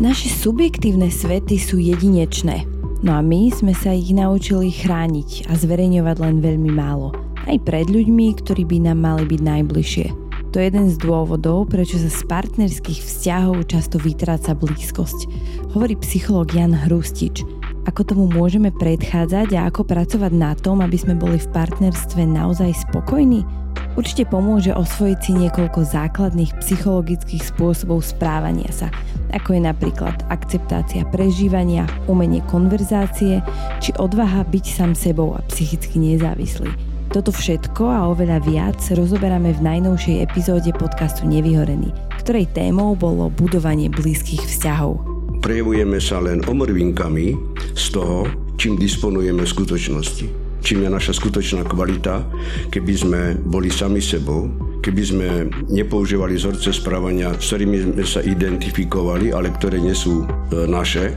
Naše 0.00 0.32
subjektívne 0.32 1.12
svety 1.12 1.60
sú 1.60 1.76
jedinečné, 1.76 2.64
no 3.04 3.12
a 3.12 3.20
my 3.20 3.52
sme 3.52 3.76
sa 3.76 3.92
ich 3.92 4.16
naučili 4.16 4.72
chrániť 4.72 5.44
a 5.44 5.52
zverejňovať 5.52 6.16
len 6.24 6.40
veľmi 6.40 6.72
málo. 6.72 7.12
Aj 7.44 7.60
pred 7.60 7.84
ľuďmi, 7.84 8.32
ktorí 8.40 8.64
by 8.64 8.88
nám 8.88 9.04
mali 9.04 9.28
byť 9.28 9.40
najbližšie. 9.44 10.06
To 10.50 10.56
je 10.56 10.72
jeden 10.72 10.88
z 10.88 10.96
dôvodov, 11.04 11.68
prečo 11.68 12.00
sa 12.00 12.08
z 12.08 12.16
partnerských 12.32 12.96
vzťahov 12.96 13.68
často 13.68 14.00
vytráca 14.00 14.56
blízkosť. 14.56 15.28
Hovorí 15.76 16.00
psychológ 16.00 16.56
Jan 16.56 16.72
Hrustič. 16.72 17.44
Ako 17.84 18.00
tomu 18.00 18.24
môžeme 18.24 18.72
predchádzať 18.72 19.52
a 19.52 19.68
ako 19.68 19.84
pracovať 19.84 20.32
na 20.32 20.56
tom, 20.56 20.80
aby 20.80 20.96
sme 20.96 21.12
boli 21.12 21.36
v 21.36 21.52
partnerstve 21.52 22.24
naozaj 22.24 22.88
spokojní? 22.88 23.59
Určite 23.98 24.22
pomôže 24.30 24.70
osvojiť 24.70 25.18
si 25.18 25.32
niekoľko 25.34 25.82
základných 25.82 26.54
psychologických 26.62 27.42
spôsobov 27.42 28.06
správania 28.06 28.70
sa, 28.70 28.86
ako 29.34 29.58
je 29.58 29.62
napríklad 29.66 30.14
akceptácia 30.30 31.02
prežívania, 31.10 31.90
umenie 32.06 32.38
konverzácie 32.46 33.42
či 33.82 33.90
odvaha 33.98 34.46
byť 34.46 34.64
sám 34.70 34.92
sebou 34.94 35.34
a 35.34 35.42
psychicky 35.50 35.98
nezávislý. 35.98 36.70
Toto 37.10 37.34
všetko 37.34 37.90
a 37.90 38.06
oveľa 38.14 38.38
viac 38.46 38.78
rozoberáme 38.94 39.50
v 39.58 39.64
najnovšej 39.66 40.22
epizóde 40.22 40.70
podcastu 40.70 41.26
Nevyhorený, 41.26 41.90
ktorej 42.22 42.46
témou 42.54 42.94
bolo 42.94 43.26
budovanie 43.34 43.90
blízkych 43.90 44.46
vzťahov. 44.46 45.02
Prejavujeme 45.42 45.98
sa 45.98 46.22
len 46.22 46.46
omrvinkami 46.46 47.34
z 47.74 47.84
toho, 47.90 48.30
čím 48.54 48.78
disponujeme 48.78 49.42
v 49.42 49.50
skutočnosti 49.50 50.49
čím 50.60 50.86
je 50.86 50.90
naša 50.92 51.12
skutočná 51.16 51.64
kvalita, 51.66 52.24
keby 52.72 52.92
sme 52.94 53.20
boli 53.36 53.68
sami 53.72 54.00
sebou, 54.00 54.48
keby 54.80 55.02
sme 55.02 55.28
nepoužívali 55.68 56.36
vzorce 56.36 56.72
správania, 56.72 57.36
s 57.36 57.52
ktorými 57.52 57.76
sme 57.96 58.04
sa 58.04 58.20
identifikovali, 58.24 59.32
ale 59.32 59.52
ktoré 59.52 59.80
nie 59.80 59.96
sú 59.96 60.24
e, 60.24 60.26
naše, 60.68 61.12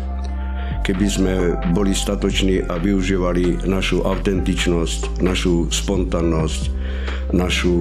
keby 0.83 1.05
sme 1.07 1.33
boli 1.71 1.95
statoční 1.95 2.67
a 2.67 2.75
využívali 2.75 3.63
našu 3.63 4.03
autentičnosť, 4.03 5.23
našu 5.23 5.71
spontánnosť, 5.71 6.61
našu 7.31 7.75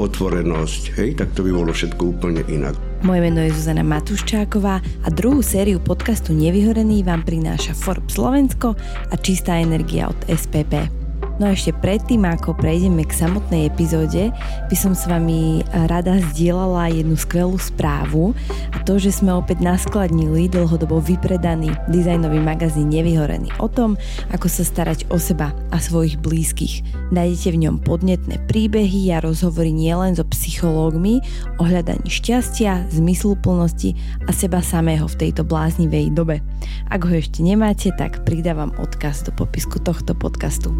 otvorenosť, 0.00 0.82
hej, 0.96 1.10
tak 1.20 1.28
to 1.36 1.44
by 1.44 1.52
bolo 1.52 1.70
všetko 1.70 2.02
úplne 2.16 2.42
inak. 2.48 2.74
Moje 3.04 3.20
meno 3.22 3.38
je 3.44 3.54
Zuzana 3.54 3.86
Matuščáková 3.86 4.82
a 4.82 5.08
druhú 5.12 5.38
sériu 5.44 5.78
podcastu 5.78 6.34
Nevyhorený 6.34 7.06
vám 7.06 7.22
prináša 7.22 7.76
Forbes 7.76 8.18
Slovensko 8.18 8.74
a 9.06 9.14
čistá 9.20 9.62
energia 9.62 10.10
od 10.10 10.18
SPP. 10.26 10.97
No 11.38 11.46
a 11.46 11.54
ešte 11.54 11.70
predtým, 11.70 12.26
ako 12.26 12.58
prejdeme 12.58 13.06
k 13.06 13.14
samotnej 13.14 13.70
epizóde, 13.70 14.34
by 14.66 14.74
som 14.74 14.90
s 14.90 15.06
vami 15.06 15.62
rada 15.86 16.18
zdieľala 16.34 16.90
jednu 16.90 17.14
skvelú 17.14 17.54
správu 17.54 18.34
a 18.74 18.82
to, 18.82 18.98
že 18.98 19.22
sme 19.22 19.30
opäť 19.30 19.62
naskladnili 19.62 20.50
dlhodobo 20.50 20.98
vypredaný 20.98 21.70
dizajnový 21.94 22.42
magazín 22.42 22.90
Nevyhorený 22.90 23.54
o 23.62 23.70
tom, 23.70 23.94
ako 24.34 24.50
sa 24.50 24.66
starať 24.66 25.06
o 25.14 25.16
seba 25.22 25.54
a 25.70 25.78
svojich 25.78 26.18
blízkych. 26.18 26.82
Nájdete 27.14 27.54
v 27.54 27.60
ňom 27.70 27.76
podnetné 27.86 28.42
príbehy 28.50 29.14
a 29.14 29.22
rozhovory 29.22 29.70
nielen 29.70 30.18
so 30.18 30.26
psychológmi 30.26 31.22
o 31.56 31.62
hľadaní 31.62 32.10
šťastia, 32.10 32.90
zmysluplnosti 32.90 33.94
a 34.26 34.34
seba 34.34 34.58
samého 34.58 35.06
v 35.06 35.18
tejto 35.22 35.46
bláznivej 35.46 36.10
dobe. 36.10 36.42
Ak 36.90 37.06
ho 37.06 37.14
ešte 37.14 37.46
nemáte, 37.46 37.94
tak 37.94 38.26
pridávam 38.26 38.74
odkaz 38.74 39.22
do 39.22 39.30
popisku 39.30 39.78
tohto 39.78 40.18
podcastu. 40.18 40.74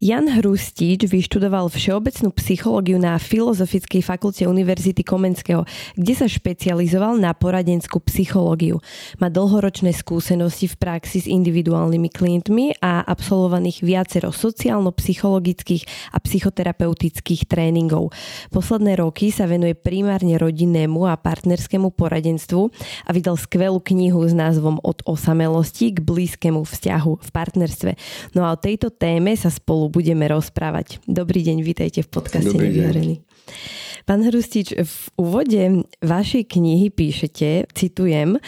Jan 0.00 0.32
Hrustič 0.32 1.04
vyštudoval 1.04 1.68
všeobecnú 1.68 2.32
psychológiu 2.40 2.96
na 2.96 3.20
Filozofickej 3.20 4.00
fakulte 4.00 4.48
Univerzity 4.48 5.04
Komenského, 5.04 5.68
kde 5.92 6.14
sa 6.16 6.24
špecializoval 6.24 7.20
na 7.20 7.36
poradenskú 7.36 8.00
psychológiu. 8.08 8.80
Má 9.20 9.28
dlhoročné 9.28 9.92
skúsenosti 9.92 10.72
v 10.72 10.80
praxi 10.80 11.20
s 11.20 11.28
individuálnymi 11.28 12.08
klientmi 12.16 12.80
a 12.80 13.04
absolvovaných 13.04 13.84
viacero 13.84 14.32
sociálno-psychologických 14.32 16.16
a 16.16 16.18
psychoterapeutických 16.24 17.44
tréningov. 17.44 18.16
Posledné 18.56 18.96
roky 19.04 19.28
sa 19.28 19.44
venuje 19.44 19.76
primárne 19.76 20.40
rodinnému 20.40 21.12
a 21.12 21.20
partnerskému 21.20 21.92
poradenstvu 21.92 22.72
a 23.04 23.10
vydal 23.12 23.36
skvelú 23.36 23.84
knihu 23.84 24.24
s 24.24 24.32
názvom 24.32 24.80
Od 24.80 25.04
osamelosti 25.04 25.92
k 25.92 26.00
blízkému 26.00 26.64
vzťahu 26.64 27.20
v 27.20 27.28
partnerstve. 27.36 27.92
No 28.32 28.48
a 28.48 28.56
o 28.56 28.62
tejto 28.64 28.88
téme 28.88 29.36
sa 29.36 29.52
spolu 29.52 29.89
budeme 29.90 30.30
rozprávať. 30.30 31.02
Dobrý 31.10 31.42
deň, 31.42 31.58
vítajte 31.66 32.06
v 32.06 32.08
podcaste 32.14 32.54
Nevyhorený. 32.54 33.26
Pán 34.08 34.24
Hrustič, 34.24 34.72
v 34.72 34.96
úvode 35.20 35.84
vašej 36.00 36.56
knihy 36.56 36.88
píšete, 36.88 37.68
citujem, 37.76 38.40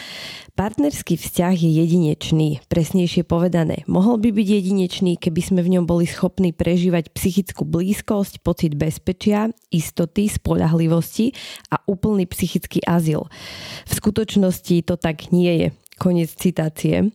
partnerský 0.57 1.15
vzťah 1.15 1.53
je 1.53 1.71
jedinečný, 1.83 2.49
presnejšie 2.67 3.21
povedané. 3.21 3.85
Mohol 3.85 4.17
by 4.23 4.29
byť 4.33 4.47
jedinečný, 4.49 5.13
keby 5.21 5.41
sme 5.45 5.61
v 5.61 5.77
ňom 5.77 5.85
boli 5.85 6.09
schopní 6.09 6.51
prežívať 6.57 7.13
psychickú 7.13 7.69
blízkosť, 7.69 8.41
pocit 8.41 8.73
bezpečia, 8.73 9.53
istoty, 9.69 10.25
spolahlivosti 10.25 11.37
a 11.69 11.79
úplný 11.85 12.25
psychický 12.25 12.81
azyl. 12.83 13.29
V 13.85 13.91
skutočnosti 13.93 14.83
to 14.89 14.97
tak 14.97 15.29
nie 15.29 15.53
je. 15.63 15.67
Koniec 15.97 16.33
citácie. 16.33 17.13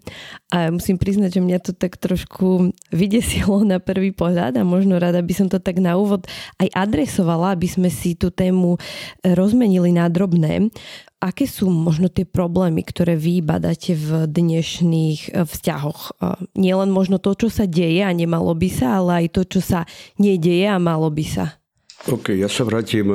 A 0.54 0.70
musím 0.70 0.96
priznať, 0.96 1.38
že 1.38 1.44
mňa 1.44 1.58
to 1.60 1.72
tak 1.74 1.98
trošku 1.98 2.72
vydesilo 2.94 3.66
na 3.66 3.82
prvý 3.82 4.14
pohľad 4.14 4.56
a 4.56 4.62
možno 4.62 4.96
rada 4.96 5.18
by 5.20 5.34
som 5.34 5.46
to 5.50 5.58
tak 5.58 5.82
na 5.82 5.98
úvod 5.98 6.24
aj 6.62 6.70
adresovala, 6.72 7.58
aby 7.58 7.68
sme 7.68 7.88
si 7.90 8.14
tú 8.14 8.30
tému 8.30 8.78
rozmenili 9.22 9.90
na 9.90 10.06
drobné. 10.06 10.70
Aké 11.18 11.50
sú 11.50 11.66
možno 11.66 12.06
tie 12.06 12.22
problémy, 12.22 12.86
ktoré 12.86 13.18
vy 13.18 13.42
badáte 13.42 13.98
v 13.98 14.30
dnešných 14.30 15.34
eh, 15.34 15.42
vzťahoch? 15.42 16.00
Eh, 16.14 16.46
nie 16.54 16.70
len 16.70 16.94
možno 16.94 17.18
to, 17.18 17.34
čo 17.34 17.50
sa 17.50 17.66
deje 17.66 18.06
a 18.06 18.14
nemalo 18.14 18.54
by 18.54 18.70
sa, 18.70 19.02
ale 19.02 19.26
aj 19.26 19.26
to, 19.34 19.42
čo 19.58 19.60
sa 19.60 19.82
nedieje 20.22 20.70
a 20.70 20.78
malo 20.78 21.10
by 21.10 21.26
sa. 21.26 21.58
OK, 22.06 22.38
ja 22.38 22.46
sa 22.46 22.62
vrátim 22.62 23.10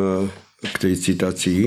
k 0.63 0.75
tej 0.79 0.95
citácii, 0.95 1.61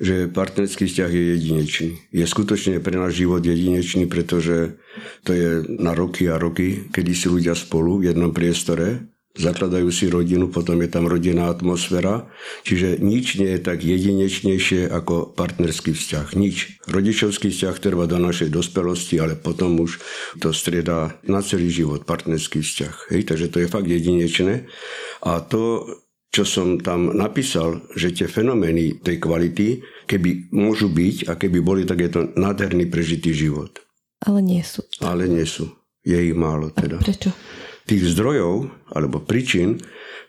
že 0.00 0.32
partnerský 0.32 0.88
vzťah 0.88 1.10
je 1.12 1.24
jedinečný. 1.36 1.90
Je 2.08 2.24
skutočne 2.24 2.80
pre 2.80 2.96
náš 2.96 3.20
život 3.20 3.44
jedinečný, 3.44 4.08
pretože 4.08 4.80
to 5.28 5.36
je 5.36 5.68
na 5.68 5.92
roky 5.92 6.32
a 6.32 6.40
roky, 6.40 6.88
kedy 6.88 7.12
si 7.12 7.28
ľudia 7.28 7.52
spolu 7.52 8.00
v 8.00 8.12
jednom 8.12 8.32
priestore, 8.32 9.12
zakladajú 9.38 9.88
si 9.94 10.10
rodinu, 10.10 10.50
potom 10.50 10.82
je 10.82 10.90
tam 10.90 11.06
rodinná 11.06 11.46
atmosféra. 11.48 12.26
Čiže 12.66 12.98
nič 12.98 13.38
nie 13.38 13.54
je 13.54 13.60
tak 13.62 13.86
jedinečnejšie 13.86 14.90
ako 14.90 15.30
partnerský 15.38 15.94
vzťah. 15.94 16.34
Nič. 16.34 16.82
Rodičovský 16.90 17.54
vzťah 17.54 17.76
trvá 17.78 18.10
do 18.10 18.18
našej 18.18 18.50
dospelosti, 18.50 19.22
ale 19.22 19.38
potom 19.38 19.78
už 19.78 20.02
to 20.42 20.50
strieda 20.50 21.14
na 21.24 21.40
celý 21.40 21.70
život 21.70 22.02
partnerský 22.02 22.66
vzťah. 22.66 23.14
Hej, 23.14 23.22
takže 23.30 23.46
to 23.48 23.62
je 23.62 23.70
fakt 23.70 23.86
jedinečné. 23.86 24.66
A 25.22 25.38
to 25.38 25.86
čo 26.28 26.44
som 26.44 26.76
tam 26.76 27.16
napísal, 27.16 27.88
že 27.96 28.12
tie 28.12 28.28
fenomény 28.28 29.00
tej 29.00 29.16
kvality, 29.16 29.80
keby 30.04 30.52
môžu 30.52 30.92
byť 30.92 31.32
a 31.32 31.32
keby 31.40 31.58
boli, 31.64 31.82
tak 31.88 32.04
je 32.04 32.10
to 32.12 32.20
nádherný 32.36 32.86
prežitý 32.92 33.32
život. 33.32 33.80
Ale 34.22 34.44
nie 34.44 34.60
sú. 34.60 34.84
Ale 35.00 35.30
nie 35.30 35.46
sú. 35.48 35.72
Je 36.04 36.18
ich 36.18 36.36
málo 36.36 36.68
teda. 36.74 37.00
A 37.00 37.04
prečo? 37.04 37.32
Tých 37.88 38.12
zdrojov 38.12 38.68
alebo 38.92 39.24
príčin, 39.24 39.80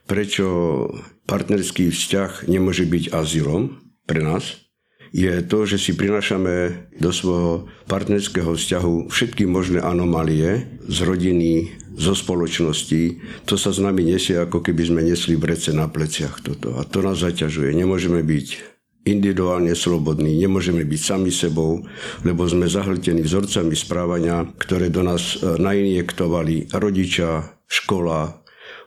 prečo 0.08 0.88
partnerský 1.28 1.92
vzťah 1.92 2.48
nemôže 2.48 2.88
byť 2.88 3.12
azylom 3.12 3.78
pre 4.08 4.24
nás, 4.24 4.69
je 5.10 5.42
to, 5.42 5.66
že 5.66 5.78
si 5.82 5.92
prinášame 5.98 6.86
do 7.02 7.10
svojho 7.10 7.70
partnerského 7.90 8.54
vzťahu 8.54 9.10
všetky 9.10 9.50
možné 9.50 9.82
anomálie 9.82 10.70
z 10.86 10.98
rodiny, 11.02 11.80
zo 12.00 12.16
spoločnosti, 12.16 13.20
to 13.44 13.60
sa 13.60 13.76
s 13.76 13.84
nami 13.84 14.08
nesie, 14.08 14.40
ako 14.40 14.64
keby 14.64 14.88
sme 14.88 15.02
nesli 15.04 15.36
brece 15.36 15.76
na 15.76 15.92
pleciach 15.92 16.40
toto. 16.40 16.80
A 16.80 16.88
to 16.88 17.04
nás 17.04 17.20
zaťažuje. 17.20 17.76
Nemôžeme 17.76 18.24
byť 18.24 18.48
individuálne 19.04 19.76
slobodní, 19.76 20.40
nemôžeme 20.40 20.88
byť 20.88 21.02
sami 21.02 21.32
sebou, 21.32 21.84
lebo 22.24 22.48
sme 22.48 22.72
zahltení 22.72 23.20
vzorcami 23.20 23.76
správania, 23.76 24.48
ktoré 24.60 24.88
do 24.88 25.04
nás 25.04 25.36
e, 25.36 25.60
nainjektovali 25.60 26.72
rodičia, 26.72 27.52
škola, 27.70 28.39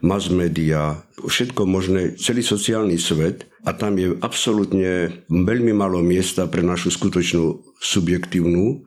mass 0.03 0.29
media, 0.29 1.03
všetko 1.23 1.63
možné, 1.65 2.19
celý 2.19 2.43
sociálny 2.43 2.99
svet 2.99 3.47
a 3.63 3.73
tam 3.73 3.97
je 3.97 4.19
absolútne 4.19 5.23
veľmi 5.31 5.71
malo 5.71 6.03
miesta 6.03 6.51
pre 6.51 6.61
našu 6.67 6.91
skutočnú 6.91 7.63
subjektívnu 7.79 8.83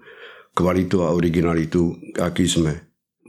kvalitu 0.56 1.03
a 1.03 1.15
originalitu, 1.15 1.95
aký 2.19 2.47
sme 2.47 2.85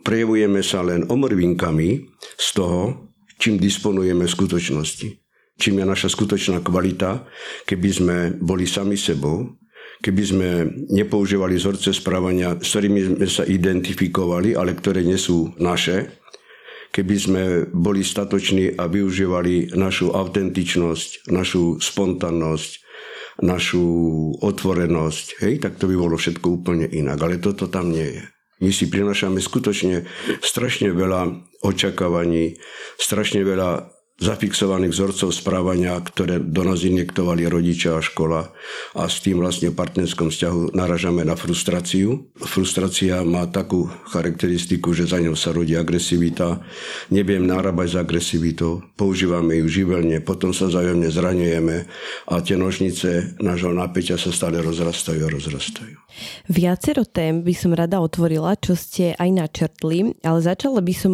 prejavujeme 0.07 0.63
sa 0.63 0.87
len 0.87 1.03
omrvinkami 1.11 2.07
z 2.39 2.49
toho, 2.55 3.11
čím 3.43 3.59
disponujeme 3.59 4.31
v 4.31 4.35
skutočnosti. 4.39 5.09
Čím 5.59 5.83
je 5.83 5.87
naša 5.91 6.15
skutočná 6.15 6.63
kvalita, 6.63 7.27
keby 7.67 7.89
sme 7.91 8.17
boli 8.39 8.71
sami 8.71 8.95
sebou, 8.95 9.59
keby 9.99 10.23
sme 10.23 10.49
nepoužívali 10.95 11.59
vzorce 11.59 11.91
správania, 11.91 12.55
s 12.55 12.71
ktorými 12.71 13.01
sme 13.03 13.27
sa 13.27 13.43
identifikovali, 13.43 14.55
ale 14.55 14.79
ktoré 14.79 15.03
nie 15.03 15.19
sú 15.19 15.51
naše, 15.59 16.23
keby 16.97 17.17
sme 17.21 17.43
boli 17.69 18.01
statoční 18.01 18.73
a 18.81 18.89
využívali 18.89 19.77
našu 19.77 20.17
autentičnosť, 20.17 21.29
našu 21.29 21.77
spontánnosť, 21.77 22.71
našu 23.45 23.85
otvorenosť, 24.41 25.45
hej, 25.45 25.61
tak 25.61 25.77
to 25.77 25.93
by 25.93 25.97
bolo 26.01 26.17
všetko 26.17 26.65
úplne 26.65 26.89
inak. 26.89 27.21
Ale 27.21 27.37
toto 27.37 27.69
tam 27.69 27.93
nie 27.93 28.17
je. 28.17 28.25
My 28.65 28.73
si 28.73 28.89
prinašame 28.89 29.45
skutočne 29.45 30.09
strašne 30.41 30.89
veľa 30.89 31.45
očakávaní, 31.61 32.57
strašne 32.97 33.45
veľa 33.45 33.93
zafixovaných 34.17 34.97
vzorcov 34.97 35.29
správania, 35.29 35.93
ktoré 36.01 36.41
do 36.41 36.65
nás 36.65 36.81
injektovali 36.81 37.45
rodičia 37.45 38.01
a 38.01 38.05
škola 38.05 38.49
a 38.97 39.03
s 39.05 39.21
tým 39.21 39.45
vlastne 39.45 39.69
v 39.69 39.77
partnerskom 39.77 40.33
vzťahu 40.33 40.73
naražame 40.73 41.21
na 41.21 41.37
frustráciu. 41.37 42.25
Frustrácia 42.41 43.21
má 43.29 43.45
takú 43.45 43.93
charakteristiku, 44.09 44.97
že 44.97 45.05
za 45.05 45.21
ňou 45.21 45.37
sa 45.37 45.53
rodí 45.53 45.77
agresivita, 45.77 46.65
neviem 47.13 47.45
nárábať 47.45 47.89
s 47.93 47.97
agresivitou, 48.01 48.81
používame 48.97 49.61
ju 49.61 49.69
živelne, 49.69 50.25
potom 50.25 50.57
sa 50.57 50.73
zájomne 50.73 51.13
zraňujeme 51.13 51.77
a 52.33 52.35
tie 52.41 52.57
nožnice 52.57 53.37
nášho 53.37 53.77
napätia 53.77 54.17
sa 54.17 54.33
stále 54.33 54.65
rozrastajú 54.65 55.29
a 55.29 55.33
rozrastajú. 55.33 56.06
Viacero 56.49 57.05
tém 57.05 57.43
by 57.43 57.55
som 57.57 57.77
rada 57.77 58.01
otvorila, 58.01 58.57
čo 58.59 58.77
ste 58.77 59.17
aj 59.17 59.31
načrtli, 59.33 60.17
ale 60.23 60.39
začala 60.41 60.81
by 60.81 60.95
som 60.95 61.13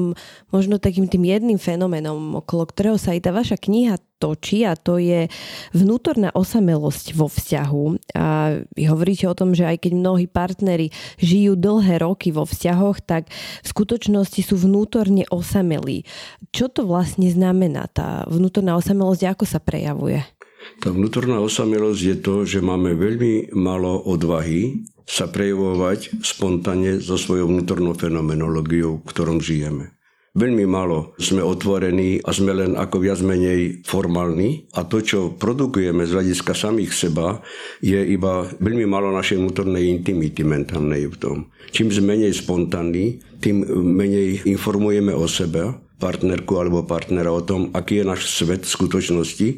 možno 0.51 0.79
takým 0.79 1.09
tým 1.11 1.27
jedným 1.27 1.59
fenoménom, 1.59 2.39
okolo 2.39 2.69
ktorého 2.69 2.99
sa 3.01 3.15
aj 3.17 3.21
tá 3.27 3.31
vaša 3.31 3.57
kniha 3.59 3.99
točí 4.23 4.63
a 4.63 4.79
to 4.79 5.03
je 5.03 5.27
vnútorná 5.75 6.31
osamelosť 6.31 7.19
vo 7.19 7.27
vzťahu. 7.27 8.15
A 8.15 8.63
vy 8.71 8.83
hovoríte 8.87 9.27
o 9.27 9.35
tom, 9.35 9.51
že 9.51 9.67
aj 9.67 9.83
keď 9.83 9.99
mnohí 9.99 10.31
partnery 10.31 10.95
žijú 11.19 11.59
dlhé 11.59 11.99
roky 12.07 12.31
vo 12.31 12.47
vzťahoch, 12.47 13.03
tak 13.03 13.27
v 13.35 13.67
skutočnosti 13.67 14.47
sú 14.47 14.55
vnútorne 14.55 15.27
osamelí. 15.27 16.07
Čo 16.55 16.71
to 16.71 16.87
vlastne 16.87 17.27
znamená 17.27 17.91
tá 17.91 18.23
vnútorná 18.31 18.79
osamelosť, 18.79 19.27
ako 19.27 19.45
sa 19.51 19.59
prejavuje? 19.59 20.23
Tá 20.83 20.91
vnútorná 20.91 21.39
osamelosť 21.39 22.03
je 22.03 22.17
to, 22.19 22.35
že 22.43 22.65
máme 22.65 22.95
veľmi 22.99 23.55
malo 23.55 24.03
odvahy 24.03 24.83
sa 25.07 25.29
prejavovať 25.29 26.23
spontánne 26.23 27.03
so 27.03 27.19
svojou 27.19 27.51
vnútornou 27.51 27.93
fenomenológiou, 27.99 29.03
v 29.03 29.09
ktorom 29.11 29.43
žijeme. 29.43 29.93
Veľmi 30.33 30.65
málo 30.65 31.13
sme 31.21 31.45
otvorení 31.45 32.25
a 32.25 32.33
sme 32.33 32.57
len 32.57 32.73
ako 32.73 33.05
viac 33.05 33.21
menej 33.21 33.85
formálni 33.85 34.65
a 34.73 34.89
to, 34.89 35.05
čo 35.05 35.37
produkujeme 35.37 36.09
z 36.09 36.17
hľadiska 36.17 36.57
samých 36.57 36.97
seba, 36.97 37.45
je 37.85 38.01
iba 38.01 38.49
veľmi 38.57 38.89
málo 38.89 39.13
našej 39.13 39.37
vnútornej 39.37 39.93
intimity 39.93 40.41
mentálnej 40.41 41.13
v 41.13 41.17
tom. 41.21 41.37
Čím 41.77 41.93
sme 41.93 42.17
menej 42.17 42.33
spontánni, 42.33 43.21
tým 43.45 43.61
menej 43.77 44.49
informujeme 44.49 45.13
o 45.13 45.29
sebe, 45.29 45.77
partnerku 46.03 46.59
alebo 46.59 46.83
partnera 46.83 47.31
o 47.31 47.39
tom, 47.39 47.71
aký 47.71 48.03
je 48.03 48.11
náš 48.11 48.27
svet 48.35 48.67
v 48.67 48.75
skutočnosti 48.75 49.49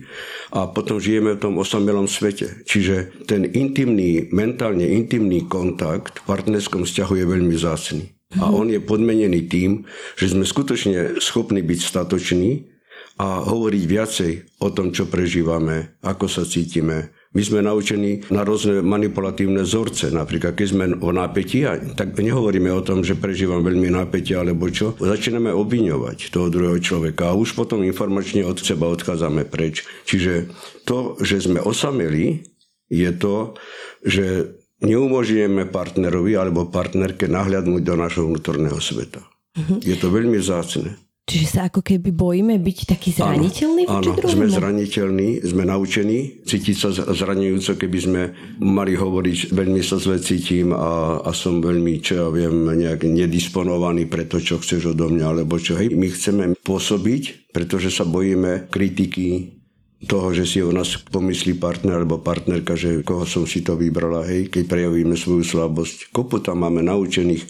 a 0.52 0.69
potom 0.69 1.00
žijeme 1.00 1.41
v 1.41 1.41
tom 1.41 1.56
osamelom 1.56 2.05
svete. 2.05 2.61
Čiže 2.69 3.25
ten 3.25 3.49
intimný, 3.49 4.29
mentálne 4.29 4.85
intimný 4.85 5.49
kontakt 5.49 6.20
v 6.20 6.29
partnerskom 6.29 6.85
vzťahu 6.85 7.14
je 7.17 7.25
veľmi 7.25 7.56
zácný. 7.56 8.05
A 8.37 8.52
on 8.52 8.69
je 8.69 8.82
podmenený 8.82 9.46
tým, 9.49 9.88
že 10.20 10.35
sme 10.37 10.44
skutočne 10.44 11.23
schopní 11.23 11.64
byť 11.64 11.81
statoční 11.81 12.69
a 13.14 13.47
hovoriť 13.47 13.82
viacej 13.87 14.32
o 14.58 14.69
tom, 14.75 14.90
čo 14.90 15.06
prežívame, 15.06 15.94
ako 16.02 16.26
sa 16.26 16.43
cítime. 16.43 17.13
My 17.34 17.42
sme 17.42 17.66
naučení 17.66 18.22
na 18.31 18.46
rôzne 18.46 18.78
manipulatívne 18.78 19.66
vzorce. 19.66 20.14
Napríklad, 20.14 20.54
keď 20.54 20.66
sme 20.70 20.84
o 21.02 21.10
napätí, 21.10 21.66
tak 21.98 22.14
nehovoríme 22.14 22.70
o 22.70 22.78
tom, 22.78 23.02
že 23.02 23.19
prežívam 23.19 23.66
veľmi 23.66 23.90
napätie 23.90 24.38
alebo 24.38 24.70
čo. 24.70 24.94
Začíname 25.02 25.50
obviňovať 25.50 26.31
toho 26.31 26.46
druhého 26.46 26.78
človeka 26.78 27.34
a 27.34 27.38
už 27.38 27.58
potom 27.58 27.82
informačne 27.82 28.46
od 28.46 28.62
seba 28.62 28.86
odchádzame 28.86 29.50
preč. 29.50 29.82
Čiže 30.06 30.54
to, 30.86 31.19
že 31.19 31.42
sme 31.42 31.58
osameli, 31.58 32.46
je 32.86 33.10
to, 33.19 33.58
že 34.06 34.54
neumožňujeme 34.87 35.66
partnerovi 35.75 36.38
alebo 36.38 36.70
partnerke 36.70 37.26
nahľadnúť 37.26 37.82
do 37.82 37.94
našho 37.98 38.30
vnútorného 38.30 38.78
sveta. 38.78 39.26
Uh-huh. 39.58 39.82
Je 39.82 39.98
to 39.98 40.06
veľmi 40.10 40.38
vzácne. 40.38 40.94
Čiže 41.25 41.47
sa 41.49 41.73
ako 41.73 41.81
keby 41.81 42.12
bojíme 42.12 42.61
byť 42.61 42.79
taký 42.85 43.17
zraniteľný 43.17 43.88
áno, 43.88 44.12
áno, 44.12 44.29
sme 44.29 44.44
zraniteľní, 44.44 45.41
sme 45.41 45.65
naučení 45.65 46.44
cítiť 46.44 46.76
sa 46.76 46.93
zranujúco, 46.93 47.81
keby 47.81 47.99
sme 47.99 48.23
mali 48.61 48.93
hovoriť, 48.93 49.56
veľmi 49.56 49.81
sa 49.81 49.97
zle 49.97 50.21
cítim 50.21 50.76
a, 50.76 51.25
a 51.25 51.31
som 51.32 51.65
veľmi, 51.65 52.05
čo 52.05 52.12
ja 52.21 52.29
viem, 52.29 52.69
nejak 52.69 53.09
nedisponovaný 53.09 54.05
pre 54.05 54.29
to, 54.29 54.37
čo 54.37 54.61
chceš 54.61 54.93
odo 54.93 55.09
mňa, 55.09 55.25
alebo 55.25 55.56
čo. 55.56 55.81
Hej, 55.81 55.97
my 55.97 56.12
chceme 56.12 56.44
pôsobiť, 56.61 57.56
pretože 57.56 57.88
sa 57.88 58.05
bojíme 58.05 58.69
kritiky, 58.69 59.56
toho, 60.05 60.37
že 60.37 60.44
si 60.44 60.61
o 60.61 60.69
nás 60.69 61.00
pomyslí 61.09 61.56
partner 61.56 62.05
alebo 62.05 62.21
partnerka, 62.21 62.76
že 62.76 63.00
koho 63.00 63.25
som 63.25 63.49
si 63.49 63.65
to 63.65 63.73
vybrala, 63.73 64.29
hej, 64.29 64.53
keď 64.53 64.69
prejavíme 64.69 65.17
svoju 65.17 65.41
slabosť. 65.41 66.12
Kopu 66.12 66.44
tam 66.44 66.61
máme 66.61 66.85
naučených 66.85 67.49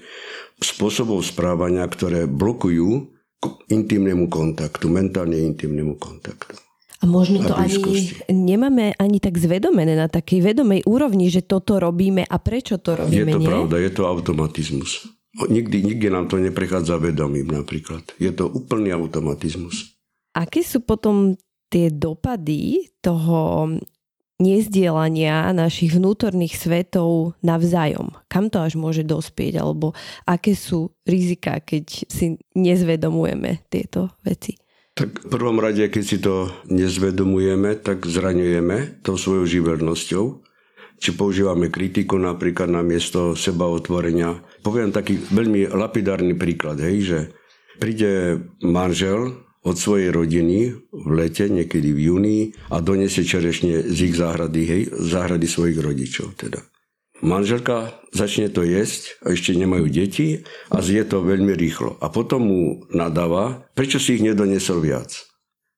spôsobov 0.62 1.18
správania, 1.26 1.82
ktoré 1.90 2.30
blokujú 2.30 3.13
intimnému 3.70 4.28
kontaktu, 4.28 4.90
mentálne 4.90 5.38
intimnému 5.40 5.96
kontaktu. 5.96 6.56
A 7.02 7.04
možno 7.04 7.44
to 7.44 7.52
ani 7.52 7.76
nemáme 8.32 8.96
ani 8.96 9.20
tak 9.20 9.36
zvedomené 9.36 9.92
na 9.92 10.08
takej 10.08 10.40
vedomej 10.40 10.88
úrovni, 10.88 11.28
že 11.28 11.44
toto 11.44 11.76
robíme 11.76 12.24
a 12.24 12.36
prečo 12.40 12.80
to 12.80 12.96
robíme, 12.96 13.28
Je 13.28 13.36
to 13.36 13.40
nie? 13.44 13.48
pravda, 13.48 13.76
je 13.76 13.90
to 13.92 14.02
automatizmus. 14.08 15.04
Nikdy, 15.34 15.82
nikdy 15.84 16.06
nám 16.08 16.30
to 16.32 16.40
neprechádza 16.40 16.96
vedomím 16.96 17.50
napríklad. 17.50 18.06
Je 18.16 18.32
to 18.32 18.48
úplný 18.48 18.94
automatizmus. 18.94 19.98
Aké 20.32 20.64
sú 20.64 20.80
potom 20.80 21.36
tie 21.68 21.90
dopady 21.90 22.88
toho 23.02 23.68
nezdielania 24.42 25.54
našich 25.54 25.94
vnútorných 25.94 26.58
svetov 26.58 27.38
navzájom. 27.40 28.10
Kam 28.26 28.50
to 28.50 28.62
až 28.62 28.74
môže 28.74 29.06
dospieť, 29.06 29.62
alebo 29.62 29.94
aké 30.26 30.58
sú 30.58 30.90
rizika, 31.06 31.62
keď 31.62 32.08
si 32.10 32.38
nezvedomujeme 32.58 33.62
tieto 33.70 34.10
veci? 34.26 34.58
Tak 34.94 35.26
v 35.26 35.28
prvom 35.30 35.58
rade, 35.58 35.90
keď 35.90 36.04
si 36.06 36.22
to 36.22 36.50
nezvedomujeme, 36.70 37.74
tak 37.82 38.06
zraňujeme 38.06 39.02
tou 39.02 39.18
svojou 39.18 39.46
živelnosťou. 39.46 40.24
Či 40.94 41.10
používame 41.18 41.74
kritiku 41.74 42.14
napríklad 42.14 42.70
na 42.70 42.78
miesto 42.86 43.34
seba 43.34 43.66
otvorenia. 43.66 44.38
Poviem 44.62 44.94
taký 44.94 45.18
veľmi 45.18 45.74
lapidárny 45.74 46.38
príklad, 46.38 46.78
hej, 46.78 46.96
že 47.02 47.18
príde 47.82 48.38
manžel 48.62 49.42
od 49.64 49.76
svojej 49.80 50.12
rodiny 50.12 50.76
v 50.92 51.08
lete, 51.10 51.48
niekedy 51.48 51.90
v 51.96 52.00
júni 52.12 52.38
a 52.68 52.84
donesie 52.84 53.24
čerešne 53.24 53.88
z 53.88 53.98
ich 54.12 54.14
záhrady, 54.14 54.62
hej, 54.68 54.82
záhrady 54.92 55.48
svojich 55.48 55.80
rodičov 55.80 56.36
teda. 56.36 56.60
Manželka 57.24 58.04
začne 58.12 58.52
to 58.52 58.60
jesť 58.60 59.16
a 59.24 59.32
ešte 59.32 59.56
nemajú 59.56 59.88
deti 59.88 60.44
a 60.68 60.84
zje 60.84 61.08
to 61.08 61.24
veľmi 61.24 61.56
rýchlo. 61.56 61.96
A 62.04 62.12
potom 62.12 62.44
mu 62.44 62.62
nadáva, 62.92 63.64
prečo 63.72 63.96
si 63.96 64.20
ich 64.20 64.22
nedonesol 64.22 64.84
viac. 64.84 65.24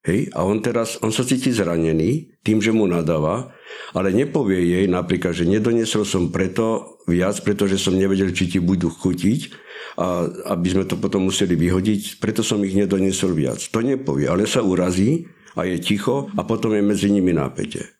Hej? 0.03 0.27
A 0.35 0.43
on 0.43 0.59
teraz, 0.59 0.99
on 0.99 1.15
sa 1.15 1.23
cíti 1.23 1.55
zranený 1.55 2.35
tým, 2.43 2.59
že 2.59 2.75
mu 2.75 2.83
nadáva, 2.83 3.55
ale 3.95 4.11
nepovie 4.11 4.59
jej 4.59 4.85
napríklad, 4.87 5.33
že 5.33 5.47
nedoniesol 5.47 6.03
som 6.03 6.29
preto 6.29 6.97
viac, 7.07 7.39
pretože 7.41 7.79
som 7.79 7.95
nevedel, 7.95 8.35
či 8.35 8.51
ti 8.51 8.59
budú 8.59 8.91
chutiť, 8.91 9.39
a 9.97 10.29
aby 10.53 10.67
sme 10.77 10.85
to 10.85 10.99
potom 11.01 11.25
museli 11.25 11.57
vyhodiť, 11.57 12.21
preto 12.21 12.45
som 12.45 12.61
ich 12.61 12.77
nedoniesol 12.77 13.33
viac. 13.33 13.57
To 13.73 13.81
nepovie, 13.81 14.29
ale 14.29 14.45
sa 14.45 14.61
urazí 14.61 15.25
a 15.57 15.65
je 15.65 15.81
ticho 15.81 16.29
a 16.37 16.45
potom 16.45 16.77
je 16.77 16.85
medzi 16.85 17.09
nimi 17.09 17.33
nápete. 17.33 17.97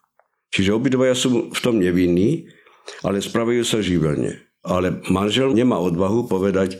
Čiže 0.53 0.77
obidvaja 0.77 1.17
sú 1.17 1.49
v 1.49 1.59
tom 1.59 1.81
nevinní, 1.81 2.53
ale 3.01 3.19
spravujú 3.19 3.65
sa 3.65 3.81
živelne. 3.81 4.45
Ale 4.67 4.99
manžel 5.07 5.55
nemá 5.55 5.79
odvahu 5.79 6.27
povedať, 6.27 6.77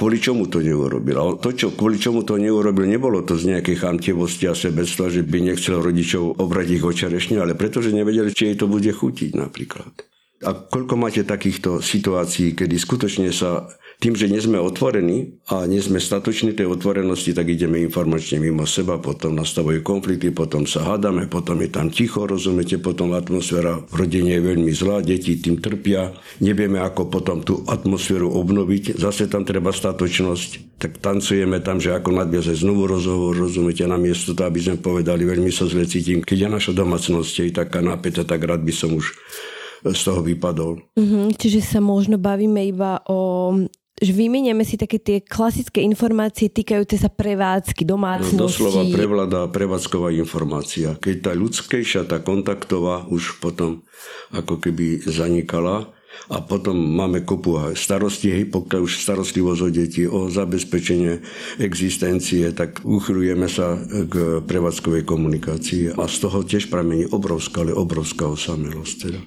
kvôli 0.00 0.16
čomu 0.16 0.48
to 0.48 0.64
neurobil. 0.64 1.16
A 1.20 1.24
to, 1.36 1.52
čo, 1.52 1.76
kvôli 1.76 2.00
čomu 2.00 2.24
to 2.24 2.40
neurobil, 2.40 2.88
nebolo 2.88 3.20
to 3.20 3.36
z 3.36 3.52
nejakej 3.52 3.84
chamtivosti 3.84 4.48
a 4.48 4.56
sebectva, 4.56 5.12
že 5.12 5.20
by 5.20 5.52
nechcel 5.52 5.84
rodičov 5.84 6.40
obrať 6.40 6.80
ich 6.80 6.84
očarešne, 6.88 7.36
ale 7.36 7.52
pretože 7.52 7.92
nevedeli, 7.92 8.32
či 8.32 8.48
jej 8.48 8.56
to 8.56 8.64
bude 8.64 8.88
chutiť 8.88 9.36
napríklad. 9.36 9.92
A 10.40 10.56
koľko 10.56 10.96
máte 10.96 11.20
takýchto 11.20 11.84
situácií, 11.84 12.56
kedy 12.56 12.80
skutočne 12.80 13.28
sa 13.28 13.68
tým, 14.00 14.16
že 14.16 14.32
nie 14.32 14.40
sme 14.40 14.56
otvorení 14.56 15.44
a 15.52 15.68
nie 15.68 15.84
sme 15.84 16.00
statoční 16.00 16.56
tej 16.56 16.72
otvorenosti, 16.72 17.36
tak 17.36 17.52
ideme 17.52 17.84
informačne 17.84 18.40
mimo 18.40 18.64
seba, 18.64 18.96
potom 18.96 19.36
nastavujú 19.36 19.84
konflikty, 19.84 20.32
potom 20.32 20.64
sa 20.64 20.88
hádame, 20.88 21.28
potom 21.28 21.60
je 21.60 21.68
tam 21.68 21.92
ticho, 21.92 22.24
rozumiete, 22.24 22.80
potom 22.80 23.12
atmosféra 23.12 23.84
v 23.92 23.94
rodine 24.00 24.40
je 24.40 24.42
veľmi 24.42 24.72
zlá, 24.72 25.04
deti 25.04 25.36
tým 25.36 25.60
trpia, 25.60 26.16
nevieme 26.40 26.80
ako 26.80 27.12
potom 27.12 27.44
tú 27.44 27.60
atmosféru 27.68 28.32
obnoviť, 28.32 28.96
zase 28.96 29.28
tam 29.28 29.44
treba 29.44 29.68
statočnosť, 29.68 30.80
tak 30.80 30.96
tancujeme 31.04 31.60
tam, 31.60 31.76
že 31.76 31.92
ako 31.92 32.24
nadviazať 32.24 32.56
znovu 32.56 32.88
rozhovor, 32.88 33.36
rozumiete, 33.36 33.84
namiesto 33.84 34.32
to, 34.32 34.48
aby 34.48 34.64
sme 34.64 34.80
povedali, 34.80 35.28
veľmi 35.28 35.52
sa 35.52 35.68
zle 35.68 35.84
cítim, 35.84 36.24
keď 36.24 36.48
je 36.48 36.48
naša 36.48 36.72
domácnosť 36.72 37.32
je 37.44 37.52
taká 37.52 37.84
napätá, 37.84 38.24
tak 38.24 38.48
rád 38.48 38.64
by 38.64 38.72
som 38.72 38.96
už 38.96 39.12
z 39.80 40.00
toho 40.04 40.20
vypadol. 40.20 40.80
Mm-hmm, 40.96 41.40
čiže 41.40 41.60
sa 41.64 41.80
možno 41.80 42.20
bavíme 42.20 42.60
iba 42.68 43.00
o 43.08 43.52
že 44.00 44.12
vymeniame 44.16 44.64
si 44.64 44.80
také 44.80 44.96
tie 44.96 45.20
klasické 45.20 45.84
informácie 45.84 46.48
týkajúce 46.48 46.96
sa 46.96 47.12
prevádzky, 47.12 47.84
domácnosti. 47.84 48.40
No, 48.40 48.48
doslova 48.48 48.82
prevládá 48.88 49.40
prevádzková 49.52 50.08
informácia. 50.16 50.96
Keď 50.96 51.16
tá 51.20 51.32
ľudskejšia, 51.36 52.08
tá 52.08 52.18
kontaktová 52.24 53.04
už 53.12 53.38
potom 53.44 53.84
ako 54.32 54.56
keby 54.56 55.04
zanikala, 55.04 55.92
a 56.30 56.42
potom 56.42 56.74
máme 56.74 57.22
kopu 57.22 57.74
starosti, 57.74 58.34
hej, 58.34 58.44
pokiaľ 58.50 58.80
už 58.82 58.98
starostlivosť 58.98 59.60
o 59.62 59.68
deti, 59.70 60.02
o 60.06 60.26
zabezpečenie 60.26 61.22
existencie, 61.62 62.50
tak 62.50 62.82
uchylujeme 62.82 63.46
sa 63.46 63.78
k 63.86 64.44
prevádzkovej 64.44 65.06
komunikácii 65.06 65.94
a 65.94 66.04
z 66.10 66.16
toho 66.20 66.42
tiež 66.42 66.66
pramení 66.66 67.06
obrovská, 67.08 67.62
ale 67.62 67.72
obrovská 67.74 68.26
osamelosť. 68.26 68.96
Teda. 69.06 69.20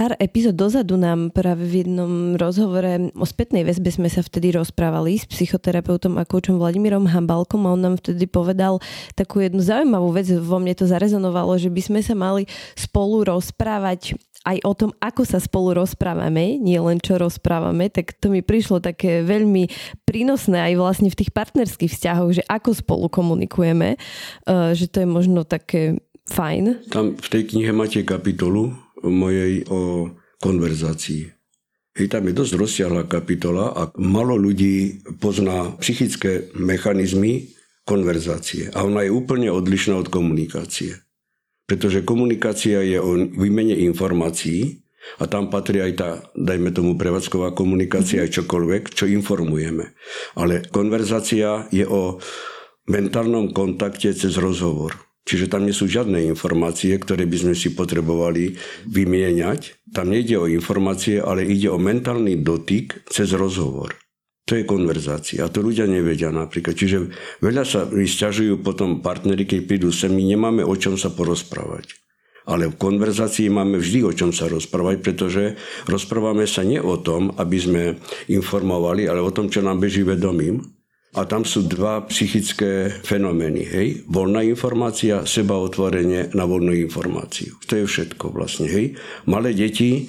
Pár 0.00 0.16
epizód 0.16 0.56
dozadu 0.56 0.96
nám 0.96 1.28
práve 1.28 1.68
v 1.68 1.84
jednom 1.84 2.32
rozhovore 2.40 3.12
o 3.12 3.26
spätnej 3.28 3.68
väzbe 3.68 3.92
sme 3.92 4.08
sa 4.08 4.24
vtedy 4.24 4.56
rozprávali 4.56 5.20
s 5.20 5.28
psychoterapeutom 5.28 6.16
a 6.16 6.24
koučom 6.24 6.56
Vladimírom 6.56 7.04
Hambalkom 7.04 7.68
a 7.68 7.76
on 7.76 7.84
nám 7.84 8.00
vtedy 8.00 8.24
povedal 8.24 8.80
takú 9.12 9.44
jednu 9.44 9.60
zaujímavú 9.60 10.08
vec, 10.16 10.32
vo 10.40 10.56
mne 10.56 10.72
to 10.72 10.88
zarezonovalo, 10.88 11.52
že 11.60 11.68
by 11.68 11.84
sme 11.84 12.00
sa 12.00 12.16
mali 12.16 12.48
spolu 12.80 13.28
rozprávať 13.28 14.16
aj 14.48 14.64
o 14.64 14.72
tom, 14.72 14.96
ako 15.04 15.28
sa 15.28 15.36
spolu 15.36 15.76
rozprávame, 15.76 16.56
nie 16.56 16.80
len 16.80 16.96
čo 16.96 17.20
rozprávame, 17.20 17.92
tak 17.92 18.16
to 18.16 18.32
mi 18.32 18.40
prišlo 18.40 18.80
také 18.80 19.20
veľmi 19.20 19.68
prínosné 20.08 20.64
aj 20.64 20.80
vlastne 20.80 21.12
v 21.12 21.18
tých 21.20 21.28
partnerských 21.28 21.92
vzťahoch, 21.92 22.40
že 22.40 22.42
ako 22.48 22.72
spolu 22.72 23.12
komunikujeme, 23.12 24.00
eh, 24.00 24.72
že 24.72 24.88
to 24.88 25.04
je 25.04 25.08
možno 25.12 25.44
také 25.44 26.00
fajn. 26.24 26.88
Tam 26.88 27.18
v 27.20 27.28
tej 27.28 27.52
knihe 27.52 27.74
máte 27.76 28.00
kapitolu 28.00 28.72
mojej 29.04 29.64
o 29.68 30.10
konverzácii. 30.40 31.32
Hej, 31.98 32.06
tam 32.06 32.30
je 32.30 32.38
dosť 32.38 32.52
rozsiahla 32.54 33.04
kapitola 33.10 33.74
a 33.74 33.82
malo 33.98 34.38
ľudí 34.38 35.02
pozná 35.18 35.74
psychické 35.82 36.48
mechanizmy 36.54 37.50
konverzácie. 37.82 38.70
A 38.72 38.86
ona 38.86 39.02
je 39.02 39.10
úplne 39.10 39.50
odlišná 39.50 39.98
od 39.98 40.08
komunikácie. 40.08 41.02
Pretože 41.66 42.06
komunikácia 42.06 42.82
je 42.86 42.98
o 43.02 43.14
výmene 43.14 43.74
informácií 43.74 44.86
a 45.18 45.26
tam 45.26 45.50
patrí 45.50 45.82
aj 45.82 45.92
tá, 45.98 46.10
dajme 46.38 46.70
tomu, 46.70 46.94
prevádzková 46.94 47.56
komunikácia, 47.58 48.22
aj 48.22 48.42
čokoľvek, 48.42 48.94
čo 48.94 49.10
informujeme. 49.10 49.90
Ale 50.38 50.62
konverzácia 50.70 51.66
je 51.74 51.82
o 51.86 52.22
mentálnom 52.86 53.50
kontakte 53.50 54.14
cez 54.14 54.38
rozhovor. 54.38 55.09
Čiže 55.30 55.46
tam 55.46 55.62
nie 55.62 55.70
sú 55.70 55.86
žiadne 55.86 56.26
informácie, 56.26 56.90
ktoré 56.98 57.22
by 57.22 57.36
sme 57.38 57.54
si 57.54 57.70
potrebovali 57.70 58.58
vymieňať. 58.90 59.86
Tam 59.94 60.10
nejde 60.10 60.42
o 60.42 60.50
informácie, 60.50 61.22
ale 61.22 61.46
ide 61.46 61.70
o 61.70 61.78
mentálny 61.78 62.42
dotyk 62.42 63.06
cez 63.06 63.30
rozhovor. 63.38 63.94
To 64.50 64.58
je 64.58 64.66
konverzácia. 64.66 65.46
A 65.46 65.52
to 65.54 65.62
ľudia 65.62 65.86
nevedia 65.86 66.34
napríklad. 66.34 66.74
Čiže 66.74 67.14
veľa 67.38 67.62
sa 67.62 67.86
mi 67.86 68.02
stiažujú 68.02 68.58
potom 68.66 68.98
partnery, 68.98 69.46
keď 69.46 69.70
prídu 69.70 69.94
sem, 69.94 70.10
my 70.10 70.26
nemáme 70.26 70.66
o 70.66 70.74
čom 70.74 70.98
sa 70.98 71.14
porozprávať. 71.14 71.94
Ale 72.50 72.66
v 72.66 72.74
konverzácii 72.74 73.46
máme 73.46 73.78
vždy 73.78 74.02
o 74.02 74.10
čom 74.10 74.34
sa 74.34 74.50
rozprávať, 74.50 75.06
pretože 75.06 75.54
rozprávame 75.86 76.50
sa 76.50 76.66
nie 76.66 76.82
o 76.82 76.98
tom, 76.98 77.30
aby 77.38 77.58
sme 77.62 77.82
informovali, 78.26 79.06
ale 79.06 79.22
o 79.22 79.30
tom, 79.30 79.46
čo 79.46 79.62
nám 79.62 79.78
beží 79.78 80.02
vedomím. 80.02 80.79
A 81.10 81.26
tam 81.26 81.42
sú 81.42 81.66
dva 81.66 82.06
psychické 82.06 82.86
fenomény. 83.02 83.62
Hej? 83.66 83.88
Voľná 84.06 84.46
informácia, 84.46 85.26
seba 85.26 85.58
otvorenie 85.58 86.30
na 86.38 86.46
voľnú 86.46 86.70
informáciu. 86.70 87.58
To 87.66 87.82
je 87.82 87.84
všetko 87.86 88.30
vlastne. 88.30 88.70
Hej? 88.70 88.94
Malé 89.26 89.50
deti 89.50 90.06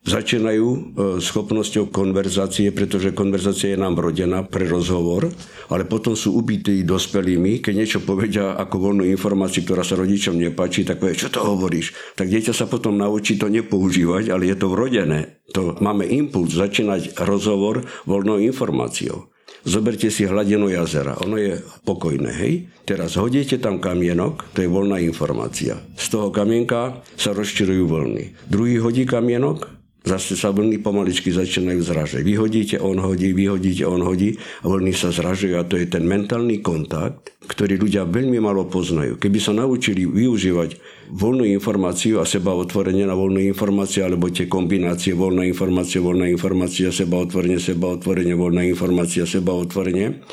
začínajú 0.00 0.66
e, 0.66 0.78
schopnosťou 1.20 1.92
konverzácie, 1.92 2.72
pretože 2.72 3.12
konverzácia 3.12 3.76
je 3.76 3.78
nám 3.78 4.00
rodená 4.00 4.40
pre 4.42 4.64
rozhovor, 4.64 5.28
ale 5.68 5.84
potom 5.84 6.16
sú 6.16 6.40
ubití 6.40 6.82
dospelými, 6.88 7.60
keď 7.60 7.74
niečo 7.76 8.00
povedia 8.00 8.56
ako 8.56 8.90
voľnú 8.90 9.04
informáciu, 9.06 9.60
ktorá 9.62 9.84
sa 9.84 10.00
rodičom 10.00 10.40
nepáči, 10.40 10.88
tak 10.88 11.04
povie, 11.04 11.20
čo 11.20 11.28
to 11.28 11.44
hovoríš? 11.44 11.92
Tak 12.16 12.32
dieťa 12.32 12.56
sa 12.56 12.64
potom 12.64 12.96
naučí 12.96 13.36
to 13.36 13.52
nepoužívať, 13.52 14.32
ale 14.32 14.48
je 14.48 14.56
to 14.56 14.72
vrodené. 14.72 15.44
To 15.52 15.76
máme 15.78 16.08
impuls 16.08 16.56
začínať 16.56 17.20
rozhovor 17.20 17.84
voľnou 18.08 18.40
informáciou. 18.40 19.30
Zoberte 19.64 20.08
si 20.08 20.24
hladinu 20.24 20.72
jazera, 20.72 21.16
ono 21.20 21.36
je 21.36 21.60
pokojné, 21.84 22.32
hej? 22.32 22.54
Teraz 22.88 23.16
hodíte 23.20 23.60
tam 23.60 23.76
kamienok, 23.76 24.56
to 24.56 24.64
je 24.64 24.68
voľná 24.68 25.00
informácia. 25.04 25.76
Z 25.96 26.06
toho 26.16 26.28
kamienka 26.32 27.04
sa 27.16 27.36
rozčirujú 27.36 27.84
vlny. 27.84 28.48
Druhý 28.48 28.80
hodí 28.80 29.04
kamienok, 29.04 29.79
zase 30.00 30.32
sa 30.36 30.48
vlny 30.50 30.80
pomaličky 30.80 31.28
začínajú 31.28 31.80
zražať. 31.84 32.22
Vyhodíte, 32.24 32.76
on 32.80 32.96
hodí, 33.00 33.36
vyhodíte, 33.36 33.84
on 33.84 34.00
hodí 34.00 34.36
a 34.64 34.66
vlny 34.66 34.96
sa 34.96 35.12
zražujú 35.12 35.60
a 35.60 35.66
to 35.68 35.76
je 35.76 35.86
ten 35.88 36.08
mentálny 36.08 36.64
kontakt, 36.64 37.36
ktorý 37.44 37.76
ľudia 37.76 38.08
veľmi 38.08 38.40
malo 38.40 38.64
poznajú. 38.64 39.20
Keby 39.20 39.38
sa 39.38 39.52
naučili 39.52 40.08
využívať 40.08 40.80
voľnú 41.12 41.44
informáciu 41.52 42.22
a 42.22 42.24
seba 42.24 42.56
otvorenie 42.56 43.04
na 43.04 43.12
voľnú 43.12 43.44
informáciu, 43.44 44.08
alebo 44.08 44.32
tie 44.32 44.48
kombinácie 44.48 45.12
voľná 45.12 45.44
informácia, 45.44 46.00
voľná 46.00 46.30
informácia, 46.30 46.88
seba 46.88 47.20
otvorenie, 47.20 47.60
seba 47.60 47.92
otvorenie, 47.92 48.32
voľná 48.32 48.64
informácia, 48.64 49.28
seba 49.28 49.52
otvorenie, 49.52 50.24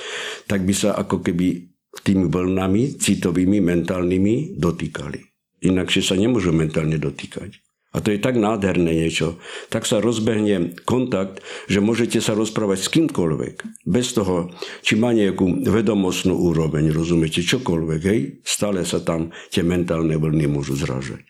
tak 0.48 0.64
by 0.64 0.74
sa 0.74 0.96
ako 0.96 1.20
keby 1.20 1.68
tými 2.06 2.30
vlnami 2.30 2.96
citovými, 3.02 3.60
mentálnymi 3.60 4.56
dotýkali. 4.56 5.20
Inakšie 5.66 6.02
sa 6.06 6.14
nemôžu 6.14 6.54
mentálne 6.54 7.02
dotýkať. 7.02 7.67
A 7.98 8.02
to 8.06 8.14
je 8.14 8.22
tak 8.22 8.38
nádherné 8.38 8.94
niečo. 8.94 9.42
Tak 9.74 9.90
sa 9.90 9.98
rozbehne 9.98 10.78
kontakt, 10.86 11.42
že 11.66 11.82
môžete 11.82 12.22
sa 12.22 12.38
rozprávať 12.38 12.86
s 12.86 12.94
kýmkoľvek. 12.94 13.90
Bez 13.90 14.14
toho, 14.14 14.54
či 14.86 14.94
má 14.94 15.10
nejakú 15.18 15.66
vedomostnú 15.66 16.38
úroveň, 16.38 16.94
rozumiete, 16.94 17.42
čokoľvek, 17.42 18.02
hej, 18.06 18.20
stále 18.46 18.86
sa 18.86 19.02
tam 19.02 19.34
tie 19.50 19.66
mentálne 19.66 20.14
vlny 20.14 20.46
môžu 20.46 20.78
zražať. 20.78 21.26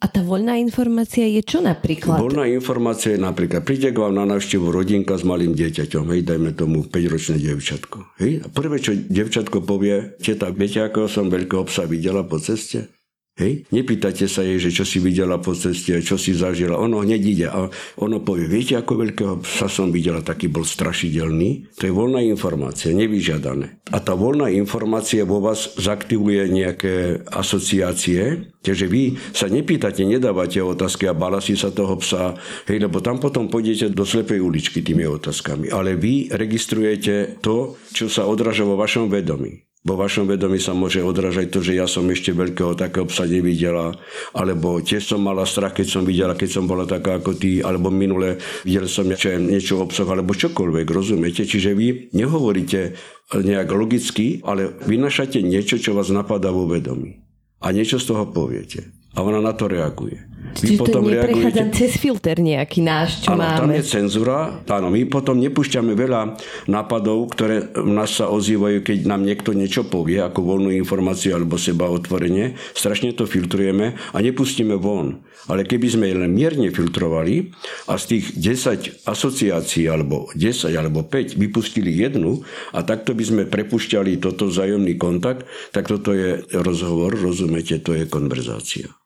A 0.00 0.08
tá 0.08 0.24
voľná 0.24 0.56
informácia 0.56 1.28
je 1.28 1.44
čo 1.44 1.60
napríklad? 1.60 2.16
Voľná 2.16 2.48
informácia 2.48 3.16
je 3.16 3.20
napríklad, 3.20 3.64
príde 3.68 3.92
k 3.92 4.00
vám 4.00 4.16
na 4.16 4.24
návštevu 4.24 4.72
rodinka 4.72 5.12
s 5.16 5.24
malým 5.28 5.52
dieťaťom, 5.52 6.04
hej, 6.12 6.20
dajme 6.24 6.56
tomu 6.56 6.88
5-ročné 6.88 7.36
devčatko. 7.36 8.16
Hej, 8.16 8.44
a 8.44 8.46
prvé, 8.48 8.80
čo 8.80 8.96
devčatko 8.96 9.60
povie, 9.60 10.16
teta, 10.16 10.52
viete, 10.56 10.80
ako 10.84 11.04
som 11.04 11.28
veľkého 11.28 11.68
psa 11.68 11.84
videla 11.84 12.24
po 12.24 12.40
ceste? 12.40 12.99
Hej? 13.40 13.64
Nepýtate 13.72 14.28
sa 14.28 14.44
jej, 14.44 14.60
že 14.60 14.70
čo 14.70 14.84
si 14.84 15.00
videla 15.00 15.40
po 15.40 15.56
ceste, 15.56 15.96
čo 16.04 16.20
si 16.20 16.36
zažila. 16.36 16.76
Ono 16.76 17.00
hneď 17.00 17.22
ide 17.24 17.46
a 17.48 17.66
ono 17.96 18.20
povie, 18.20 18.44
viete, 18.46 18.76
ako 18.76 18.92
veľkého 19.00 19.34
psa 19.40 19.66
som 19.66 19.88
videla, 19.88 20.20
taký 20.20 20.52
bol 20.52 20.62
strašidelný. 20.62 21.72
To 21.80 21.88
je 21.88 21.92
voľná 21.92 22.20
informácia, 22.20 22.92
nevyžiadané. 22.92 23.80
A 23.90 23.98
tá 23.98 24.12
voľná 24.12 24.52
informácia 24.52 25.24
vo 25.24 25.40
vás 25.40 25.72
zaktivuje 25.80 26.52
nejaké 26.52 27.24
asociácie, 27.32 28.52
takže 28.60 28.86
vy 28.86 29.16
sa 29.32 29.48
nepýtate, 29.48 30.04
nedávate 30.04 30.60
otázky 30.60 31.08
a 31.08 31.16
bala 31.16 31.40
sa 31.40 31.72
toho 31.72 31.96
psa, 31.98 32.36
hej, 32.68 32.78
lebo 32.78 33.00
tam 33.00 33.16
potom 33.16 33.48
pôjdete 33.48 33.90
do 33.96 34.04
slepej 34.04 34.38
uličky 34.44 34.84
tými 34.84 35.08
otázkami. 35.08 35.72
Ale 35.72 35.96
vy 35.96 36.28
registrujete 36.30 37.40
to, 37.40 37.80
čo 37.90 38.06
sa 38.12 38.28
odráža 38.28 38.68
vo 38.68 38.76
vašom 38.76 39.08
vedomí 39.08 39.69
vo 39.80 39.96
vašom 39.96 40.28
vedomí 40.28 40.60
sa 40.60 40.76
môže 40.76 41.00
odrážať 41.00 41.56
to, 41.56 41.64
že 41.64 41.72
ja 41.80 41.88
som 41.88 42.04
ešte 42.04 42.36
veľkého 42.36 42.76
takého 42.76 43.08
psa 43.08 43.24
nevidela, 43.24 43.96
alebo 44.36 44.76
tiež 44.76 45.08
som 45.08 45.24
mala 45.24 45.48
strach, 45.48 45.72
keď 45.72 45.86
som 45.88 46.02
videla, 46.04 46.36
keď 46.36 46.60
som 46.60 46.64
bola 46.68 46.84
taká 46.84 47.16
ako 47.16 47.32
ty, 47.40 47.64
alebo 47.64 47.88
minule 47.88 48.36
videl 48.68 48.84
som 48.84 49.08
niečo, 49.08 49.32
niečo 49.40 49.80
obsah, 49.80 50.04
alebo 50.04 50.36
čokoľvek, 50.36 50.84
rozumiete? 50.84 51.48
Čiže 51.48 51.72
vy 51.72 52.12
nehovoríte 52.12 52.92
nejak 53.32 53.72
logicky, 53.72 54.44
ale 54.44 54.68
vynašate 54.84 55.40
niečo, 55.40 55.80
čo 55.80 55.96
vás 55.96 56.12
napadá 56.12 56.52
vo 56.52 56.68
vedomí. 56.68 57.24
A 57.64 57.72
niečo 57.72 57.96
z 57.96 58.12
toho 58.12 58.28
poviete. 58.28 58.92
A 59.16 59.24
ona 59.24 59.40
na 59.40 59.56
to 59.56 59.64
reaguje. 59.64 60.29
Vy 60.58 60.74
Čiže 60.74 60.80
potom 60.82 61.02
to 61.06 61.14
reagujete... 61.14 61.62
cez 61.70 61.92
filter 61.94 62.36
nejaký 62.42 62.82
náš, 62.82 63.22
čo 63.22 63.32
ano, 63.32 63.46
máme. 63.46 63.58
tam 63.62 63.70
je 63.70 63.82
cenzúra. 63.86 64.38
Áno, 64.66 64.90
my 64.90 65.00
potom 65.06 65.38
nepúšťame 65.38 65.94
veľa 65.94 66.34
nápadov, 66.66 67.30
ktoré 67.32 67.70
v 67.70 67.92
nás 67.94 68.10
sa 68.10 68.26
ozývajú, 68.28 68.82
keď 68.82 68.98
nám 69.06 69.22
niekto 69.22 69.54
niečo 69.54 69.86
povie, 69.86 70.18
ako 70.18 70.42
voľnú 70.42 70.70
informáciu 70.74 71.38
alebo 71.38 71.54
seba 71.56 71.86
otvorenie. 71.86 72.58
Strašne 72.74 73.14
to 73.14 73.30
filtrujeme 73.30 73.94
a 73.94 74.18
nepustíme 74.18 74.74
von. 74.74 75.22
Ale 75.48 75.64
keby 75.64 75.86
sme 75.88 76.06
len 76.12 76.36
mierne 76.36 76.68
filtrovali 76.68 77.50
a 77.88 77.96
z 77.96 78.18
tých 78.18 78.24
10 78.36 79.08
asociácií 79.08 79.88
alebo 79.88 80.28
10 80.36 80.70
alebo 80.76 81.06
5 81.06 81.40
vypustili 81.40 81.96
jednu 81.96 82.44
a 82.76 82.84
takto 82.84 83.16
by 83.16 83.24
sme 83.24 83.42
prepušťali 83.48 84.20
toto 84.20 84.52
vzájomný 84.52 85.00
kontakt, 85.00 85.48
tak 85.72 85.88
toto 85.88 86.12
je 86.12 86.44
rozhovor, 86.52 87.16
rozumiete, 87.16 87.80
to 87.80 87.96
je 87.96 88.04
konverzácia. 88.04 88.99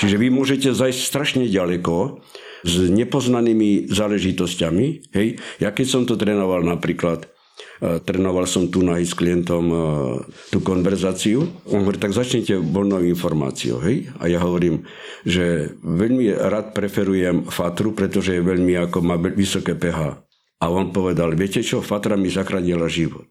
Čiže 0.00 0.16
vy 0.16 0.28
môžete 0.32 0.72
zajsť 0.72 1.00
strašne 1.00 1.44
ďaleko 1.48 2.24
s 2.64 2.74
nepoznanými 2.88 3.90
záležitosťami. 3.90 4.86
Hej? 5.12 5.42
Ja 5.60 5.74
keď 5.74 5.86
som 5.86 6.02
to 6.08 6.16
trénoval 6.16 6.64
napríklad 6.64 7.28
trénoval 7.82 8.46
som 8.46 8.70
tu 8.70 8.86
na 8.86 9.02
s 9.02 9.10
klientom 9.10 9.64
e, 9.66 9.76
tú 10.54 10.62
konverzáciu. 10.62 11.50
On 11.66 11.82
hovorí, 11.82 11.98
tak 11.98 12.14
začnite 12.14 12.54
voľnou 12.62 13.02
informáciou. 13.02 13.82
Hej? 13.82 14.06
A 14.22 14.30
ja 14.30 14.38
hovorím, 14.38 14.86
že 15.26 15.74
veľmi 15.82 16.30
rád 16.30 16.78
preferujem 16.78 17.50
Fatru, 17.50 17.90
pretože 17.90 18.38
je 18.38 18.42
veľmi 18.42 18.78
ako 18.86 18.98
má 19.02 19.18
vysoké 19.18 19.74
pH. 19.74 20.22
A 20.62 20.64
on 20.70 20.94
povedal, 20.94 21.34
viete 21.34 21.58
čo, 21.58 21.82
Fatra 21.82 22.14
mi 22.14 22.30
zachránila 22.30 22.86
život. 22.86 23.26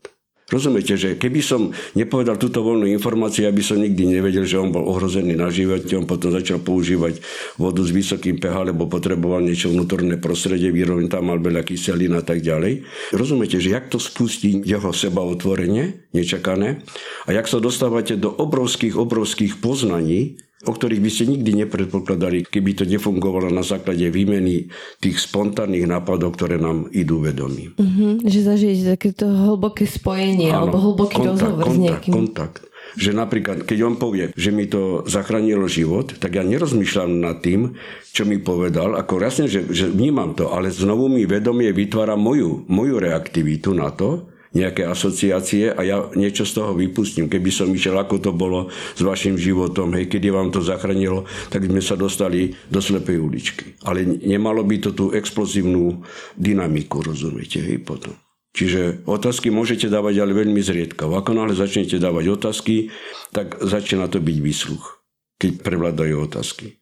Rozumiete, 0.52 1.00
že 1.00 1.16
keby 1.16 1.40
som 1.40 1.72
nepovedal 1.96 2.36
túto 2.36 2.60
voľnú 2.60 2.84
informáciu, 2.92 3.48
aby 3.48 3.64
som 3.64 3.80
nikdy 3.80 4.20
nevedel, 4.20 4.44
že 4.44 4.60
on 4.60 4.76
bol 4.76 4.84
ohrozený 4.84 5.40
na 5.40 5.48
živote, 5.48 5.96
on 5.96 6.04
potom 6.04 6.36
začal 6.36 6.60
používať 6.60 7.24
vodu 7.56 7.80
s 7.80 7.96
vysokým 7.96 8.36
pH, 8.36 8.76
lebo 8.76 8.92
potreboval 8.92 9.40
niečo 9.40 9.72
vnútorné 9.72 10.20
prostredie, 10.20 10.76
výroveň 10.76 11.08
tam 11.08 11.32
mal 11.32 11.40
veľa 11.40 11.64
kyselín 11.64 12.20
a 12.20 12.24
tak 12.24 12.44
ďalej. 12.44 12.84
Rozumiete, 13.16 13.64
že 13.64 13.72
jak 13.72 13.88
to 13.88 13.96
spustí 13.96 14.60
jeho 14.68 14.92
seba 14.92 15.24
otvorenie, 15.24 16.12
nečakané, 16.12 16.84
a 17.24 17.30
jak 17.32 17.48
sa 17.48 17.64
dostávate 17.64 18.20
do 18.20 18.36
obrovských, 18.36 19.00
obrovských 19.00 19.64
poznaní, 19.64 20.36
o 20.62 20.72
ktorých 20.72 21.02
by 21.02 21.10
ste 21.10 21.24
nikdy 21.26 21.66
nepredpokladali, 21.66 22.46
keby 22.46 22.78
to 22.78 22.86
nefungovalo 22.86 23.50
na 23.50 23.66
základe 23.66 24.06
výmeny 24.14 24.70
tých 25.02 25.18
spontánnych 25.18 25.90
nápadov, 25.90 26.38
ktoré 26.38 26.62
nám 26.62 26.86
idú 26.94 27.22
vedomí. 27.26 27.74
Uh-huh, 27.82 28.22
že 28.22 28.46
zažijete 28.46 28.94
takéto 28.94 29.26
hlboké 29.26 29.90
spojenie 29.90 30.54
Áno, 30.54 30.70
alebo 30.70 30.78
hlboký 30.78 31.18
kontakt, 31.18 31.34
rozhovor 31.34 31.66
kontakt, 31.66 31.74
s 31.74 31.82
niekým. 31.82 32.14
Kontakt. 32.14 32.62
Že 32.92 33.12
napríklad, 33.16 33.58
keď 33.64 33.78
on 33.88 33.96
povie, 33.96 34.26
že 34.36 34.52
mi 34.52 34.68
to 34.68 35.08
zachránilo 35.08 35.66
život, 35.66 36.12
tak 36.20 36.36
ja 36.36 36.44
nerozmýšľam 36.44 37.24
nad 37.24 37.40
tým, 37.40 37.74
čo 38.12 38.28
mi 38.28 38.38
povedal, 38.38 39.00
ako 39.00 39.24
jasne, 39.24 39.48
že, 39.48 39.64
že 39.72 39.88
vnímam 39.88 40.36
to, 40.36 40.52
ale 40.52 40.70
znovu 40.70 41.08
mi 41.08 41.24
vedomie 41.24 41.72
vytvára 41.72 42.20
moju, 42.20 42.68
moju 42.68 43.00
reaktivitu 43.00 43.72
na 43.72 43.96
to, 43.96 44.28
nejaké 44.52 44.84
asociácie 44.84 45.72
a 45.72 45.82
ja 45.84 45.98
niečo 46.12 46.44
z 46.44 46.60
toho 46.60 46.76
vypustím. 46.76 47.32
Keby 47.32 47.50
som 47.52 47.72
išiel, 47.72 47.96
ako 47.96 48.20
to 48.20 48.32
bolo 48.36 48.68
s 48.72 49.00
vašim 49.00 49.40
životom, 49.40 49.96
hej, 49.96 50.12
kedy 50.12 50.28
vám 50.28 50.52
to 50.52 50.60
zachránilo, 50.60 51.24
tak 51.48 51.64
sme 51.64 51.80
sa 51.80 51.96
dostali 51.96 52.52
do 52.68 52.84
slepej 52.84 53.18
uličky. 53.20 53.80
Ale 53.88 54.04
nemalo 54.04 54.68
by 54.68 54.76
to 54.84 54.92
tú 54.92 55.16
explozívnu 55.16 56.04
dynamiku, 56.36 57.00
rozumiete, 57.00 57.64
hej, 57.64 57.80
potom. 57.80 58.12
Čiže 58.52 59.08
otázky 59.08 59.48
môžete 59.48 59.88
dávať 59.88 60.28
ale 60.28 60.36
veľmi 60.36 60.60
zriedkavo. 60.60 61.16
Ako 61.16 61.32
náhle 61.32 61.56
začnete 61.56 61.96
dávať 62.04 62.36
otázky, 62.36 62.92
tak 63.32 63.56
začína 63.64 64.12
to 64.12 64.20
byť 64.20 64.38
výsluch, 64.44 65.00
keď 65.40 65.64
prevládajú 65.64 66.16
otázky. 66.28 66.81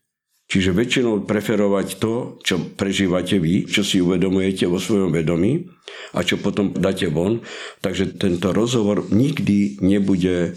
Čiže 0.50 0.74
väčšinou 0.74 1.30
preferovať 1.30 2.02
to, 2.02 2.42
čo 2.42 2.58
prežívate 2.74 3.38
vy, 3.38 3.70
čo 3.70 3.86
si 3.86 4.02
uvedomujete 4.02 4.66
vo 4.66 4.82
svojom 4.82 5.14
vedomí 5.14 5.70
a 6.18 6.26
čo 6.26 6.42
potom 6.42 6.74
dáte 6.74 7.06
von. 7.06 7.46
Takže 7.86 8.18
tento 8.18 8.50
rozhovor 8.50 9.06
nikdy 9.14 9.78
nebude 9.86 10.36
e, 10.50 10.52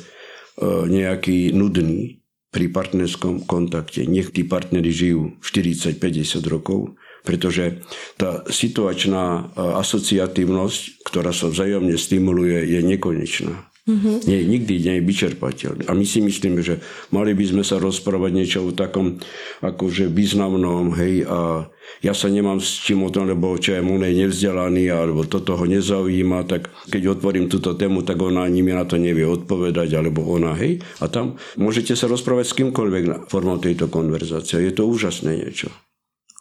nejaký 0.89 1.53
nudný 1.53 2.25
pri 2.49 2.73
partnerskom 2.73 3.45
kontakte. 3.45 4.09
Nech 4.09 4.33
tí 4.33 4.49
partneri 4.49 4.89
žijú 4.89 5.37
40-50 5.45 6.41
rokov, 6.49 6.97
pretože 7.21 7.85
tá 8.17 8.49
situačná 8.49 9.53
e, 9.53 9.61
asociatívnosť, 9.77 11.05
ktorá 11.05 11.37
sa 11.37 11.53
vzájomne 11.53 12.01
stimuluje, 12.01 12.65
je 12.65 12.81
nekonečná. 12.81 13.72
Mm-hmm. 13.83 14.31
Nie, 14.31 14.39
nikdy 14.47 14.75
nie 14.79 14.95
je 14.95 15.07
vyčerpateľný. 15.11 15.91
A 15.91 15.99
my 15.99 16.07
si 16.07 16.23
myslíme, 16.23 16.63
že 16.63 16.79
mali 17.11 17.35
by 17.35 17.45
sme 17.51 17.63
sa 17.67 17.83
rozprávať 17.83 18.31
niečo 18.31 18.59
o 18.63 18.71
takom 18.71 19.19
akože 19.59 20.07
významnom, 20.07 20.95
hej, 20.95 21.27
a 21.27 21.67
ja 21.99 22.15
sa 22.15 22.31
nemám 22.31 22.63
s 22.63 22.79
čím 22.79 23.03
o 23.03 23.11
tom, 23.11 23.27
lebo 23.27 23.59
čo 23.59 23.75
je 23.75 23.83
je 23.83 24.19
nevzdelaný, 24.23 24.87
alebo 24.87 25.27
toto 25.27 25.59
ho 25.59 25.67
nezaujíma, 25.67 26.47
tak 26.47 26.71
keď 26.95 27.19
otvorím 27.19 27.51
túto 27.51 27.75
tému, 27.75 28.07
tak 28.07 28.23
ona 28.23 28.47
ani 28.47 28.63
mi 28.63 28.71
na 28.71 28.87
to 28.87 29.03
nevie 29.03 29.27
odpovedať, 29.27 29.99
alebo 29.99 30.31
ona, 30.31 30.55
hej. 30.55 30.79
A 31.03 31.11
tam 31.11 31.43
môžete 31.59 31.99
sa 31.99 32.07
rozprávať 32.07 32.55
s 32.55 32.57
kýmkoľvek 32.63 33.27
formou 33.27 33.59
tejto 33.59 33.91
konverzácie. 33.91 34.63
Je 34.63 34.79
to 34.79 34.87
úžasné 34.87 35.43
niečo. 35.43 35.75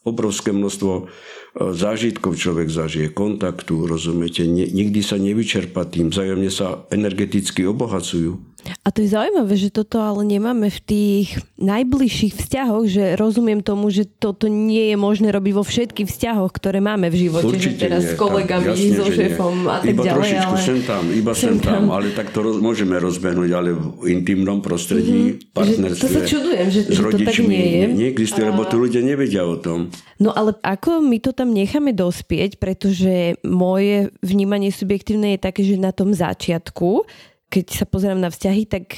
Obrovské 0.05 0.53
množstvo 0.53 1.10
zážitkov 1.55 2.40
človek 2.40 2.72
zažije, 2.72 3.11
kontaktu, 3.11 3.83
rozumiete, 3.83 4.48
nikdy 4.48 5.03
sa 5.03 5.20
nevyčerpa 5.20 5.83
tým, 5.83 6.07
vzájomne 6.07 6.48
sa 6.48 6.87
energeticky 6.87 7.68
obohacujú. 7.68 8.50
A 8.81 8.89
to 8.89 9.05
je 9.05 9.13
zaujímavé, 9.13 9.53
že 9.57 9.69
toto 9.69 10.01
ale 10.01 10.25
nemáme 10.25 10.69
v 10.69 10.79
tých 10.81 11.27
najbližších 11.61 12.33
vzťahoch, 12.33 12.85
že 12.89 13.03
rozumiem 13.13 13.61
tomu, 13.61 13.93
že 13.93 14.09
toto 14.09 14.50
nie 14.50 14.89
je 14.93 14.97
možné 14.97 15.29
robiť 15.29 15.53
vo 15.53 15.61
všetkých 15.61 16.09
vzťahoch, 16.09 16.50
ktoré 16.50 16.81
máme 16.81 17.13
v 17.13 17.29
živote, 17.29 17.53
Určite 17.53 17.77
že 17.77 17.81
teraz 17.89 18.03
nie, 18.05 18.09
s 18.09 18.13
kolegami, 18.17 18.65
tam, 18.65 18.74
jasne, 18.74 18.97
so 18.97 19.05
šéfom 19.09 19.55
a 19.69 19.75
tak 19.81 19.93
iba 19.93 20.03
ďalej. 20.05 20.17
trošičku 20.17 20.53
ale... 20.57 20.65
sem 20.65 20.79
tam, 20.81 21.03
iba 21.13 21.33
sem, 21.37 21.41
sem 21.53 21.57
tam, 21.61 21.83
ale 21.93 22.07
tak 22.13 22.33
to 22.33 22.39
roz, 22.41 22.57
môžeme 22.57 22.97
rozbehnúť, 22.97 23.50
ale 23.53 23.69
v 23.77 23.85
intimnom 24.09 24.65
prostredí, 24.65 25.37
mm-hmm. 25.37 25.53
partnerstve, 25.53 26.01
že 26.01 26.05
to 26.05 26.09
sa 26.09 26.21
čudujem, 26.25 26.67
že, 26.74 26.79
s 26.89 27.00
rodičmi, 27.01 27.21
že 27.21 27.25
to 27.25 27.29
tak 27.29 27.51
nie 27.53 27.67
je. 27.69 27.83
Neexistuje, 27.93 28.45
a... 28.45 28.50
lebo 28.53 28.61
tu 28.65 28.75
ľudia 28.81 29.01
nevedia 29.05 29.41
o 29.45 29.57
tom. 29.57 29.93
No 30.21 30.33
ale 30.33 30.53
ako 30.61 31.01
my 31.01 31.17
to 31.17 31.33
tam 31.33 31.50
necháme 31.50 31.97
dospieť, 31.97 32.61
pretože 32.61 33.37
moje 33.41 34.13
vnímanie 34.21 34.69
subjektívne 34.69 35.37
je 35.37 35.39
také, 35.41 35.61
že 35.65 35.81
na 35.81 35.89
tom 35.89 36.13
začiatku 36.13 37.05
keď 37.51 37.83
sa 37.83 37.85
pozerám 37.85 38.24
na 38.24 38.31
vzťahy, 38.31 38.64
tak 38.64 38.96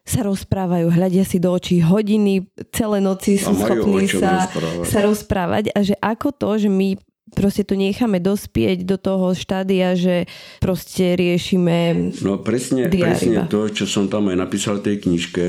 sa 0.00 0.24
rozprávajú, 0.24 0.88
hľadia 0.88 1.22
si 1.28 1.36
do 1.36 1.52
očí 1.52 1.84
hodiny, 1.84 2.48
celé 2.72 2.98
noci 3.04 3.36
sú 3.36 3.52
schopní 3.52 4.08
sa 4.08 4.48
rozprávať. 4.48 4.86
sa 4.88 4.98
rozprávať. 5.04 5.64
A 5.76 5.78
že 5.84 5.94
ako 6.00 6.32
to, 6.32 6.50
že 6.56 6.72
my 6.72 6.96
proste 7.30 7.62
to 7.62 7.78
necháme 7.78 8.18
dospieť 8.18 8.82
do 8.82 8.98
toho 8.98 9.36
štádia, 9.36 9.94
že 9.94 10.26
proste 10.58 11.14
riešime 11.14 12.10
No 12.26 12.42
presne, 12.42 12.90
presne 12.90 13.46
to, 13.46 13.70
čo 13.70 13.86
som 13.86 14.10
tam 14.10 14.32
aj 14.34 14.36
napísal 14.40 14.82
v 14.82 14.90
tej 14.90 14.96
knižke, 15.06 15.46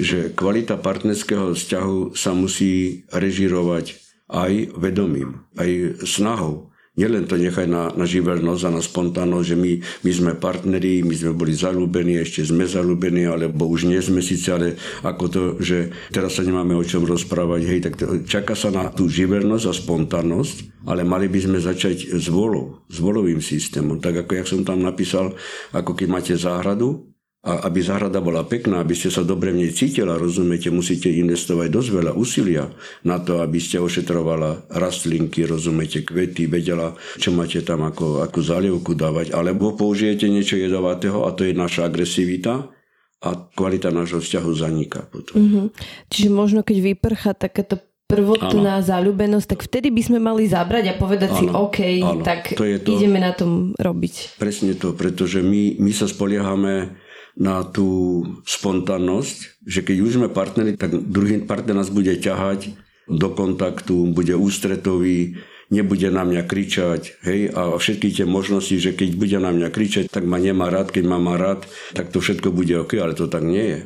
že 0.00 0.32
kvalita 0.32 0.80
partnerského 0.80 1.52
vzťahu 1.52 2.16
sa 2.16 2.32
musí 2.32 3.04
režirovať 3.12 4.00
aj 4.32 4.80
vedomím, 4.80 5.44
aj 5.60 6.02
snahou 6.08 6.73
nielen 6.94 7.26
to 7.26 7.34
nechať 7.34 7.66
na, 7.66 7.90
na 7.90 8.06
živelnosť 8.06 8.62
a 8.66 8.74
na 8.74 8.82
spontánnosť, 8.82 9.46
že 9.46 9.56
my, 9.58 9.72
my 10.06 10.10
sme 10.14 10.32
partneri, 10.38 11.02
my 11.02 11.14
sme 11.14 11.32
boli 11.34 11.54
zalúbení, 11.54 12.22
ešte 12.22 12.46
sme 12.46 12.66
zalúbení, 12.70 13.26
alebo 13.26 13.66
už 13.66 13.90
nie 13.90 13.98
sme 13.98 14.22
síce, 14.22 14.54
ale 14.54 14.78
ako 15.02 15.24
to, 15.26 15.42
že 15.58 15.90
teraz 16.14 16.38
sa 16.38 16.46
nemáme 16.46 16.78
o 16.78 16.86
čom 16.86 17.02
rozprávať, 17.02 17.60
hej, 17.66 17.80
tak 17.82 17.94
to, 17.98 18.22
čaká 18.22 18.54
sa 18.54 18.70
na 18.70 18.90
tú 18.94 19.10
živelnosť 19.10 19.66
a 19.66 19.74
spontánnosť, 19.74 20.86
ale 20.86 21.02
mali 21.02 21.26
by 21.26 21.40
sme 21.42 21.58
začať 21.58 22.14
s 22.14 22.26
volou, 22.30 22.86
s 22.86 23.02
volovým 23.02 23.42
systémom. 23.42 23.98
Tak 23.98 24.26
ako 24.26 24.32
ja 24.34 24.44
som 24.46 24.62
tam 24.62 24.84
napísal, 24.84 25.34
ako 25.74 25.98
keď 25.98 26.06
máte 26.06 26.34
záhradu, 26.38 27.13
a 27.44 27.68
aby 27.68 27.84
záhrada 27.84 28.24
bola 28.24 28.40
pekná, 28.48 28.80
aby 28.80 28.96
ste 28.96 29.12
sa 29.12 29.20
dobre 29.20 29.52
v 29.52 29.68
nej 29.68 29.72
cítila, 29.76 30.16
rozumiete, 30.16 30.72
musíte 30.72 31.12
investovať 31.12 31.68
dosť 31.68 31.88
veľa 31.92 32.12
úsilia 32.16 32.72
na 33.04 33.20
to, 33.20 33.44
aby 33.44 33.60
ste 33.60 33.76
ošetrovala 33.76 34.72
rastlinky, 34.72 35.44
rozumiete, 35.44 36.08
kvety, 36.08 36.48
vedela, 36.48 36.96
čo 37.20 37.36
máte 37.36 37.60
tam 37.60 37.84
ako, 37.84 38.24
ako 38.24 38.38
zalievku 38.40 38.96
dávať, 38.96 39.36
alebo 39.36 39.76
použijete 39.76 40.24
niečo 40.24 40.56
jedovatého 40.56 41.28
a 41.28 41.36
to 41.36 41.44
je 41.44 41.52
naša 41.52 41.84
agresivita 41.84 42.72
a 43.20 43.28
kvalita 43.52 43.92
nášho 43.92 44.24
vzťahu 44.24 44.50
zaniká 44.56 45.04
potom. 45.12 45.36
Mm-hmm. 45.36 45.66
Čiže 46.08 46.28
možno 46.32 46.64
keď 46.64 46.96
vyprcha 46.96 47.36
takéto 47.36 47.76
prvotná 48.04 48.80
ano. 48.80 48.84
záľubenosť, 48.84 49.46
tak 49.48 49.60
vtedy 49.64 49.88
by 49.88 50.02
sme 50.04 50.18
mali 50.20 50.44
zabrať 50.44 50.92
a 50.92 50.94
povedať 50.96 51.28
ano. 51.32 51.38
si, 51.40 51.44
OK, 51.48 51.78
ano. 52.04 52.24
tak 52.24 52.52
to 52.52 52.64
je 52.64 52.76
to, 52.80 52.96
ideme 53.00 53.20
na 53.20 53.32
tom 53.32 53.72
robiť. 53.76 54.36
Presne 54.36 54.76
to, 54.76 54.92
pretože 54.92 55.40
my, 55.40 55.80
my 55.80 55.92
sa 55.92 56.04
spoliehame 56.04 57.03
na 57.34 57.66
tú 57.66 58.22
spontánnosť, 58.46 59.66
že 59.66 59.80
keď 59.82 59.96
už 60.00 60.10
sme 60.22 60.28
partneri, 60.30 60.78
tak 60.78 60.94
druhý 60.94 61.42
partner 61.42 61.74
nás 61.82 61.90
bude 61.90 62.14
ťahať 62.14 62.78
do 63.10 63.28
kontaktu, 63.34 64.14
bude 64.14 64.38
ústretový, 64.38 65.42
nebude 65.68 66.08
na 66.14 66.22
mňa 66.22 66.46
kričať, 66.46 67.20
hej, 67.26 67.50
a 67.50 67.74
všetky 67.74 68.14
tie 68.14 68.26
možnosti, 68.28 68.78
že 68.78 68.94
keď 68.94 69.08
bude 69.18 69.38
na 69.42 69.50
mňa 69.50 69.68
kričať, 69.74 70.04
tak 70.08 70.24
ma 70.24 70.38
nemá 70.38 70.70
rád, 70.70 70.94
keď 70.94 71.04
ma 71.10 71.18
má 71.18 71.34
rád, 71.34 71.66
tak 71.92 72.14
to 72.14 72.22
všetko 72.22 72.54
bude 72.54 72.72
OK, 72.78 72.94
ale 73.02 73.18
to 73.18 73.26
tak 73.26 73.42
nie 73.42 73.66
je. 73.76 73.80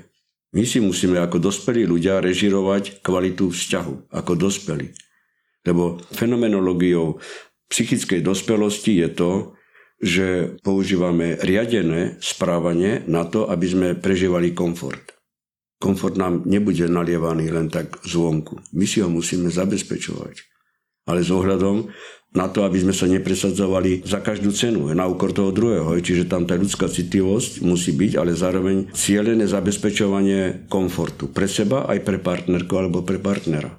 My 0.53 0.65
si 0.65 0.81
musíme 0.81 1.21
ako 1.21 1.45
dospelí 1.45 1.85
ľudia 1.85 2.25
režirovať 2.25 3.05
kvalitu 3.05 3.53
vzťahu, 3.53 4.13
ako 4.13 4.33
dospelí. 4.37 4.97
Lebo 5.65 6.01
fenomenológiou 6.17 7.21
psychickej 7.69 8.25
dospelosti 8.25 9.05
je 9.05 9.09
to, 9.13 9.33
že 9.99 10.55
používame 10.63 11.35
riadené 11.43 12.17
správanie 12.23 13.03
na 13.11 13.27
to, 13.27 13.51
aby 13.51 13.67
sme 13.67 13.89
prežívali 13.99 14.55
komfort. 14.55 15.19
Komfort 15.79 16.19
nám 16.19 16.43
nebude 16.47 16.87
nalievaný 16.91 17.51
len 17.55 17.71
tak 17.71 18.03
zvonku. 18.03 18.59
My 18.75 18.87
si 18.87 18.99
ho 19.03 19.11
musíme 19.11 19.51
zabezpečovať. 19.51 20.43
Ale 21.07 21.23
s 21.23 21.31
ohľadom 21.31 21.91
na 22.37 22.45
to, 22.53 22.61
aby 22.67 22.77
sme 22.77 22.93
sa 22.93 23.09
nepresadzovali 23.09 24.05
za 24.05 24.21
každú 24.21 24.53
cenu, 24.53 24.93
na 24.93 25.09
úkor 25.09 25.33
toho 25.33 25.49
druhého. 25.49 25.97
Čiže 25.97 26.29
tam 26.29 26.45
tá 26.45 26.61
ľudská 26.61 26.91
citlivosť 26.91 27.65
musí 27.65 27.97
byť, 27.97 28.13
ale 28.21 28.37
zároveň 28.37 28.93
cieľené 28.93 29.49
zabezpečovanie 29.49 30.69
komfortu 30.69 31.33
pre 31.33 31.49
seba 31.49 31.89
aj 31.89 32.05
pre 32.05 32.21
partnerku 32.21 32.73
alebo 32.77 33.01
pre 33.01 33.17
partnera. 33.17 33.73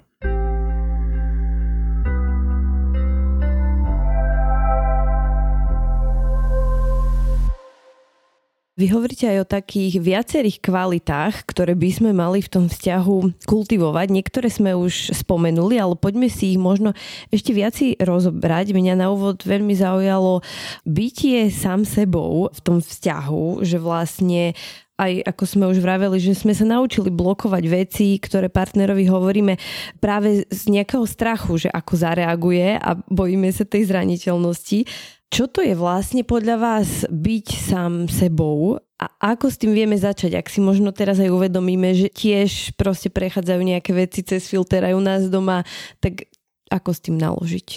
Vy 8.80 8.96
hovoríte 8.96 9.28
aj 9.28 9.44
o 9.44 9.52
takých 9.60 10.00
viacerých 10.00 10.64
kvalitách, 10.64 11.44
ktoré 11.44 11.76
by 11.76 11.90
sme 11.92 12.10
mali 12.16 12.40
v 12.40 12.48
tom 12.48 12.64
vzťahu 12.64 13.44
kultivovať. 13.44 14.08
Niektoré 14.08 14.48
sme 14.48 14.72
už 14.72 15.12
spomenuli, 15.20 15.76
ale 15.76 16.00
poďme 16.00 16.32
si 16.32 16.56
ich 16.56 16.60
možno 16.60 16.96
ešte 17.28 17.52
viac 17.52 17.76
rozobrať. 18.00 18.72
Mňa 18.72 19.04
na 19.04 19.12
úvod 19.12 19.44
veľmi 19.44 19.76
zaujalo 19.76 20.40
bytie 20.88 21.52
sám 21.52 21.84
sebou 21.84 22.48
v 22.48 22.60
tom 22.64 22.80
vzťahu, 22.80 23.60
že 23.68 23.76
vlastne 23.76 24.56
aj 24.96 25.28
ako 25.28 25.44
sme 25.44 25.64
už 25.68 25.84
vraveli, 25.84 26.16
že 26.16 26.32
sme 26.32 26.56
sa 26.56 26.64
naučili 26.64 27.12
blokovať 27.12 27.64
veci, 27.68 28.16
ktoré 28.16 28.48
partnerovi 28.48 29.04
hovoríme 29.08 29.60
práve 30.00 30.48
z 30.48 30.62
nejakého 30.72 31.04
strachu, 31.04 31.68
že 31.68 31.68
ako 31.68 32.00
zareaguje 32.00 32.80
a 32.80 32.96
bojíme 32.96 33.52
sa 33.52 33.68
tej 33.68 33.92
zraniteľnosti. 33.92 34.88
Čo 35.30 35.46
to 35.46 35.62
je 35.62 35.78
vlastne 35.78 36.26
podľa 36.26 36.56
vás 36.58 37.06
byť 37.06 37.46
sám 37.54 38.10
sebou 38.10 38.82
a 38.98 39.06
ako 39.30 39.46
s 39.46 39.62
tým 39.62 39.78
vieme 39.78 39.94
začať? 39.94 40.34
Ak 40.34 40.50
si 40.50 40.58
možno 40.58 40.90
teraz 40.90 41.22
aj 41.22 41.30
uvedomíme, 41.30 41.94
že 41.94 42.10
tiež 42.10 42.74
proste 42.74 43.14
prechádzajú 43.14 43.62
nejaké 43.62 43.94
veci 43.94 44.26
cez 44.26 44.50
filter 44.50 44.82
aj 44.82 44.94
u 44.98 45.02
nás 45.02 45.30
doma, 45.30 45.62
tak 46.02 46.26
ako 46.66 46.90
s 46.90 47.00
tým 47.06 47.14
naložiť? 47.14 47.68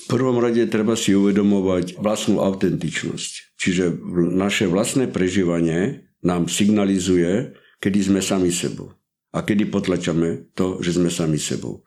V 0.00 0.06
prvom 0.06 0.38
rade 0.38 0.62
treba 0.70 0.94
si 0.94 1.10
uvedomovať 1.10 1.98
vlastnú 1.98 2.38
autentičnosť. 2.46 3.58
Čiže 3.58 3.90
naše 4.30 4.70
vlastné 4.70 5.10
prežívanie 5.10 6.06
nám 6.22 6.46
signalizuje, 6.46 7.58
kedy 7.82 8.06
sme 8.06 8.20
sami 8.22 8.54
sebou. 8.54 8.94
A 9.34 9.42
kedy 9.42 9.66
potlačame 9.66 10.46
to, 10.54 10.78
že 10.78 10.94
sme 10.94 11.10
sami 11.10 11.42
sebou. 11.42 11.82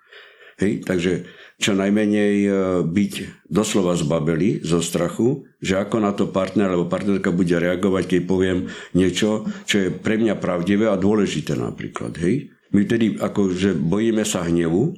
Hej, 0.60 0.86
takže 0.86 1.26
čo 1.63 1.71
najmenej 1.80 2.36
e, 2.43 2.49
byť 2.84 3.13
doslova 3.47 3.95
zbabeli 3.95 4.60
zo 4.60 4.84
strachu, 4.84 5.47
že 5.63 5.80
ako 5.80 6.04
na 6.04 6.12
to 6.12 6.28
partner 6.28 6.67
alebo 6.67 6.91
partnerka 6.91 7.32
bude 7.32 7.56
reagovať, 7.56 8.04
keď 8.04 8.21
poviem 8.28 8.67
niečo, 8.91 9.47
čo 9.63 9.76
je 9.80 9.88
pre 9.88 10.19
mňa 10.19 10.36
pravdivé 10.43 10.91
a 10.91 10.99
dôležité 10.99 11.56
napríklad. 11.56 12.19
Hej? 12.19 12.52
My 12.76 12.84
tedy 12.84 13.15
akože 13.15 13.80
bojíme 13.80 14.28
sa 14.28 14.43
hnevu, 14.43 14.91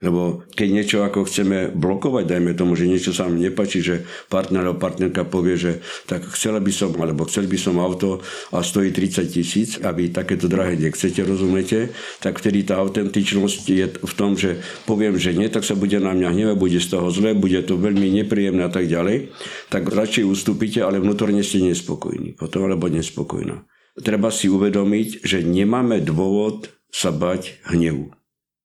lebo 0.00 0.48
keď 0.56 0.68
niečo 0.72 0.98
ako 1.04 1.28
chceme 1.28 1.76
blokovať, 1.76 2.24
dajme 2.24 2.56
tomu, 2.56 2.72
že 2.72 2.88
niečo 2.88 3.12
sa 3.12 3.28
nám 3.28 3.36
nepačí, 3.36 3.84
že 3.84 4.08
partner 4.32 4.64
alebo 4.64 4.80
partnerka 4.80 5.28
povie, 5.28 5.60
že 5.60 5.72
tak 6.08 6.24
chcela 6.32 6.56
by 6.56 6.72
som, 6.72 6.96
alebo 6.96 7.28
chcel 7.28 7.44
by 7.44 7.58
som 7.60 7.76
auto 7.76 8.24
a 8.48 8.64
stojí 8.64 8.96
30 8.96 9.28
tisíc, 9.28 9.76
aby 9.76 10.08
takéto 10.08 10.48
drahé 10.48 10.80
nechcete, 10.80 11.20
rozumiete, 11.20 11.92
tak 12.24 12.40
vtedy 12.40 12.64
tá 12.64 12.80
autentičnosť 12.80 13.62
je 13.68 13.86
v 14.00 14.12
tom, 14.16 14.40
že 14.40 14.64
poviem, 14.88 15.20
že 15.20 15.36
nie, 15.36 15.52
tak 15.52 15.68
sa 15.68 15.76
bude 15.76 16.00
na 16.00 16.16
mňa 16.16 16.32
hnevať, 16.32 16.56
bude 16.56 16.80
z 16.80 16.88
toho 16.88 17.12
zle, 17.12 17.36
bude 17.36 17.60
to 17.68 17.76
veľmi 17.76 18.08
nepríjemné 18.24 18.64
a 18.64 18.72
tak 18.72 18.88
ďalej, 18.88 19.36
tak 19.68 19.84
radšej 19.84 20.24
ustúpite, 20.24 20.80
ale 20.80 20.96
vnútorne 20.96 21.44
ste 21.44 21.60
nespokojní, 21.60 22.40
potom 22.40 22.64
alebo 22.64 22.88
nespokojná. 22.88 23.68
Treba 24.00 24.32
si 24.32 24.48
uvedomiť, 24.48 25.28
že 25.28 25.44
nemáme 25.44 26.00
dôvod 26.00 26.72
sa 26.88 27.12
bať 27.12 27.60
hnevu. 27.68 28.16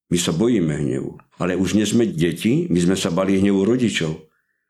My 0.07 0.17
sa 0.21 0.31
bojíme 0.31 0.79
hnevu. 0.85 1.24
Ale 1.39 1.59
už 1.59 1.75
nie 1.75 1.83
sme 1.83 2.07
deti, 2.07 2.67
my 2.71 2.79
sme 2.79 2.95
sa 2.95 3.11
bali 3.11 3.39
hnevu 3.39 3.67
rodičov. 3.67 4.25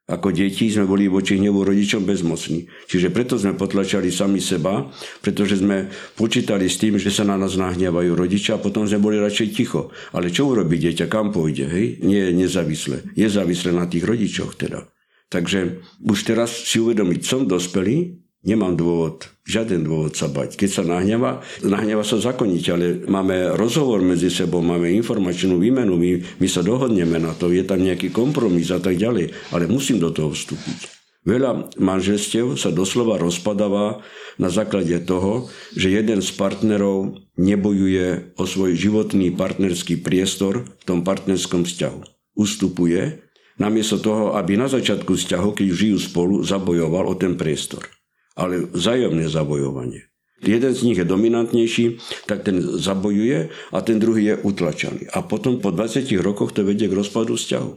Ako 0.06 0.30
deti 0.30 0.69
sme 0.69 0.86
boli 0.86 1.10
voči 1.10 1.41
hnevu 1.41 1.65
rodičom 1.65 2.06
bezmocní. 2.06 2.69
Čiže 2.86 3.10
preto 3.10 3.41
sme 3.41 3.58
potlačali 3.58 4.13
sami 4.13 4.38
seba, 4.38 4.86
pretože 5.25 5.65
sme 5.65 5.89
počítali 6.13 6.69
s 6.69 6.78
tým, 6.78 7.01
že 7.01 7.10
sa 7.10 7.25
na 7.25 7.34
nás 7.41 7.58
nahnevajú 7.58 8.13
rodičia 8.13 8.58
a 8.58 8.62
potom 8.62 8.86
sme 8.86 9.01
boli 9.01 9.17
radšej 9.17 9.47
ticho. 9.58 9.89
Ale 10.13 10.30
čo 10.30 10.45
urobí 10.45 10.78
dieťa, 10.78 11.10
kam 11.10 11.34
pôjde? 11.34 11.65
Hej? 11.65 12.06
Nie 12.06 12.30
je 12.30 12.38
nezávislé. 12.38 13.01
Je 13.17 13.25
závislé 13.25 13.73
na 13.73 13.89
tých 13.89 14.06
rodičoch 14.06 14.54
teda. 14.54 14.86
Takže 15.34 15.82
už 16.06 16.19
teraz 16.21 16.54
si 16.54 16.78
uvedomiť, 16.78 17.25
som 17.25 17.49
dospelý, 17.49 18.24
Nemám 18.45 18.77
dôvod, 18.77 19.25
žiaden 19.41 19.81
dôvod 19.81 20.13
sa 20.13 20.29
bať. 20.29 20.53
Keď 20.53 20.69
sa 20.69 20.84
nahneva, 20.86 21.41
nahneva 21.65 22.05
sa 22.05 22.21
zakonite, 22.21 22.69
ale 22.69 23.01
máme 23.10 23.58
rozhovor 23.58 24.05
medzi 24.05 24.29
sebou, 24.29 24.62
máme 24.62 24.93
informačnú 24.93 25.58
výmenu, 25.58 25.97
my, 25.97 26.21
my 26.38 26.47
sa 26.47 26.62
dohodneme 26.62 27.17
na 27.17 27.34
to, 27.34 27.49
je 27.49 27.65
tam 27.65 27.81
nejaký 27.81 28.13
kompromis 28.13 28.69
a 28.69 28.77
tak 28.77 29.01
ďalej, 29.01 29.34
ale 29.49 29.65
musím 29.65 29.97
do 29.97 30.13
toho 30.13 30.29
vstúpiť. 30.29 30.93
Veľa 31.25 31.73
manželstiev 31.81 32.53
sa 32.53 32.69
doslova 32.69 33.17
rozpadáva 33.17 34.05
na 34.38 34.53
základe 34.53 34.93
toho, 35.10 35.49
že 35.73 35.89
jeden 35.89 36.21
z 36.21 36.29
partnerov 36.38 37.17
nebojuje 37.41 38.38
o 38.38 38.45
svoj 38.45 38.77
životný 38.77 39.34
partnerský 39.34 40.05
priestor 40.05 40.69
v 40.69 40.84
tom 40.86 41.01
partnerskom 41.01 41.65
vzťahu. 41.65 42.29
Ustupuje, 42.38 43.25
namiesto 43.58 43.97
toho, 43.97 44.38
aby 44.38 44.53
na 44.53 44.69
začiatku 44.69 45.17
vzťahu, 45.17 45.49
keď 45.58 45.67
žijú 45.73 45.97
spolu, 45.97 46.45
zabojoval 46.45 47.10
o 47.10 47.17
ten 47.17 47.34
priestor 47.34 47.89
ale 48.35 48.67
vzájomné 48.69 49.31
zabojovanie. 49.31 50.11
Jeden 50.43 50.75
z 50.75 50.81
nich 50.83 50.99
je 50.99 51.07
dominantnejší, 51.07 51.85
tak 52.27 52.43
ten 52.43 52.59
zabojuje 52.61 53.49
a 53.71 53.77
ten 53.81 53.97
druhý 53.97 54.29
je 54.29 54.35
utlačaný. 54.43 55.07
A 55.15 55.23
potom 55.23 55.63
po 55.63 55.71
20 55.71 56.05
rokoch 56.19 56.51
to 56.51 56.67
vedie 56.67 56.91
k 56.91 56.93
rozpadu 56.93 57.39
vzťahu. 57.39 57.71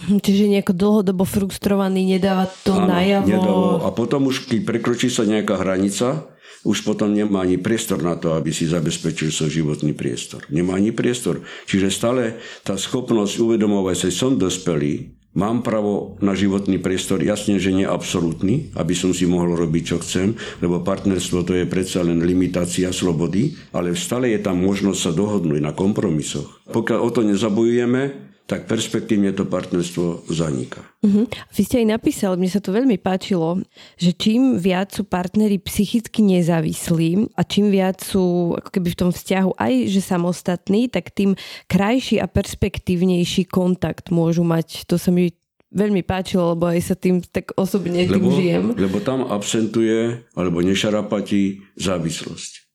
Čiže 0.00 0.48
nejako 0.48 0.72
dlhodobo 0.72 1.28
frustrovaný, 1.28 2.08
nedáva 2.16 2.48
to 2.64 2.72
Áno, 2.72 2.88
najavo. 2.88 3.28
Nedalo. 3.28 3.70
A 3.84 3.92
potom 3.92 4.32
už, 4.32 4.48
keď 4.48 4.64
prekročí 4.64 5.12
sa 5.12 5.28
nejaká 5.28 5.60
hranica, 5.60 6.24
už 6.64 6.88
potom 6.88 7.12
nemá 7.12 7.44
ani 7.44 7.60
priestor 7.60 8.00
na 8.00 8.16
to, 8.16 8.32
aby 8.32 8.48
si 8.48 8.64
zabezpečil 8.64 9.28
svoj 9.28 9.52
životný 9.60 9.92
priestor. 9.92 10.44
Nemá 10.48 10.80
ani 10.80 10.92
priestor. 10.92 11.44
Čiže 11.68 11.92
stále 11.92 12.40
tá 12.64 12.80
schopnosť 12.80 13.44
uvedomovať 13.44 14.08
sa, 14.08 14.24
som 14.24 14.40
dospelý, 14.40 15.19
Mám 15.30 15.62
právo 15.62 16.18
na 16.18 16.34
životný 16.34 16.82
priestor, 16.82 17.22
jasne, 17.22 17.62
že 17.62 17.70
nie 17.70 17.86
absolútny, 17.86 18.74
aby 18.74 18.98
som 18.98 19.14
si 19.14 19.30
mohol 19.30 19.54
robiť, 19.54 19.82
čo 19.94 19.96
chcem, 20.02 20.34
lebo 20.58 20.82
partnerstvo 20.82 21.46
to 21.46 21.54
je 21.54 21.70
predsa 21.70 22.02
len 22.02 22.18
limitácia 22.18 22.90
slobody, 22.90 23.54
ale 23.70 23.94
stále 23.94 24.34
je 24.34 24.42
tam 24.42 24.58
možnosť 24.58 24.98
sa 24.98 25.12
dohodnúť 25.14 25.62
na 25.62 25.70
kompromisoch. 25.70 26.66
Pokiaľ 26.74 26.98
o 26.98 27.10
to 27.14 27.22
nezabojujeme, 27.22 28.29
tak 28.50 28.66
perspektívne 28.66 29.30
to 29.30 29.46
partnerstvo 29.46 30.26
zaniká. 30.26 30.82
Uh-huh. 31.06 31.30
Vy 31.54 31.62
ste 31.62 31.86
aj 31.86 31.94
napísali, 31.94 32.34
mne 32.34 32.50
sa 32.50 32.58
to 32.58 32.74
veľmi 32.74 32.98
páčilo, 32.98 33.62
že 33.94 34.10
čím 34.10 34.58
viac 34.58 34.90
sú 34.90 35.06
partnery 35.06 35.62
psychicky 35.62 36.26
nezávislí 36.26 37.30
a 37.38 37.46
čím 37.46 37.70
viac 37.70 38.02
sú 38.02 38.58
ako 38.58 38.74
keby 38.74 38.88
v 38.90 38.98
tom 38.98 39.10
vzťahu 39.14 39.54
aj 39.54 39.74
že 39.86 40.02
samostatní, 40.02 40.90
tak 40.90 41.14
tým 41.14 41.38
krajší 41.70 42.18
a 42.18 42.26
perspektívnejší 42.26 43.46
kontakt 43.46 44.10
môžu 44.10 44.42
mať. 44.42 44.82
To 44.90 44.98
sa 44.98 45.14
mi 45.14 45.30
veľmi 45.70 46.02
páčilo, 46.02 46.58
lebo 46.58 46.66
aj 46.66 46.90
sa 46.90 46.98
tým 46.98 47.22
tak 47.22 47.54
osobne 47.54 48.02
tým 48.02 48.18
lebo, 48.18 48.34
žijem. 48.34 48.64
Lebo 48.74 48.98
tam 48.98 49.30
absentuje 49.30 50.26
alebo 50.34 50.58
nešarapatí 50.58 51.62
závislosť. 51.78 52.69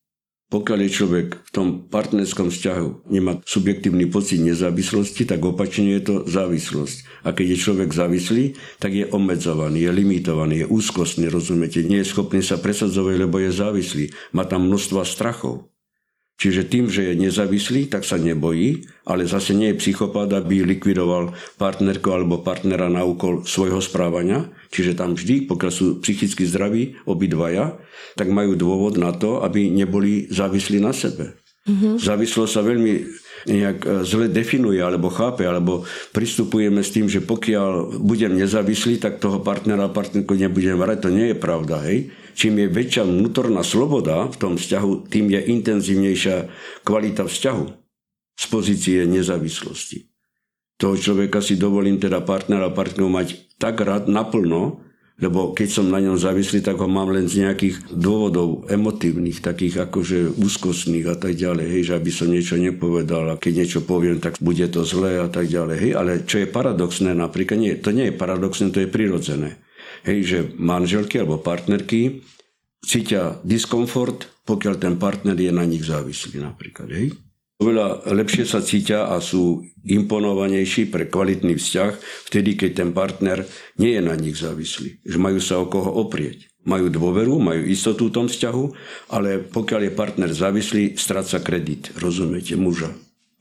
Pokiaľ 0.45 0.79
je 0.85 0.91
človek 0.93 1.27
v 1.41 1.49
tom 1.51 1.67
partnerskom 1.89 2.53
vzťahu 2.53 3.09
nemá 3.09 3.41
subjektívny 3.49 4.05
pocit 4.05 4.37
nezávislosti, 4.37 5.25
tak 5.25 5.41
opačne 5.41 5.97
je 5.97 6.01
to 6.05 6.15
závislosť. 6.29 7.25
A 7.25 7.33
keď 7.33 7.57
je 7.57 7.63
človek 7.65 7.89
závislý, 7.89 8.53
tak 8.77 8.93
je 8.93 9.09
obmedzovaný, 9.09 9.89
je 9.89 9.91
limitovaný, 9.91 10.55
je 10.63 10.67
úzkostný, 10.69 11.33
rozumiete, 11.33 11.81
nie 11.81 12.05
je 12.05 12.11
schopný 12.13 12.45
sa 12.45 12.61
presadzovať, 12.61 13.15
lebo 13.25 13.41
je 13.41 13.49
závislý. 13.49 14.05
Má 14.37 14.45
tam 14.45 14.69
množstva 14.69 15.01
strachov. 15.01 15.74
Čiže 16.35 16.67
tým, 16.67 16.91
že 16.91 17.11
je 17.11 17.15
nezávislý, 17.15 17.87
tak 17.87 18.03
sa 18.03 18.19
nebojí, 18.19 18.83
ale 19.07 19.23
zase 19.23 19.55
nie 19.55 19.71
je 19.71 19.79
psychopat, 19.79 20.35
aby 20.35 20.67
likvidoval 20.67 21.31
partnerku 21.55 22.11
alebo 22.11 22.43
partnera 22.43 22.91
na 22.91 23.07
úkol 23.07 23.47
svojho 23.47 23.79
správania. 23.79 24.51
Čiže 24.67 24.99
tam 24.99 25.15
vždy, 25.15 25.47
pokiaľ 25.47 25.71
sú 25.71 25.85
psychicky 26.03 26.43
zdraví 26.43 26.99
obidvaja, 27.07 27.79
tak 28.19 28.27
majú 28.35 28.59
dôvod 28.59 28.99
na 28.99 29.15
to, 29.15 29.47
aby 29.47 29.71
neboli 29.71 30.27
závislí 30.27 30.83
na 30.83 30.91
sebe. 30.91 31.39
Mm-hmm. 31.65 32.03
Závislosť 32.03 32.51
sa 32.51 32.61
veľmi 32.61 32.93
nejak 33.45 33.77
e, 33.85 33.89
zle 34.05 34.27
definuje 34.27 34.81
alebo 34.81 35.13
chápe, 35.13 35.45
alebo 35.45 35.85
pristupujeme 36.11 36.81
s 36.81 36.93
tým, 36.93 37.05
že 37.09 37.21
pokiaľ 37.21 38.01
budem 38.01 38.33
nezávislý, 38.35 38.97
tak 38.97 39.21
toho 39.21 39.41
partnera 39.41 39.87
a 39.87 39.93
partnerku 39.93 40.33
nebudem 40.33 40.77
vrať. 40.77 40.97
To 41.05 41.09
nie 41.13 41.31
je 41.31 41.37
pravda. 41.37 41.85
Hej? 41.85 42.11
Čím 42.35 42.65
je 42.65 42.67
väčšia 42.67 43.03
vnútorná 43.07 43.63
sloboda 43.63 44.27
v 44.27 44.35
tom 44.35 44.53
vzťahu, 44.59 45.07
tým 45.07 45.31
je 45.31 45.39
intenzívnejšia 45.55 46.35
kvalita 46.83 47.23
vzťahu 47.23 47.65
z 48.35 48.45
pozície 48.51 48.99
nezávislosti. 49.07 50.11
Toho 50.75 50.99
človeka 50.99 51.39
si 51.39 51.55
dovolím 51.55 52.03
teda 52.03 52.19
partnera 52.19 52.67
a 52.67 52.75
partneru 52.75 53.07
mať 53.07 53.55
tak 53.55 53.79
rád 53.79 54.11
naplno, 54.11 54.83
lebo 55.15 55.55
keď 55.55 55.67
som 55.71 55.87
na 55.87 56.03
ňom 56.03 56.19
závislý, 56.19 56.59
tak 56.59 56.75
ho 56.75 56.91
mám 56.91 57.07
len 57.07 57.31
z 57.31 57.47
nejakých 57.47 57.87
dôvodov 57.87 58.67
emotívnych, 58.67 59.39
takých 59.39 59.87
akože 59.87 60.35
úzkostných 60.35 61.07
a 61.07 61.15
tak 61.15 61.39
ďalej, 61.39 61.65
hej, 61.71 61.81
že 61.87 61.93
aby 61.95 62.11
som 62.11 62.27
niečo 62.27 62.59
nepovedal 62.59 63.31
a 63.31 63.39
keď 63.39 63.63
niečo 63.63 63.79
poviem, 63.87 64.19
tak 64.19 64.35
bude 64.43 64.67
to 64.67 64.83
zlé 64.83 65.23
a 65.23 65.31
tak 65.31 65.47
ďalej, 65.47 65.77
hej, 65.79 65.91
ale 65.95 66.11
čo 66.27 66.43
je 66.43 66.51
paradoxné 66.51 67.15
napríklad, 67.15 67.55
nie, 67.55 67.73
to 67.79 67.95
nie 67.95 68.11
je 68.11 68.15
paradoxné, 68.19 68.75
to 68.75 68.83
je 68.83 68.91
prirodzené. 68.91 69.55
Hej, 70.03 70.19
že 70.27 70.39
manželky 70.59 71.23
alebo 71.23 71.39
partnerky 71.39 72.21
cítia 72.83 73.39
diskomfort, 73.41 74.29
pokiaľ 74.45 74.73
ten 74.77 74.99
partner 74.99 75.33
je 75.33 75.49
na 75.49 75.65
nich 75.65 75.81
závislý 75.81 76.43
napríklad. 76.43 76.91
Hej? 76.91 77.24
Oveľa 77.55 78.11
lepšie 78.11 78.43
sa 78.43 78.59
cítia 78.59 79.07
a 79.07 79.23
sú 79.23 79.63
imponovanejší 79.87 80.91
pre 80.91 81.07
kvalitný 81.07 81.55
vzťah 81.55 81.91
vtedy, 82.27 82.59
keď 82.59 82.71
ten 82.83 82.89
partner 82.91 83.47
nie 83.79 83.95
je 83.95 84.01
na 84.03 84.15
nich 84.19 84.35
závislý. 84.35 84.99
Že 85.07 85.17
majú 85.23 85.39
sa 85.39 85.63
o 85.63 85.69
koho 85.71 85.95
oprieť. 85.95 86.51
majú 86.65 86.89
dôveru, 86.89 87.37
majú 87.37 87.61
istotu 87.61 88.09
v 88.09 88.15
tom 88.17 88.25
vzťahu, 88.25 88.65
ale 89.13 89.37
pokiaľ 89.37 89.85
je 89.85 89.91
partner 89.93 90.31
závislý, 90.33 90.97
stráca 90.97 91.37
kredit, 91.37 91.93
rozumiete, 92.01 92.57
muža 92.57 92.89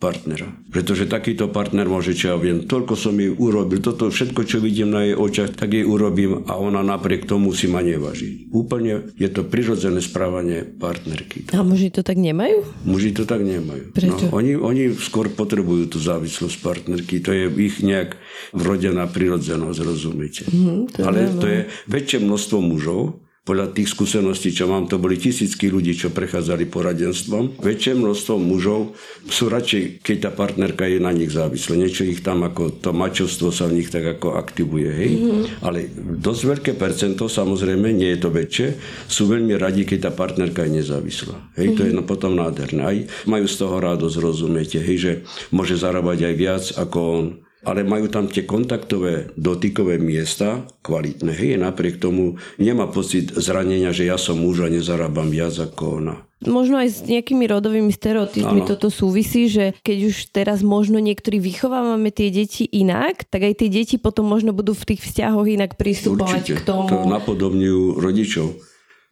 partnera. 0.05 0.53
Pretože 0.69 1.09
takýto 1.09 1.49
partner 1.49 1.89
môže, 1.89 2.13
čo 2.13 2.35
ja 2.35 2.37
viem, 2.37 2.69
toľko 2.69 2.93
som 2.93 3.17
jej 3.17 3.33
urobil, 3.33 3.81
toto 3.81 4.13
všetko, 4.13 4.45
čo 4.45 4.61
vidím 4.61 4.93
na 4.93 5.09
jej 5.09 5.17
očiach, 5.17 5.57
tak 5.57 5.73
jej 5.73 5.89
urobím 5.89 6.45
a 6.45 6.61
ona 6.61 6.85
napriek 6.85 7.25
tomu 7.25 7.57
si 7.57 7.65
ma 7.65 7.81
neváži. 7.81 8.53
Úplne 8.53 9.17
je 9.17 9.29
to 9.33 9.49
prirodzené 9.49 10.05
správanie 10.05 10.69
partnerky. 10.69 11.49
A 11.57 11.65
muži 11.65 11.89
to 11.89 12.05
tak 12.05 12.21
nemajú? 12.21 12.69
Muži 12.85 13.17
to 13.17 13.25
tak 13.25 13.41
nemajú. 13.41 13.97
Prečo? 13.97 14.29
No, 14.29 14.37
oni, 14.37 14.53
oni 14.53 14.93
skôr 14.93 15.33
potrebujú 15.33 15.97
tú 15.97 15.99
závislosť 16.05 16.57
partnerky. 16.61 17.25
To 17.25 17.33
je 17.33 17.49
ich 17.65 17.81
nejak 17.81 18.21
vrodená 18.53 19.09
prirodzenosť, 19.09 19.79
rozumiete. 19.81 20.43
Mm, 20.53 20.93
to 20.93 20.99
Ale 21.01 21.19
je 21.25 21.29
to 21.41 21.47
je 21.49 21.61
väčšie 21.89 22.19
množstvo 22.21 22.59
mužov, 22.61 23.24
podľa 23.45 23.77
tých 23.77 23.93
skúseností, 23.93 24.57
čo 24.57 24.65
mám, 24.65 24.89
to 24.89 24.97
boli 24.97 25.21
tisícky 25.21 25.69
ľudí, 25.69 25.93
čo 25.93 26.09
prechádzali 26.09 26.65
poradenstvom. 26.65 27.61
Väčšie 27.61 27.93
množstvo 27.93 28.41
mužov 28.41 28.97
sú 29.29 29.53
radšej, 29.53 30.01
keď 30.01 30.17
tá 30.17 30.31
partnerka 30.33 30.89
je 30.89 30.97
na 30.97 31.13
nich 31.13 31.29
závislá. 31.29 31.77
Niečo 31.77 32.09
ich 32.09 32.25
tam 32.25 32.41
ako 32.41 32.81
to 32.81 32.97
mačovstvo 32.97 33.53
sa 33.53 33.69
v 33.69 33.85
nich 33.85 33.93
tak 33.93 34.17
ako 34.17 34.41
aktivuje. 34.41 34.89
Hej? 34.89 35.11
Mm-hmm. 35.21 35.45
Ale 35.61 35.93
dosť 36.25 36.43
veľké 36.57 36.73
percento, 36.81 37.29
samozrejme, 37.29 37.93
nie 37.93 38.17
je 38.17 38.19
to 38.25 38.33
väčšie, 38.33 38.69
sú 39.13 39.29
veľmi 39.29 39.53
radi, 39.61 39.85
keď 39.85 40.09
tá 40.09 40.11
partnerka 40.17 40.65
je 40.65 40.81
nezávislá. 40.81 41.37
Hej? 41.61 41.77
Mm-hmm. 41.77 41.77
To 41.77 41.83
je 41.85 41.93
no 41.93 42.03
potom 42.09 42.33
nádherné. 42.33 42.81
Aj 42.81 42.97
majú 43.29 43.45
z 43.45 43.61
toho 43.61 43.77
radosť, 43.77 44.17
rozumiete, 44.25 44.81
hej? 44.81 44.97
že 44.97 45.13
môže 45.53 45.77
zarábať 45.77 46.33
aj 46.33 46.35
viac 46.41 46.65
ako 46.81 46.99
on 47.05 47.25
ale 47.65 47.83
majú 47.83 48.13
tam 48.13 48.29
tie 48.29 48.45
kontaktové 48.45 49.33
dotykové 49.35 49.97
miesta 49.97 50.69
kvalitné. 50.85 51.33
Hej, 51.33 51.61
napriek 51.61 51.97
tomu 51.99 52.37
nemá 52.61 52.87
pocit 52.89 53.33
zranenia, 53.35 53.91
že 53.91 54.07
ja 54.07 54.21
som 54.21 54.39
muž 54.39 54.65
a 54.65 54.69
nezarábam 54.69 55.33
viac 55.33 55.57
ako 55.57 56.05
ona. 56.05 56.17
Možno 56.45 56.77
aj 56.77 56.89
s 56.93 56.99
nejakými 57.09 57.49
rodovými 57.49 57.89
stereotypmi 57.89 58.61
ano. 58.65 58.69
toto 58.69 58.93
súvisí, 58.93 59.49
že 59.49 59.73
keď 59.81 59.99
už 60.13 60.17
teraz 60.29 60.61
možno 60.61 61.01
niektorí 61.01 61.41
vychovávame 61.41 62.13
tie 62.13 62.29
deti 62.29 62.69
inak, 62.69 63.25
tak 63.33 63.49
aj 63.49 63.65
tie 63.65 63.69
deti 63.73 63.97
potom 63.97 64.29
možno 64.29 64.53
budú 64.53 64.77
v 64.77 64.93
tých 64.93 65.01
vzťahoch 65.09 65.49
inak 65.49 65.81
pristupovať 65.81 66.45
Určite. 66.45 66.61
k 66.61 66.69
tomu. 66.69 66.93
To 66.93 67.09
napodobňujú 67.09 67.97
rodičov. 67.97 68.61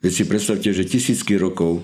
Veď 0.05 0.12
si 0.12 0.25
predstavte, 0.29 0.69
že 0.77 0.85
tisícky 0.85 1.41
rokov 1.41 1.81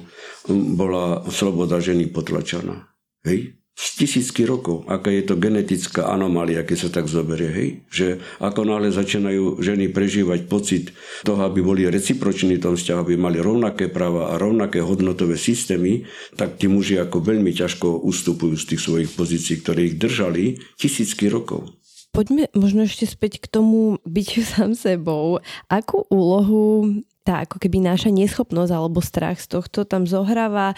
bola 0.51 1.25
sloboda 1.33 1.81
ženy 1.81 2.13
potlačaná. 2.13 2.91
Hej? 3.25 3.57
Z 3.79 4.03
tisícky 4.03 4.43
rokov, 4.43 4.83
aká 4.91 5.07
je 5.14 5.23
to 5.23 5.38
genetická 5.38 6.11
anomália, 6.11 6.67
keď 6.67 6.79
sa 6.83 6.91
tak 6.91 7.07
zoberie, 7.07 7.51
hej? 7.55 7.69
Že 7.95 8.07
ako 8.43 8.67
náhle 8.67 8.91
začínajú 8.91 9.62
ženy 9.62 9.95
prežívať 9.95 10.51
pocit 10.51 10.91
toho, 11.23 11.47
aby 11.47 11.62
boli 11.62 11.87
reciproční 11.87 12.59
v 12.59 12.64
tom 12.67 12.75
vzťahu, 12.75 12.99
aby 12.99 13.14
mali 13.14 13.38
rovnaké 13.38 13.87
práva 13.87 14.35
a 14.35 14.41
rovnaké 14.43 14.83
hodnotové 14.83 15.38
systémy, 15.38 16.03
tak 16.35 16.59
tí 16.59 16.67
muži 16.67 16.99
ako 16.99 17.23
veľmi 17.23 17.55
ťažko 17.55 18.03
ustupujú 18.03 18.59
z 18.59 18.75
tých 18.75 18.83
svojich 18.83 19.11
pozícií, 19.14 19.62
ktoré 19.62 19.95
ich 19.95 19.95
držali 19.95 20.59
tisícky 20.75 21.31
rokov. 21.31 21.71
Poďme 22.11 22.51
možno 22.59 22.83
ešte 22.83 23.07
späť 23.07 23.38
k 23.38 23.47
tomu 23.47 24.03
byť 24.03 24.29
sám 24.59 24.75
sebou. 24.75 25.38
Akú 25.71 26.03
úlohu 26.11 26.99
tá 27.29 27.45
ako 27.45 27.61
keby 27.61 27.85
náša 27.85 28.09
neschopnosť 28.09 28.73
alebo 28.73 29.05
strach 29.05 29.37
z 29.37 29.61
tohto 29.61 29.85
tam 29.85 30.09
zohráva 30.09 30.73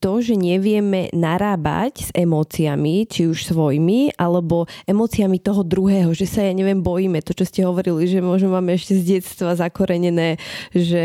to, 0.00 0.24
že 0.24 0.32
nevieme 0.32 1.12
narábať 1.12 2.08
s 2.08 2.10
emóciami, 2.16 3.04
či 3.04 3.28
už 3.28 3.52
svojimi, 3.52 4.16
alebo 4.16 4.64
emóciami 4.88 5.36
toho 5.44 5.60
druhého, 5.60 6.16
že 6.16 6.24
sa, 6.24 6.40
ja 6.40 6.56
neviem, 6.56 6.80
bojíme. 6.80 7.20
To, 7.20 7.36
čo 7.36 7.44
ste 7.44 7.68
hovorili, 7.68 8.08
že 8.08 8.24
možno 8.24 8.48
máme 8.48 8.80
ešte 8.80 8.96
z 8.96 9.20
detstva 9.20 9.52
zakorenené, 9.60 10.40
že 10.72 11.04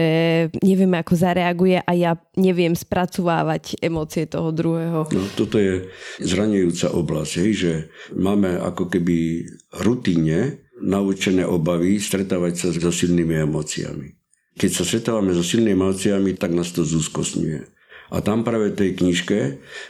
nevieme, 0.64 0.96
ako 1.04 1.12
zareaguje 1.12 1.84
a 1.84 1.92
ja 1.92 2.16
neviem 2.40 2.72
spracovávať 2.72 3.84
emócie 3.84 4.32
toho 4.32 4.56
druhého. 4.56 5.12
No, 5.12 5.28
toto 5.36 5.60
je 5.60 5.92
zranujúca 6.24 6.96
oblasť, 6.96 7.34
hej, 7.44 7.52
že 7.52 7.72
máme 8.16 8.64
ako 8.64 8.88
keby 8.88 9.44
rutine 9.84 10.64
naučené 10.80 11.44
obavy 11.44 12.00
stretávať 12.00 12.54
sa 12.56 12.68
so 12.72 12.96
silnými 12.96 13.44
emóciami. 13.44 14.25
Keď 14.56 14.72
sa 14.72 14.84
stretávame 14.88 15.36
so 15.36 15.44
silnými 15.44 15.76
emóciami, 15.76 16.32
tak 16.40 16.56
nás 16.56 16.72
to 16.72 16.88
zúskosňuje. 16.88 17.68
A 18.14 18.22
tam 18.24 18.48
práve 18.48 18.72
v 18.72 18.80
tej 18.80 18.92
knižke 18.96 19.40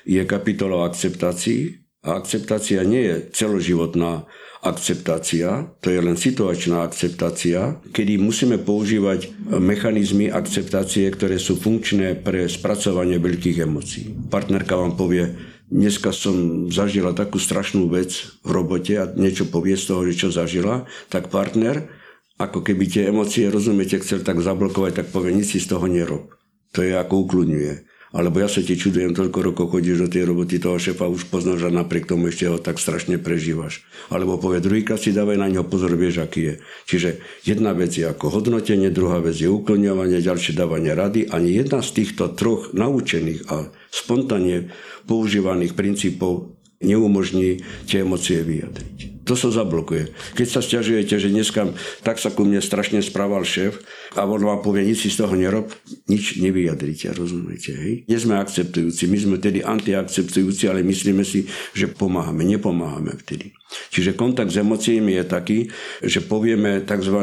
je 0.08 0.22
kapitola 0.26 0.82
o 0.82 0.88
akceptácii. 0.88 1.86
A 2.06 2.22
akceptácia 2.22 2.86
nie 2.86 3.02
je 3.02 3.16
celoživotná 3.34 4.30
akceptácia, 4.66 5.70
to 5.82 5.94
je 5.94 6.02
len 6.02 6.18
situačná 6.18 6.82
akceptácia, 6.82 7.82
kedy 7.94 8.18
musíme 8.18 8.58
používať 8.62 9.30
mechanizmy 9.62 10.30
akceptácie, 10.30 11.06
ktoré 11.14 11.38
sú 11.38 11.58
funkčné 11.58 12.18
pre 12.22 12.50
spracovanie 12.50 13.22
veľkých 13.22 13.62
emócií. 13.62 14.14
Partnerka 14.30 14.74
vám 14.74 14.98
povie, 14.98 15.34
dneska 15.70 16.10
som 16.14 16.66
zažila 16.70 17.14
takú 17.14 17.38
strašnú 17.38 17.90
vec 17.90 18.38
v 18.42 18.50
robote 18.50 18.98
a 18.98 19.10
niečo 19.10 19.50
povie 19.50 19.78
z 19.78 19.86
toho, 19.90 20.02
čo 20.10 20.34
zažila, 20.34 20.90
tak 21.14 21.30
partner, 21.30 21.90
ako 22.36 22.60
keby 22.68 22.84
tie 22.92 23.08
emócie, 23.08 23.48
rozumiete, 23.48 24.00
chcel 24.04 24.20
tak 24.20 24.44
zablokovať, 24.44 25.04
tak 25.04 25.08
povie, 25.16 25.40
nič 25.40 25.56
si 25.56 25.60
z 25.64 25.72
toho 25.72 25.88
nerob. 25.88 26.36
To 26.76 26.84
je 26.84 26.92
ako 26.92 27.24
ukludňuje. 27.24 27.96
Alebo 28.16 28.40
ja 28.40 28.48
sa 28.48 28.64
ti 28.64 28.80
čudujem, 28.80 29.12
toľko 29.12 29.40
rokov 29.44 29.76
chodíš 29.76 30.08
do 30.08 30.12
tej 30.12 30.24
roboty 30.24 30.56
toho 30.56 30.80
šefa, 30.80 31.12
už 31.12 31.28
poznáš 31.28 31.68
a 31.68 31.72
napriek 31.72 32.08
tomu 32.08 32.32
ešte 32.32 32.48
ho 32.48 32.56
tak 32.56 32.80
strašne 32.80 33.20
prežívaš. 33.20 33.84
Alebo 34.08 34.40
povie, 34.40 34.64
druhýkrát 34.64 34.96
si 34.96 35.12
dávaj 35.12 35.36
na 35.36 35.52
neho 35.52 35.68
pozor, 35.68 35.92
vieš, 36.00 36.24
aký 36.24 36.42
je. 36.44 36.54
Čiže 36.88 37.10
jedna 37.44 37.76
vec 37.76 37.92
je 37.92 38.08
ako 38.08 38.40
hodnotenie, 38.40 38.88
druhá 38.88 39.20
vec 39.20 39.36
je 39.36 39.52
uklňovanie, 39.52 40.24
ďalšie 40.24 40.56
dávanie 40.56 40.96
rady. 40.96 41.28
Ani 41.28 41.60
jedna 41.60 41.84
z 41.84 42.04
týchto 42.04 42.32
troch 42.32 42.72
naučených 42.72 43.52
a 43.52 43.68
spontánne 43.92 44.72
používaných 45.12 45.76
princípov 45.76 46.56
neumožní 46.80 47.68
tie 47.84 48.08
emócie 48.08 48.48
vyjadriť 48.48 49.15
to 49.26 49.34
sa 49.34 49.50
zablokuje. 49.50 50.14
Keď 50.38 50.48
sa 50.48 50.62
stiažujete, 50.62 51.18
že 51.18 51.34
dneska 51.34 51.74
tak 52.06 52.22
sa 52.22 52.30
ku 52.30 52.46
mne 52.46 52.62
strašne 52.62 53.02
správal 53.02 53.42
šéf 53.42 53.82
a 54.14 54.24
on 54.24 54.46
vám 54.46 54.62
povie, 54.62 54.86
nič 54.86 55.04
si 55.04 55.10
z 55.10 55.26
toho 55.26 55.34
nerob, 55.34 55.74
nič 56.06 56.38
nevyjadrite, 56.38 57.12
rozumiete, 57.18 57.74
hej? 57.74 57.94
Nie 58.06 58.22
sme 58.22 58.38
akceptujúci, 58.38 59.10
my 59.10 59.18
sme 59.18 59.36
tedy 59.42 59.66
antiakceptujúci, 59.66 60.70
ale 60.70 60.86
myslíme 60.86 61.26
si, 61.26 61.50
že 61.74 61.90
pomáhame, 61.90 62.46
nepomáhame 62.46 63.18
vtedy. 63.26 63.58
Čiže 63.90 64.14
kontakt 64.14 64.54
s 64.54 64.62
emóciami 64.62 65.18
je 65.20 65.26
taký, 65.26 65.60
že 66.06 66.22
povieme 66.22 66.86
tzv. 66.86 67.18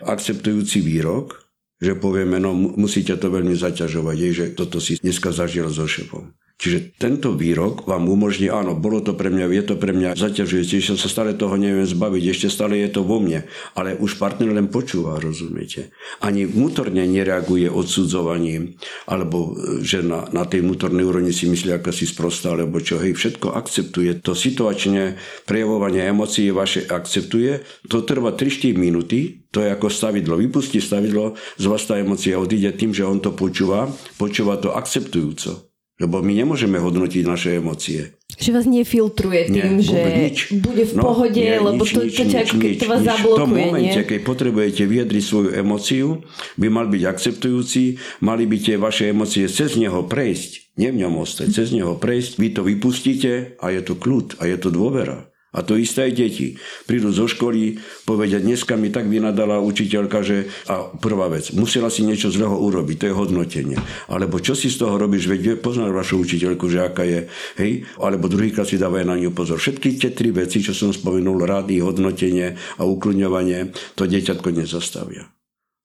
akceptujúci 0.00 0.80
výrok, 0.80 1.44
že 1.78 1.94
povieme, 1.94 2.42
no 2.42 2.56
musíte 2.56 3.14
to 3.14 3.30
veľmi 3.30 3.54
zaťažovať, 3.54 4.16
že 4.34 4.44
toto 4.56 4.82
si 4.82 4.98
dneska 4.98 5.30
zažil 5.30 5.70
so 5.70 5.86
šefom. 5.86 6.34
Čiže 6.58 6.98
tento 6.98 7.38
výrok 7.38 7.86
vám 7.86 8.10
umožní, 8.10 8.50
áno, 8.50 8.74
bolo 8.74 8.98
to 8.98 9.14
pre 9.14 9.30
mňa, 9.30 9.46
je 9.62 9.64
to 9.70 9.74
pre 9.78 9.94
mňa 9.94 10.18
zaťažujúce, 10.18 10.82
ešte 10.82 10.98
sa 10.98 11.06
stále 11.06 11.38
toho 11.38 11.54
neviem 11.54 11.86
zbaviť, 11.86 12.22
ešte 12.34 12.50
stále 12.50 12.82
je 12.82 12.90
to 12.90 13.06
vo 13.06 13.22
mne, 13.22 13.46
ale 13.78 13.94
už 13.94 14.18
partner 14.18 14.50
len 14.50 14.66
počúva, 14.66 15.22
rozumiete. 15.22 15.94
Ani 16.18 16.50
vnútorne 16.50 17.06
nereaguje 17.06 17.70
odsudzovaním, 17.70 18.74
alebo 19.06 19.54
že 19.86 20.02
na, 20.02 20.26
na 20.34 20.50
tej 20.50 20.66
vnútornej 20.66 21.06
úrovni 21.06 21.30
si 21.30 21.46
myslí, 21.46 21.78
aká 21.78 21.94
si 21.94 22.10
sprostá, 22.10 22.58
alebo 22.58 22.82
čo, 22.82 22.98
hej, 22.98 23.14
všetko 23.14 23.54
akceptuje. 23.54 24.18
To 24.26 24.34
situačne 24.34 25.14
prejavovanie 25.46 26.10
emócií 26.10 26.50
vaše 26.50 26.90
akceptuje, 26.90 27.62
to 27.86 28.02
trvá 28.02 28.34
3-4 28.34 28.74
minúty, 28.74 29.46
to 29.54 29.62
je 29.62 29.70
ako 29.70 29.86
stavidlo. 29.94 30.34
Vypustí 30.34 30.82
stavidlo, 30.82 31.38
z 31.54 31.64
vás 31.70 31.86
tá 31.86 32.02
emócia 32.02 32.34
odíde 32.34 32.74
tým, 32.74 32.90
že 32.90 33.06
on 33.06 33.22
to 33.22 33.30
počúva, 33.30 33.86
počúva 34.18 34.58
to 34.58 34.74
akceptujúco. 34.74 35.67
Lebo 35.98 36.22
my 36.22 36.30
nemôžeme 36.30 36.78
hodnotiť 36.78 37.22
naše 37.26 37.58
emócie. 37.58 38.14
Že 38.38 38.50
vás 38.54 38.66
nefiltruje 38.70 39.50
tým, 39.50 39.82
Nie, 39.82 39.82
že 39.82 39.98
nič. 40.30 40.38
bude 40.62 40.86
v 40.86 40.94
no, 40.94 41.02
pohode, 41.02 41.42
nie, 41.42 41.58
lebo 41.58 41.82
nič, 41.82 41.90
to, 41.90 42.00
nič, 42.06 42.14
to, 42.14 42.22
nič, 42.22 42.34
ako 42.38 42.54
keď 42.62 42.72
to 42.78 42.86
vás 42.86 43.02
nič. 43.02 43.08
zablokuje. 43.10 43.34
V 43.34 43.42
tom 43.42 43.50
momente, 43.50 43.98
nie? 43.98 44.08
keď 44.14 44.20
potrebujete 44.22 44.82
vyjadriť 44.86 45.24
svoju 45.26 45.50
emóciu, 45.58 46.22
by 46.54 46.66
mal 46.70 46.86
byť 46.86 47.02
akceptujúci, 47.02 47.82
mali 48.22 48.46
by 48.46 48.56
tie 48.62 48.76
vaše 48.78 49.10
emócie 49.10 49.50
cez 49.50 49.74
neho 49.74 50.06
prejsť, 50.06 50.78
nie 50.78 50.94
v 50.94 51.02
ňom 51.02 51.18
ostať, 51.18 51.50
cez 51.50 51.74
neho 51.74 51.98
prejsť, 51.98 52.38
vy 52.38 52.48
to 52.54 52.62
vypustíte 52.62 53.58
a 53.58 53.66
je 53.74 53.82
to 53.82 53.98
kľud 53.98 54.38
a 54.38 54.46
je 54.46 54.54
to 54.54 54.70
dôvera. 54.70 55.26
A 55.48 55.64
to 55.64 55.80
isté 55.80 56.08
aj 56.08 56.12
deti. 56.12 56.60
Prídu 56.84 57.08
zo 57.08 57.24
školy, 57.24 57.80
povedia, 58.04 58.36
dneska 58.36 58.76
mi 58.76 58.92
tak 58.92 59.08
vynadala 59.08 59.64
učiteľka, 59.64 60.20
že 60.20 60.52
a 60.68 60.92
prvá 60.92 61.32
vec, 61.32 61.56
musela 61.56 61.88
si 61.88 62.04
niečo 62.04 62.28
zlého 62.28 62.52
urobiť, 62.52 62.96
to 63.00 63.06
je 63.08 63.16
hodnotenie. 63.16 63.78
Alebo 64.12 64.44
čo 64.44 64.52
si 64.52 64.68
z 64.68 64.84
toho 64.84 65.00
robíš, 65.00 65.24
veď 65.24 65.56
poznáš 65.64 65.96
vašu 65.96 66.20
učiteľku, 66.20 66.68
že 66.68 66.84
aká 66.84 67.08
je, 67.08 67.32
hej? 67.56 67.88
Alebo 67.96 68.28
druhýkrát 68.28 68.68
si 68.68 68.76
dávaj 68.76 69.08
na 69.08 69.16
ňu 69.16 69.32
pozor. 69.32 69.56
Všetky 69.56 69.96
tie 69.96 70.12
tri 70.12 70.36
veci, 70.36 70.60
čo 70.60 70.76
som 70.76 70.92
spomenul, 70.92 71.40
rady, 71.40 71.80
hodnotenie 71.80 72.60
a 72.76 72.84
uklňovanie, 72.84 73.72
to 73.96 74.04
dieťatko 74.04 74.52
nezastavia. 74.52 75.32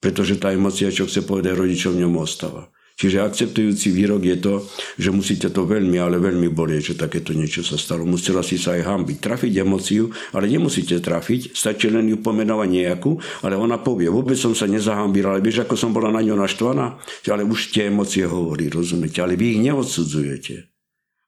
Pretože 0.04 0.44
tá 0.44 0.52
emocia, 0.52 0.92
čo 0.92 1.08
chce 1.08 1.24
povedať 1.24 1.56
rodičom, 1.56 1.96
ňom 1.96 2.20
ostáva. 2.20 2.68
Čiže 2.94 3.26
akceptujúci 3.26 3.90
výrok 3.90 4.22
je 4.22 4.38
to, 4.38 4.54
že 5.02 5.10
musíte 5.10 5.50
to 5.50 5.66
veľmi, 5.66 5.98
ale 5.98 6.22
veľmi 6.22 6.54
bolieť, 6.54 6.94
že 6.94 7.02
takéto 7.02 7.34
niečo 7.34 7.66
sa 7.66 7.74
stalo. 7.74 8.06
Musela 8.06 8.46
si 8.46 8.62
sa 8.62 8.78
aj 8.78 8.86
hambiť. 8.86 9.18
Trafiť 9.18 9.54
emóciu, 9.66 10.14
ale 10.32 10.46
nemusíte 10.46 11.02
trafiť, 11.02 11.58
stačí 11.58 11.90
len 11.90 12.06
ju 12.06 12.22
pomenovať 12.22 12.70
nejakú, 12.70 13.18
ale 13.42 13.58
ona 13.58 13.82
povie, 13.82 14.14
vôbec 14.14 14.38
som 14.38 14.54
sa 14.54 14.70
nezahambila, 14.70 15.34
ale 15.34 15.42
vieš, 15.42 15.66
ako 15.66 15.74
som 15.74 15.90
bola 15.90 16.14
na 16.14 16.22
ňu 16.22 16.38
naštvaná, 16.38 17.02
ale 17.34 17.44
už 17.44 17.74
tie 17.74 17.90
emócie 17.90 18.30
hovorí, 18.30 18.70
rozumiete, 18.70 19.26
ale 19.26 19.34
vy 19.34 19.58
ich 19.58 19.62
neodsudzujete 19.66 20.74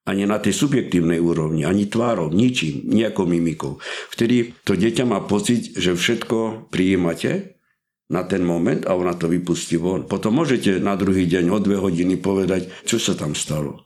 ani 0.06 0.30
na 0.30 0.38
tej 0.38 0.54
subjektívnej 0.54 1.18
úrovni, 1.18 1.66
ani 1.66 1.90
tvárov, 1.90 2.30
ničím, 2.30 2.86
nejakou 2.94 3.26
mimikou. 3.26 3.82
Vtedy 4.14 4.54
to 4.62 4.78
dieťa 4.78 5.02
má 5.02 5.26
pocit, 5.26 5.74
že 5.74 5.98
všetko 5.98 6.70
prijímate 6.70 7.55
na 8.10 8.22
ten 8.24 8.46
moment 8.46 8.86
a 8.86 8.94
ona 8.94 9.18
to 9.18 9.26
vypustí 9.26 9.82
von. 9.82 10.06
Potom 10.06 10.38
môžete 10.38 10.78
na 10.78 10.94
druhý 10.94 11.26
deň 11.26 11.46
o 11.50 11.58
dve 11.58 11.82
hodiny 11.82 12.22
povedať, 12.22 12.70
čo 12.86 13.02
sa 13.02 13.18
tam 13.18 13.34
stalo. 13.34 13.86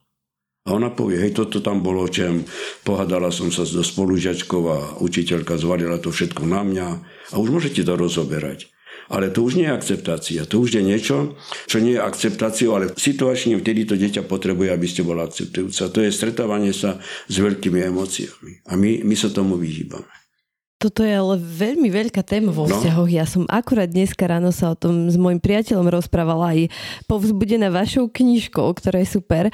A 0.67 0.75
ona 0.75 0.91
povie, 0.91 1.23
hej, 1.23 1.33
toto 1.33 1.63
tam 1.63 1.79
bolo, 1.79 2.03
čem 2.11 2.43
pohádala 2.83 3.31
som 3.31 3.47
sa 3.47 3.63
so 3.63 3.79
spolužiačkou 3.79 4.63
a 4.67 4.77
učiteľka 4.99 5.55
zvalila 5.55 5.97
to 6.03 6.11
všetko 6.11 6.43
na 6.43 6.61
mňa 6.67 6.87
a 7.31 7.35
už 7.39 7.49
môžete 7.49 7.81
to 7.87 7.95
rozoberať. 7.95 8.67
Ale 9.09 9.33
to 9.33 9.41
už 9.41 9.57
nie 9.57 9.65
je 9.65 9.73
akceptácia. 9.73 10.45
To 10.45 10.61
už 10.61 10.77
je 10.77 10.83
niečo, 10.85 11.33
čo 11.65 11.81
nie 11.81 11.97
je 11.97 12.05
akceptáciou, 12.05 12.77
ale 12.77 12.93
situačne 12.93 13.57
vtedy 13.57 13.89
to 13.89 13.97
dieťa 13.97 14.21
potrebuje, 14.29 14.69
aby 14.69 14.85
ste 14.85 15.01
bola 15.01 15.25
akceptujúca. 15.25 15.89
To 15.89 15.99
je 16.05 16.13
stretávanie 16.13 16.77
sa 16.77 17.01
s 17.25 17.35
veľkými 17.41 17.81
emóciami. 17.89 18.69
A 18.69 18.77
my, 18.77 19.01
my 19.01 19.15
sa 19.17 19.33
tomu 19.33 19.57
vyhýbame. 19.57 20.18
Toto 20.79 21.03
je 21.03 21.11
ale 21.11 21.35
veľmi 21.35 21.91
veľká 21.91 22.23
téma 22.23 22.55
vo 22.55 22.63
no. 22.63 22.71
vzťahoch. 22.71 23.11
Ja 23.11 23.27
som 23.27 23.43
akurát 23.51 23.91
dneska 23.91 24.23
ráno 24.23 24.55
sa 24.55 24.71
o 24.71 24.79
tom 24.79 25.11
s 25.11 25.19
môjim 25.19 25.43
priateľom 25.43 25.91
rozprávala 25.91 26.55
aj 26.55 26.71
povzbudená 27.03 27.67
vašou 27.67 28.07
knižkou, 28.07 28.63
ktorá 28.79 29.03
je 29.03 29.19
super. 29.19 29.51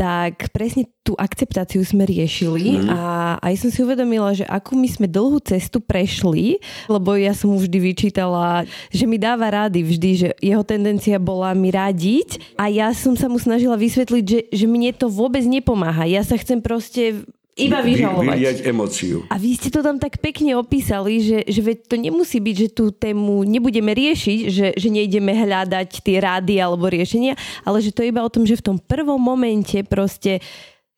Tak 0.00 0.48
presne 0.48 0.88
tú 1.04 1.12
akceptáciu 1.12 1.84
sme 1.84 2.08
riešili 2.08 2.80
mm. 2.80 2.88
a 2.88 3.00
aj 3.44 3.54
som 3.60 3.68
si 3.68 3.84
uvedomila, 3.84 4.32
že 4.32 4.48
akú 4.48 4.72
my 4.72 4.88
sme 4.88 5.12
dlhú 5.12 5.44
cestu 5.44 5.76
prešli, 5.76 6.56
lebo 6.88 7.20
ja 7.20 7.36
som 7.36 7.52
mu 7.52 7.60
vždy 7.60 7.92
vyčítala, 7.92 8.64
že 8.88 9.04
mi 9.04 9.20
dáva 9.20 9.52
rády 9.52 9.84
vždy, 9.84 10.10
že 10.16 10.28
jeho 10.40 10.64
tendencia 10.64 11.20
bola 11.20 11.52
mi 11.52 11.68
radiť 11.68 12.56
a 12.56 12.72
ja 12.72 12.88
som 12.96 13.12
sa 13.12 13.28
mu 13.28 13.36
snažila 13.36 13.76
vysvetliť, 13.76 14.24
že, 14.24 14.40
že 14.48 14.64
mne 14.64 14.96
to 14.96 15.12
vôbec 15.12 15.44
nepomáha. 15.44 16.08
Ja 16.08 16.24
sa 16.24 16.40
chcem 16.40 16.64
proste 16.64 17.28
iba 17.52 17.84
vyžalovať. 17.84 18.36
Vyliať 18.36 18.58
emóciu. 18.64 19.16
A 19.28 19.36
vy 19.36 19.60
ste 19.60 19.68
to 19.68 19.84
tam 19.84 20.00
tak 20.00 20.16
pekne 20.24 20.56
opísali, 20.56 21.20
že, 21.20 21.38
že 21.44 21.60
veď 21.60 21.78
to 21.84 21.96
nemusí 22.00 22.40
byť, 22.40 22.56
že 22.56 22.68
tú 22.72 22.88
tému 22.88 23.44
nebudeme 23.44 23.92
riešiť, 23.92 24.38
že, 24.48 24.66
že 24.72 24.88
nejdeme 24.88 25.36
hľadať 25.36 26.00
tie 26.00 26.16
rády 26.16 26.56
alebo 26.56 26.88
riešenia, 26.88 27.36
ale 27.68 27.84
že 27.84 27.92
to 27.92 28.00
je 28.00 28.12
iba 28.12 28.24
o 28.24 28.32
tom, 28.32 28.48
že 28.48 28.56
v 28.56 28.66
tom 28.72 28.76
prvom 28.80 29.20
momente 29.20 29.76
proste 29.84 30.40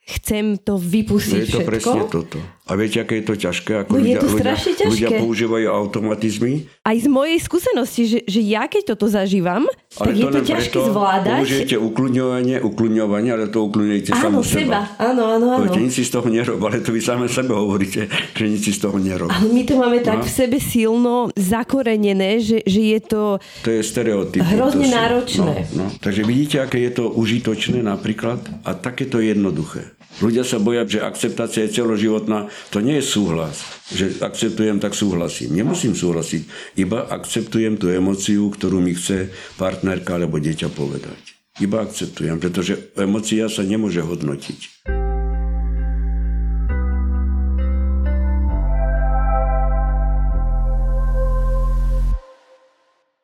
chcem 0.04 0.60
to 0.60 0.76
vypustiť 0.76 1.42
je 1.42 1.48
to 1.48 1.60
všetko. 1.64 1.68
presne 1.68 2.00
toto. 2.12 2.38
A 2.64 2.80
viete, 2.80 2.96
aké 2.96 3.20
je 3.20 3.28
to 3.28 3.36
ťažké? 3.36 3.84
Ako 3.84 3.92
no 3.92 4.00
ľudia, 4.00 4.16
je 4.16 4.24
to 4.24 4.28
strašne 4.40 4.72
ľudia, 4.72 4.80
ťažké. 4.80 4.92
ľudia 4.96 5.08
používajú 5.20 5.66
automatizmy. 5.68 6.52
Aj 6.80 6.96
z 6.96 7.08
mojej 7.12 7.36
skúsenosti, 7.36 8.02
že, 8.08 8.18
že 8.24 8.40
ja 8.40 8.64
keď 8.64 8.96
toto 8.96 9.04
zažívam, 9.04 9.68
ale 10.00 10.10
tak 10.10 10.16
to 10.16 10.16
je 10.16 10.24
to 10.24 10.40
ťažké 10.48 10.72
preto 10.72 10.80
zvládať. 10.88 11.38
Použijete 11.44 11.76
uklňovanie, 11.76 12.56
uklňovanie, 12.64 13.30
ale 13.36 13.44
to 13.52 13.68
uklňujete 13.68 14.10
áno, 14.16 14.22
samu 14.24 14.40
seba. 14.40 14.88
Áno, 14.96 15.22
áno, 15.28 15.46
áno. 15.52 15.60
Poviete, 15.60 15.80
nič 15.84 15.92
si 16.00 16.04
z 16.08 16.16
toho 16.16 16.24
nerob, 16.32 16.56
ale 16.64 16.80
to 16.80 16.90
vy 16.96 17.04
same 17.04 17.28
sebe 17.28 17.52
hovoríte, 17.52 18.08
že 18.32 18.44
nič 18.48 18.60
si 18.64 18.72
z 18.72 18.80
toho 18.80 18.96
nerob. 18.96 19.28
Ale 19.28 19.44
my 19.44 19.62
to 19.68 19.74
máme 19.76 20.00
no. 20.00 20.06
tak 20.08 20.24
v 20.24 20.32
sebe 20.32 20.56
silno 20.56 21.28
zakorenené, 21.36 22.40
že, 22.40 22.64
že 22.64 22.80
je 22.96 23.00
to... 23.04 23.22
To 23.60 23.70
je 23.76 23.84
stereotyp. 23.84 24.40
Hrozne 24.40 24.88
náročné. 24.88 25.68
No, 25.76 25.84
no. 25.84 25.92
Takže 26.00 26.24
vidíte, 26.24 26.64
aké 26.64 26.80
je 26.80 26.96
to 26.96 27.12
užitočné 27.12 27.84
napríklad 27.84 28.40
a 28.64 28.72
takéto 28.72 29.20
jednoduché. 29.20 29.92
Ľudia 30.22 30.46
sa 30.46 30.62
boja, 30.62 30.86
že 30.86 31.02
akceptácia 31.02 31.66
je 31.66 31.74
celoživotná. 31.74 32.46
To 32.70 32.78
nie 32.78 33.02
je 33.02 33.04
súhlas, 33.04 33.66
že 33.90 34.14
akceptujem, 34.22 34.78
tak 34.78 34.94
súhlasím. 34.94 35.58
Nemusím 35.58 35.98
súhlasiť, 35.98 36.42
iba 36.78 37.02
akceptujem 37.10 37.74
tú 37.74 37.90
emociu, 37.90 38.46
ktorú 38.46 38.78
mi 38.78 38.94
chce 38.94 39.34
partnerka 39.58 40.14
alebo 40.14 40.38
dieťa 40.38 40.70
povedať. 40.70 41.18
Iba 41.58 41.82
akceptujem, 41.82 42.38
pretože 42.38 42.94
emocia 42.94 43.50
sa 43.50 43.66
nemôže 43.66 44.06
hodnotiť. 44.06 44.86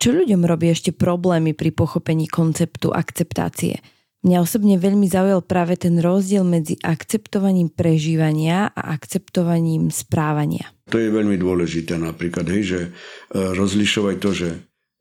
Čo 0.01 0.17
ľuďom 0.17 0.49
robí 0.49 0.73
ešte 0.73 0.97
problémy 0.97 1.53
pri 1.53 1.77
pochopení 1.77 2.25
konceptu 2.25 2.89
akceptácie? 2.89 4.00
Mňa 4.21 4.39
osobne 4.45 4.77
veľmi 4.77 5.09
zaujal 5.09 5.41
práve 5.41 5.81
ten 5.81 5.97
rozdiel 5.97 6.45
medzi 6.45 6.77
akceptovaním 6.85 7.73
prežívania 7.73 8.69
a 8.69 8.93
akceptovaním 8.93 9.89
správania. 9.89 10.69
To 10.93 11.01
je 11.01 11.09
veľmi 11.09 11.41
dôležité 11.41 11.97
napríklad, 11.97 12.45
hej, 12.53 12.63
že 12.63 12.81
e, 12.85 12.89
rozlišovať 13.33 14.17
to, 14.21 14.31
že 14.37 14.49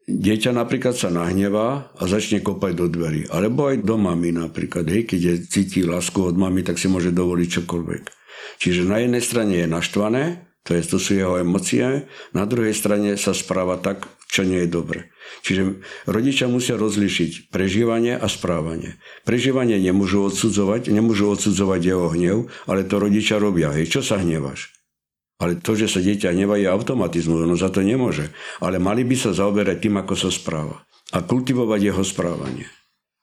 dieťa 0.07 0.55
napríklad 0.55 0.95
sa 0.95 1.11
nahnevá 1.11 1.91
a 1.99 2.03
začne 2.07 2.39
kopať 2.39 2.73
do 2.79 2.87
dverí. 2.87 3.27
Alebo 3.27 3.67
aj 3.67 3.83
do 3.83 3.99
mami 3.99 4.31
napríklad, 4.31 4.87
hej, 4.87 5.03
keď 5.03 5.19
cíti 5.51 5.83
lásku 5.83 6.15
od 6.23 6.39
mami, 6.39 6.63
tak 6.63 6.79
si 6.79 6.87
môže 6.87 7.11
dovoliť 7.11 7.47
čokoľvek. 7.59 8.03
Čiže 8.63 8.87
na 8.87 9.03
jednej 9.03 9.19
strane 9.19 9.53
je 9.59 9.67
naštvané, 9.67 10.48
to, 10.69 10.77
je, 10.77 10.85
to 10.85 10.97
sú 11.01 11.17
jeho 11.17 11.41
emócie, 11.41 12.05
na 12.29 12.45
druhej 12.45 12.77
strane 12.77 13.17
sa 13.17 13.33
správa 13.33 13.81
tak, 13.81 14.05
čo 14.29 14.45
nie 14.45 14.61
je 14.61 14.69
dobre. 14.69 15.09
Čiže 15.41 15.81
rodičia 16.05 16.45
musia 16.45 16.77
rozlišiť 16.77 17.49
prežívanie 17.49 18.13
a 18.13 18.29
správanie. 18.29 19.01
Prežívanie 19.25 19.81
nemôžu 19.81 20.29
odsudzovať, 20.29 20.93
nemôžu 20.93 21.25
odsudzovať 21.33 21.81
jeho 21.81 22.05
hnev, 22.13 22.37
ale 22.69 22.85
to 22.85 23.01
rodičia 23.01 23.41
robia. 23.41 23.73
Hej, 23.73 23.97
čo 23.97 24.01
sa 24.05 24.21
hnevaš? 24.21 24.69
Ale 25.41 25.57
to, 25.57 25.73
že 25.73 25.89
sa 25.89 26.05
dieťa 26.05 26.37
hnevá, 26.37 26.61
je 26.61 26.69
automatizmus, 26.69 27.41
ono 27.41 27.57
za 27.57 27.73
to 27.73 27.81
nemôže. 27.81 28.29
Ale 28.61 28.77
mali 28.77 29.01
by 29.01 29.15
sa 29.17 29.33
zaoberať 29.33 29.89
tým, 29.89 29.97
ako 29.97 30.13
sa 30.13 30.29
správa. 30.29 30.85
A 31.09 31.25
kultivovať 31.25 31.89
jeho 31.89 32.03
správanie. 32.05 32.69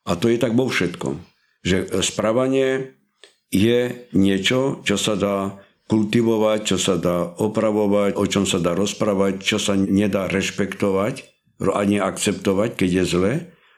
A 0.03 0.19
to 0.19 0.27
je 0.27 0.35
tak 0.35 0.51
vo 0.51 0.67
všetkom. 0.67 1.23
Že 1.63 2.03
správanie 2.03 2.99
je 3.47 4.09
niečo, 4.11 4.83
čo 4.83 4.99
sa 4.99 5.15
dá 5.15 5.63
kultivovať, 5.87 6.59
čo 6.75 6.77
sa 6.77 6.99
dá 6.99 7.31
opravovať, 7.39 8.19
o 8.19 8.25
čom 8.27 8.43
sa 8.43 8.59
dá 8.59 8.75
rozprávať, 8.75 9.39
čo 9.39 9.57
sa 9.57 9.79
nedá 9.79 10.27
rešpektovať, 10.27 11.23
ani 11.63 11.97
akceptovať, 11.97 12.69
keď 12.75 12.89
je 13.01 13.03
zle, 13.07 13.33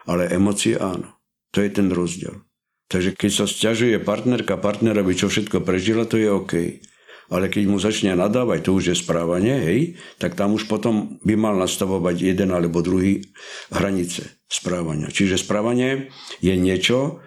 ale 0.09 0.27
emócie 0.33 0.75
áno. 0.75 1.15
To 1.53 1.61
je 1.61 1.69
ten 1.69 1.89
rozdiel. 1.89 2.45
Takže 2.89 3.13
keď 3.13 3.31
sa 3.31 3.45
stiažuje 3.45 4.01
partnerka 4.01 4.57
partnerovi, 4.57 5.13
čo 5.13 5.29
všetko 5.29 5.61
prežila, 5.61 6.09
to 6.09 6.17
je 6.17 6.29
OK. 6.29 6.53
Ale 7.29 7.45
keď 7.45 7.63
mu 7.69 7.77
začne 7.77 8.17
nadávať, 8.17 8.65
to 8.65 8.73
už 8.73 8.83
je 8.89 8.95
správanie, 8.97 9.53
hej, 9.61 9.79
tak 10.17 10.33
tam 10.33 10.57
už 10.57 10.65
potom 10.65 11.21
by 11.21 11.37
mal 11.37 11.53
nastavovať 11.61 12.25
jeden 12.25 12.49
alebo 12.49 12.81
druhý 12.81 13.29
hranice 13.69 14.41
správania. 14.49 15.13
Čiže 15.13 15.37
správanie 15.37 16.09
je 16.41 16.57
niečo, 16.57 17.21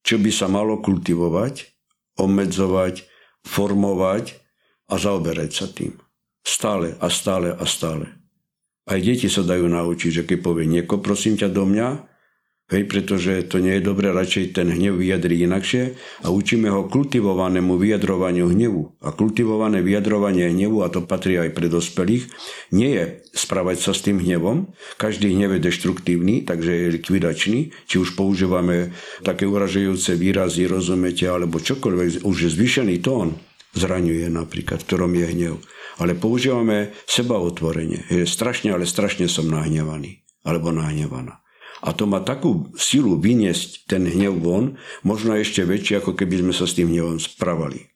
čo 0.00 0.16
by 0.16 0.32
sa 0.32 0.48
malo 0.48 0.80
kultivovať, 0.80 1.76
obmedzovať, 2.16 3.04
formovať 3.44 4.40
a 4.90 4.98
zaoberať 4.98 5.50
sa 5.52 5.66
tým. 5.68 5.96
Stále 6.44 6.96
a 7.00 7.08
stále 7.08 7.52
a 7.52 7.64
stále. 7.64 8.12
Aj 8.84 9.00
deti 9.00 9.32
sa 9.32 9.40
dajú 9.40 9.64
naučiť, 9.64 10.10
že 10.10 10.22
keď 10.28 10.38
povie 10.44 10.68
nieko, 10.68 11.00
prosím 11.00 11.40
ťa 11.40 11.48
do 11.48 11.64
mňa, 11.64 11.88
hej, 12.72 12.82
pretože 12.88 13.44
to 13.50 13.60
nie 13.60 13.76
je 13.76 13.86
dobré, 13.86 14.10
radšej 14.12 14.56
ten 14.56 14.72
hnev 14.72 14.96
vyjadri 14.96 15.44
inakšie 15.44 15.94
a 16.24 16.32
učíme 16.32 16.72
ho 16.72 16.88
kultivovanému 16.88 17.76
vyjadrovaniu 17.76 18.48
hnevu. 18.48 18.96
A 19.04 19.12
kultivované 19.12 19.84
vyjadrovanie 19.84 20.48
hnevu, 20.48 20.80
a 20.80 20.88
to 20.88 21.04
patrí 21.04 21.36
aj 21.36 21.52
pre 21.52 21.68
dospelých, 21.68 22.30
nie 22.72 22.90
je 22.96 23.04
správať 23.36 23.76
sa 23.84 23.92
s 23.92 24.04
tým 24.04 24.18
hnevom. 24.20 24.72
Každý 24.96 25.34
hnev 25.36 25.58
je 25.58 25.64
deštruktívny, 25.68 26.48
takže 26.48 26.72
je 26.72 26.94
likvidačný. 27.00 27.60
Či 27.84 27.96
už 28.00 28.16
používame 28.16 28.96
také 29.20 29.44
uražujúce 29.44 30.16
výrazy, 30.16 30.64
rozumiete, 30.64 31.28
alebo 31.28 31.60
čokoľvek, 31.60 32.24
už 32.24 32.36
je 32.48 32.50
zvýšený 32.50 33.04
tón 33.04 33.36
zraňuje 33.74 34.30
napríklad, 34.30 34.80
v 34.80 34.86
ktorom 34.86 35.12
je 35.18 35.26
hnev 35.34 35.56
ale 35.98 36.18
používame 36.18 36.90
seba 37.06 37.38
otvorenie. 37.38 38.02
Je 38.10 38.26
strašne, 38.26 38.74
ale 38.74 38.88
strašne 38.88 39.30
som 39.30 39.46
nahnevaný 39.46 40.26
alebo 40.42 40.74
nahnevaná. 40.74 41.43
A 41.84 41.92
to 41.92 42.08
má 42.08 42.24
takú 42.24 42.72
silu 42.80 43.20
vyniesť 43.20 43.84
ten 43.84 44.08
hnev 44.08 44.40
von, 44.40 44.80
možno 45.04 45.36
ešte 45.36 45.68
väčšie, 45.68 46.00
ako 46.00 46.16
keby 46.16 46.40
sme 46.40 46.52
sa 46.56 46.64
s 46.64 46.76
tým 46.80 46.88
hnevom 46.88 47.20
správali. 47.20 47.92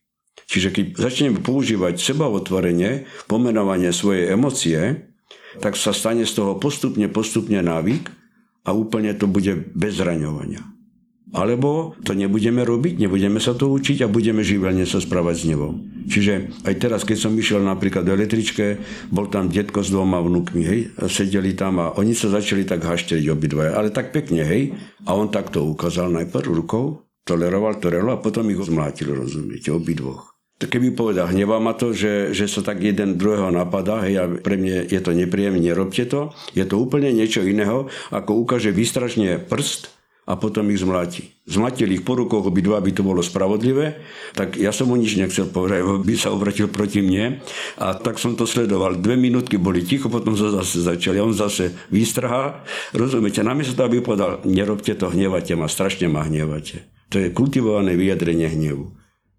Čiže 0.49 0.73
keď 0.73 0.85
začneme 0.97 1.41
používať 1.41 1.97
seba 2.01 2.29
otvorenie, 2.29 3.09
pomenovanie 3.29 3.93
svojej 3.93 4.33
emócie, 4.33 5.09
tak 5.61 5.77
sa 5.77 5.97
stane 5.97 6.29
z 6.29 6.33
toho 6.37 6.61
postupne, 6.61 7.09
postupne 7.09 7.61
návyk 7.65 8.13
a 8.69 8.77
úplne 8.77 9.17
to 9.17 9.25
bude 9.25 9.73
bez 9.73 9.97
zraňovania. 9.97 10.78
Alebo 11.29 11.93
to 12.09 12.17
nebudeme 12.17 12.65
robiť, 12.65 13.05
nebudeme 13.05 13.37
sa 13.37 13.53
to 13.53 13.69
učiť 13.69 14.01
a 14.05 14.09
budeme 14.09 14.41
živelne 14.41 14.89
sa 14.89 14.97
správať 14.97 15.37
s 15.37 15.45
nebom. 15.45 15.73
Čiže 16.09 16.65
aj 16.65 16.75
teraz, 16.81 17.05
keď 17.05 17.17
som 17.21 17.37
išiel 17.37 17.61
napríklad 17.61 18.09
do 18.09 18.17
električke, 18.17 18.81
bol 19.13 19.29
tam 19.29 19.53
detko 19.53 19.85
s 19.85 19.93
dvoma 19.93 20.25
vnúkmi, 20.25 20.63
hej, 20.65 20.81
sedeli 21.05 21.53
tam 21.53 21.85
a 21.85 21.93
oni 22.01 22.17
sa 22.17 22.33
začali 22.33 22.65
tak 22.65 22.81
hašteriť 22.81 23.29
obidvaja, 23.29 23.77
ale 23.77 23.93
tak 23.93 24.17
pekne, 24.17 24.41
hej. 24.41 24.73
A 25.05 25.13
on 25.13 25.29
takto 25.29 25.69
ukázal 25.69 26.09
najprv 26.17 26.49
rukou, 26.49 27.05
toleroval, 27.29 27.77
toleroval 27.77 28.17
a 28.17 28.25
potom 28.25 28.49
ich 28.49 28.57
zmlátil, 28.65 29.13
rozumiete, 29.13 29.69
obidvoch. 29.69 30.33
Tak 30.59 30.75
keby 30.75 30.97
povedal, 30.97 31.31
hnevá 31.31 31.61
ma 31.63 31.77
to, 31.77 31.95
že, 31.95 32.35
že 32.35 32.51
sa 32.51 32.65
tak 32.65 32.83
jeden 32.83 33.21
druhého 33.21 33.53
napadá, 33.53 34.01
hej, 34.09 34.17
a 34.17 34.25
pre 34.33 34.57
mňa 34.57 34.91
je 34.91 35.01
to 35.05 35.13
nepríjemné, 35.13 35.61
nerobte 35.61 36.09
to, 36.09 36.33
je 36.57 36.65
to 36.65 36.81
úplne 36.81 37.13
niečo 37.13 37.45
iného, 37.45 37.93
ako 38.09 38.49
ukáže 38.49 38.73
výstražne 38.73 39.45
prst 39.45 39.98
a 40.29 40.37
potom 40.37 40.69
ich 40.69 40.85
zmláti. 40.85 41.33
Zmlatil 41.49 41.89
ich 41.97 42.05
po 42.05 42.13
rukoch 42.13 42.45
obidva, 42.45 42.77
aby 42.77 42.93
to 42.93 43.01
bolo 43.01 43.25
spravodlivé, 43.25 43.97
tak 44.37 44.61
ja 44.61 44.69
som 44.77 44.93
mu 44.93 45.01
nič 45.01 45.17
nechcel 45.17 45.49
povedať, 45.49 45.81
by 46.05 46.15
sa 46.21 46.29
obratil 46.37 46.69
proti 46.69 47.01
mne 47.01 47.41
a 47.81 47.97
tak 47.97 48.21
som 48.21 48.37
to 48.37 48.45
sledoval. 48.45 49.01
Dve 49.01 49.17
minútky 49.17 49.57
boli 49.57 49.81
ticho, 49.81 50.13
potom 50.13 50.37
sa 50.37 50.53
zase 50.53 50.85
začali. 50.85 51.17
On 51.17 51.33
zase 51.33 51.73
výstrhá, 51.89 52.61
rozumiete, 52.93 53.41
namiesto 53.41 53.73
toho, 53.73 53.89
aby 53.89 54.05
povedal, 54.05 54.45
nerobte 54.45 54.93
to, 54.93 55.09
hnevate 55.09 55.57
ma, 55.57 55.65
strašne 55.65 56.13
ma 56.13 56.29
hnevate. 56.29 56.85
To 57.09 57.17
je 57.17 57.33
kultivované 57.33 57.97
vyjadrenie 57.97 58.53
hnevu. 58.53 58.93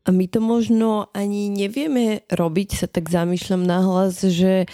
A 0.08 0.10
my 0.10 0.26
to 0.26 0.42
možno 0.42 1.14
ani 1.14 1.54
nevieme 1.54 2.26
robiť, 2.34 2.82
sa 2.82 2.88
tak 2.90 3.14
zamýšľam 3.14 3.62
nahlas, 3.62 4.26
že 4.26 4.66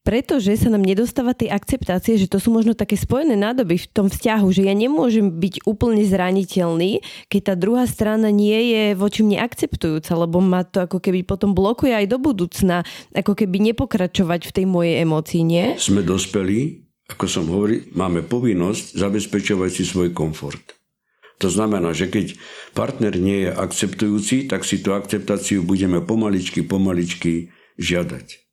pretože 0.00 0.56
sa 0.56 0.72
nám 0.72 0.80
nedostáva 0.80 1.36
tej 1.36 1.52
akceptácie, 1.52 2.16
že 2.16 2.30
to 2.30 2.40
sú 2.40 2.48
možno 2.48 2.72
také 2.72 2.96
spojené 2.96 3.36
nádoby 3.36 3.76
v 3.76 3.90
tom 3.92 4.06
vzťahu, 4.08 4.48
že 4.48 4.64
ja 4.64 4.72
nemôžem 4.72 5.28
byť 5.28 5.68
úplne 5.68 6.00
zraniteľný, 6.02 7.04
keď 7.28 7.40
tá 7.52 7.54
druhá 7.54 7.84
strana 7.84 8.32
nie 8.32 8.72
je 8.72 8.84
voči 8.96 9.20
mne 9.20 9.44
akceptujúca, 9.44 10.12
lebo 10.16 10.40
ma 10.40 10.64
to 10.64 10.88
ako 10.88 10.98
keby 11.04 11.20
potom 11.22 11.52
blokuje 11.52 11.92
aj 11.92 12.06
do 12.08 12.16
budúcna, 12.16 12.82
ako 13.12 13.36
keby 13.36 13.72
nepokračovať 13.72 14.40
v 14.48 14.54
tej 14.56 14.66
mojej 14.66 14.94
emócii, 15.04 15.42
nie? 15.44 15.76
Sme 15.76 16.00
dospelí, 16.00 16.88
ako 17.12 17.24
som 17.28 17.44
hovoril, 17.52 17.92
máme 17.92 18.24
povinnosť 18.24 18.96
zabezpečovať 18.96 19.70
si 19.70 19.84
svoj 19.84 20.16
komfort. 20.16 20.80
To 21.40 21.48
znamená, 21.48 21.96
že 21.96 22.12
keď 22.12 22.36
partner 22.76 23.16
nie 23.16 23.48
je 23.48 23.50
akceptujúci, 23.52 24.44
tak 24.44 24.64
si 24.68 24.84
tú 24.84 24.92
akceptáciu 24.92 25.64
budeme 25.64 26.04
pomaličky, 26.04 26.60
pomaličky 26.60 27.48
žiadať. 27.80 28.49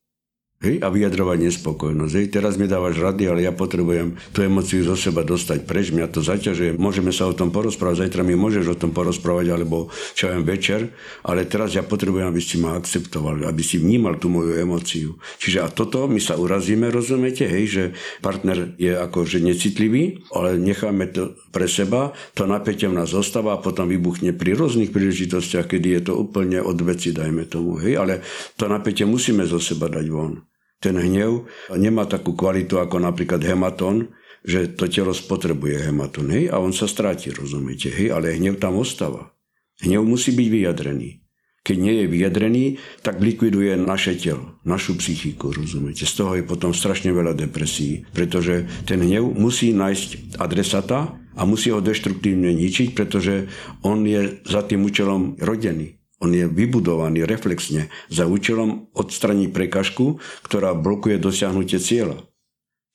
Hej, 0.58 0.82
a 0.82 0.90
vyjadrovať 0.90 1.38
nespokojnosť. 1.38 2.14
Hej, 2.18 2.26
teraz 2.34 2.58
mi 2.58 2.66
dávaš 2.66 2.98
rady, 2.98 3.30
ale 3.30 3.46
ja 3.46 3.54
potrebujem 3.54 4.18
tú 4.34 4.42
emociu 4.42 4.82
zo 4.82 4.98
seba 4.98 5.22
dostať 5.22 5.62
preč, 5.62 5.94
mňa 5.94 6.10
to 6.10 6.18
zaťažuje. 6.18 6.74
Môžeme 6.74 7.14
sa 7.14 7.30
o 7.30 7.38
tom 7.38 7.54
porozprávať, 7.54 8.02
zajtra 8.02 8.26
mi 8.26 8.34
môžeš 8.34 8.74
o 8.74 8.74
tom 8.74 8.90
porozprávať, 8.90 9.54
alebo 9.54 9.86
čo 10.18 10.26
viem 10.26 10.42
večer, 10.42 10.90
ale 11.22 11.46
teraz 11.46 11.78
ja 11.78 11.86
potrebujem, 11.86 12.26
aby 12.26 12.42
si 12.42 12.58
ma 12.58 12.74
akceptoval, 12.74 13.46
aby 13.46 13.62
si 13.62 13.78
vnímal 13.78 14.18
tú 14.18 14.34
moju 14.34 14.58
emociu. 14.58 15.14
Čiže 15.38 15.62
a 15.62 15.70
toto 15.70 16.10
my 16.10 16.18
sa 16.18 16.34
urazíme, 16.34 16.90
rozumiete, 16.90 17.46
hej, 17.46 17.64
že 17.70 17.84
partner 18.18 18.74
je 18.82 18.98
akože 18.98 19.38
necitlivý, 19.38 20.26
ale 20.34 20.58
necháme 20.58 21.06
to 21.14 21.38
pre 21.54 21.70
seba, 21.70 22.10
to 22.34 22.50
napätie 22.50 22.90
v 22.90 22.98
nás 22.98 23.14
zostáva 23.14 23.54
a 23.54 23.62
potom 23.62 23.86
vybuchne 23.86 24.34
pri 24.34 24.58
rôznych 24.58 24.90
príležitostiach, 24.90 25.70
kedy 25.70 26.02
je 26.02 26.10
to 26.10 26.18
úplne 26.18 26.58
od 26.58 26.82
veci, 26.82 27.14
dajme 27.14 27.46
tomu, 27.46 27.78
hej, 27.78 27.94
ale 27.94 28.26
to 28.58 28.66
napätie 28.66 29.06
musíme 29.06 29.46
zo 29.46 29.62
seba 29.62 29.86
dať 29.86 30.06
von 30.10 30.47
ten 30.78 30.94
hnev 30.98 31.50
nemá 31.74 32.06
takú 32.06 32.34
kvalitu 32.38 32.78
ako 32.78 33.02
napríklad 33.02 33.42
hematón, 33.42 34.14
že 34.46 34.70
to 34.78 34.86
telo 34.86 35.10
spotrebuje 35.10 35.90
hematón, 35.90 36.30
hej, 36.30 36.48
a 36.48 36.62
on 36.62 36.70
sa 36.70 36.86
stráti, 36.86 37.34
rozumiete, 37.34 37.90
hej, 37.90 38.14
ale 38.14 38.38
hnev 38.38 38.56
tam 38.62 38.78
ostáva. 38.78 39.34
Hnev 39.82 40.06
musí 40.06 40.34
byť 40.34 40.48
vyjadrený. 40.48 41.22
Keď 41.66 41.76
nie 41.76 41.94
je 42.00 42.06
vyjadrený, 42.08 42.64
tak 43.04 43.20
likviduje 43.20 43.76
naše 43.76 44.16
telo, 44.16 44.56
našu 44.64 44.96
psychiku, 44.96 45.52
rozumiete. 45.52 46.08
Z 46.08 46.24
toho 46.24 46.32
je 46.38 46.46
potom 46.46 46.72
strašne 46.72 47.12
veľa 47.12 47.36
depresí, 47.36 48.08
pretože 48.14 48.64
ten 48.88 49.02
hnev 49.02 49.36
musí 49.36 49.76
nájsť 49.76 50.40
adresata 50.40 51.18
a 51.36 51.42
musí 51.44 51.68
ho 51.68 51.84
deštruktívne 51.84 52.54
ničiť, 52.56 52.96
pretože 52.96 53.50
on 53.84 54.06
je 54.06 54.40
za 54.48 54.64
tým 54.64 54.86
účelom 54.86 55.36
rodený. 55.38 55.97
On 56.18 56.30
je 56.34 56.50
vybudovaný 56.50 57.22
reflexne 57.22 57.90
za 58.10 58.26
účelom 58.26 58.90
odstraniť 58.94 59.54
prekažku, 59.54 60.18
ktorá 60.42 60.74
blokuje 60.74 61.18
dosiahnutie 61.22 61.78
cieľa. 61.78 62.18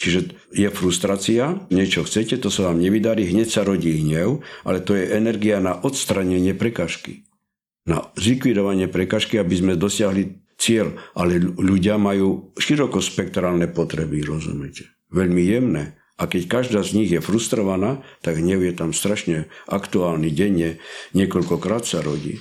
Čiže 0.04 0.36
je 0.52 0.68
frustrácia, 0.68 1.64
niečo 1.72 2.04
chcete, 2.04 2.36
to 2.36 2.52
sa 2.52 2.68
vám 2.68 2.84
nevydarí, 2.84 3.24
hneď 3.32 3.48
sa 3.48 3.62
rodí 3.64 4.04
hnev, 4.04 4.44
ale 4.68 4.84
to 4.84 5.00
je 5.00 5.16
energia 5.16 5.64
na 5.64 5.80
odstranenie 5.80 6.52
prekažky. 6.52 7.24
Na 7.88 8.12
zlikvidovanie 8.20 8.92
prekažky, 8.92 9.40
aby 9.40 9.56
sme 9.56 9.80
dosiahli 9.80 10.44
cieľ. 10.60 10.96
Ale 11.16 11.40
ľudia 11.40 11.96
majú 11.96 12.56
širokospektrálne 12.60 13.72
potreby, 13.72 14.24
rozumiete? 14.24 14.92
Veľmi 15.12 15.44
jemné. 15.44 16.03
A 16.14 16.30
keď 16.30 16.46
každá 16.46 16.86
z 16.86 16.94
nich 16.94 17.10
je 17.10 17.18
frustrovaná, 17.18 18.06
tak 18.22 18.38
hnev 18.38 18.62
je 18.62 18.74
tam 18.78 18.94
strašne 18.94 19.50
aktuálny, 19.66 20.30
denne, 20.30 20.78
niekoľkokrát 21.18 21.90
sa 21.90 22.06
rodí. 22.06 22.38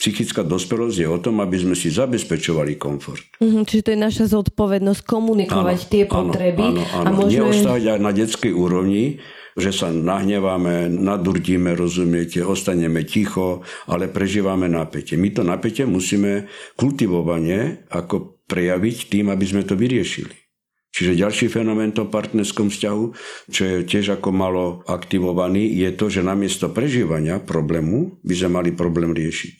Psychická 0.00 0.40
dospelosť 0.40 0.96
je 1.04 1.08
o 1.08 1.20
tom, 1.20 1.44
aby 1.44 1.60
sme 1.60 1.76
si 1.76 1.92
zabezpečovali 1.92 2.80
komfort. 2.80 3.20
Mm-hmm, 3.44 3.68
čiže 3.68 3.84
to 3.84 3.92
je 3.92 4.00
naša 4.00 4.24
zodpovednosť 4.32 5.00
komunikovať 5.04 5.78
áno, 5.84 5.90
tie 5.92 6.04
potreby. 6.08 6.64
Áno, 6.64 6.82
áno, 6.96 7.08
áno. 7.12 7.16
A 7.20 7.28
Neostávať 7.28 7.84
aj 7.92 8.00
na 8.00 8.12
detskej 8.16 8.52
úrovni, 8.56 9.20
že 9.52 9.70
sa 9.76 9.92
nahneváme, 9.92 10.88
nadurdíme, 10.88 11.76
rozumiete, 11.76 12.40
ostaneme 12.40 13.04
ticho, 13.04 13.60
ale 13.84 14.08
prežívame 14.08 14.64
napätie. 14.72 15.20
My 15.20 15.28
to 15.28 15.44
napätie 15.44 15.84
musíme 15.84 16.48
kultivovanie 16.80 17.84
ako 17.92 18.40
prejaviť 18.48 19.12
tým, 19.12 19.28
aby 19.28 19.44
sme 19.44 19.62
to 19.68 19.76
vyriešili. 19.76 20.49
Čiže 20.90 21.22
ďalší 21.22 21.46
fenomén 21.46 21.94
to 21.94 22.10
partnerskom 22.10 22.66
vzťahu, 22.66 23.04
čo 23.46 23.62
je 23.62 23.76
tiež 23.86 24.18
ako 24.18 24.34
malo 24.34 24.64
aktivovaný, 24.90 25.70
je 25.70 25.90
to, 25.94 26.10
že 26.10 26.26
namiesto 26.26 26.66
prežívania 26.74 27.38
problému 27.38 28.18
by 28.26 28.34
sme 28.34 28.50
mali 28.58 28.70
problém 28.74 29.14
riešiť. 29.14 29.56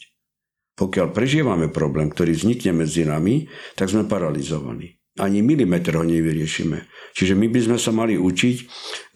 Pokiaľ 0.74 1.06
prežívame 1.14 1.70
problém, 1.70 2.10
ktorý 2.10 2.34
vznikne 2.34 2.82
medzi 2.82 3.06
nami, 3.06 3.46
tak 3.78 3.92
sme 3.92 4.10
paralizovaní. 4.10 4.98
Ani 5.20 5.44
milimeter 5.44 6.00
ho 6.00 6.04
nevyriešime. 6.06 6.88
Čiže 7.12 7.36
my 7.36 7.46
by 7.52 7.60
sme 7.68 7.78
sa 7.78 7.92
mali 7.92 8.16
učiť 8.16 8.56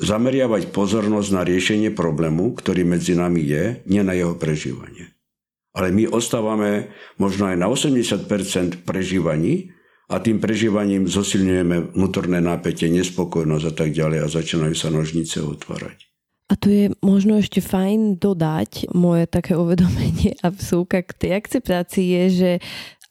zameriavať 0.02 0.74
pozornosť 0.74 1.28
na 1.32 1.42
riešenie 1.46 1.90
problému, 1.96 2.52
ktorý 2.60 2.84
medzi 2.84 3.16
nami 3.16 3.40
je, 3.40 3.80
nie 3.88 4.02
na 4.04 4.12
jeho 4.12 4.36
prežívanie. 4.36 5.14
Ale 5.74 5.90
my 5.90 6.06
ostávame 6.12 6.92
možno 7.18 7.50
aj 7.50 7.56
na 7.58 7.66
80% 7.66 8.84
prežívaní 8.84 9.74
a 10.04 10.20
tým 10.20 10.36
prežívaním 10.36 11.08
zosilňujeme 11.08 11.96
vnútorné 11.96 12.44
napätie, 12.44 12.92
nespokojnosť 12.92 13.64
a 13.64 13.72
tak 13.72 13.90
ďalej 13.96 14.18
a 14.20 14.26
začínajú 14.28 14.74
sa 14.76 14.92
nožnice 14.92 15.40
otvárať. 15.40 16.04
A 16.52 16.60
tu 16.60 16.68
je 16.68 16.92
možno 17.00 17.40
ešte 17.40 17.64
fajn 17.64 18.20
dodať 18.20 18.92
moje 18.92 19.24
také 19.24 19.56
uvedomenie 19.62 20.36
a 20.44 20.52
vsúka 20.52 21.00
k 21.00 21.12
tej 21.16 21.30
akceptácii 21.40 22.06
je, 22.06 22.24
že 22.30 22.50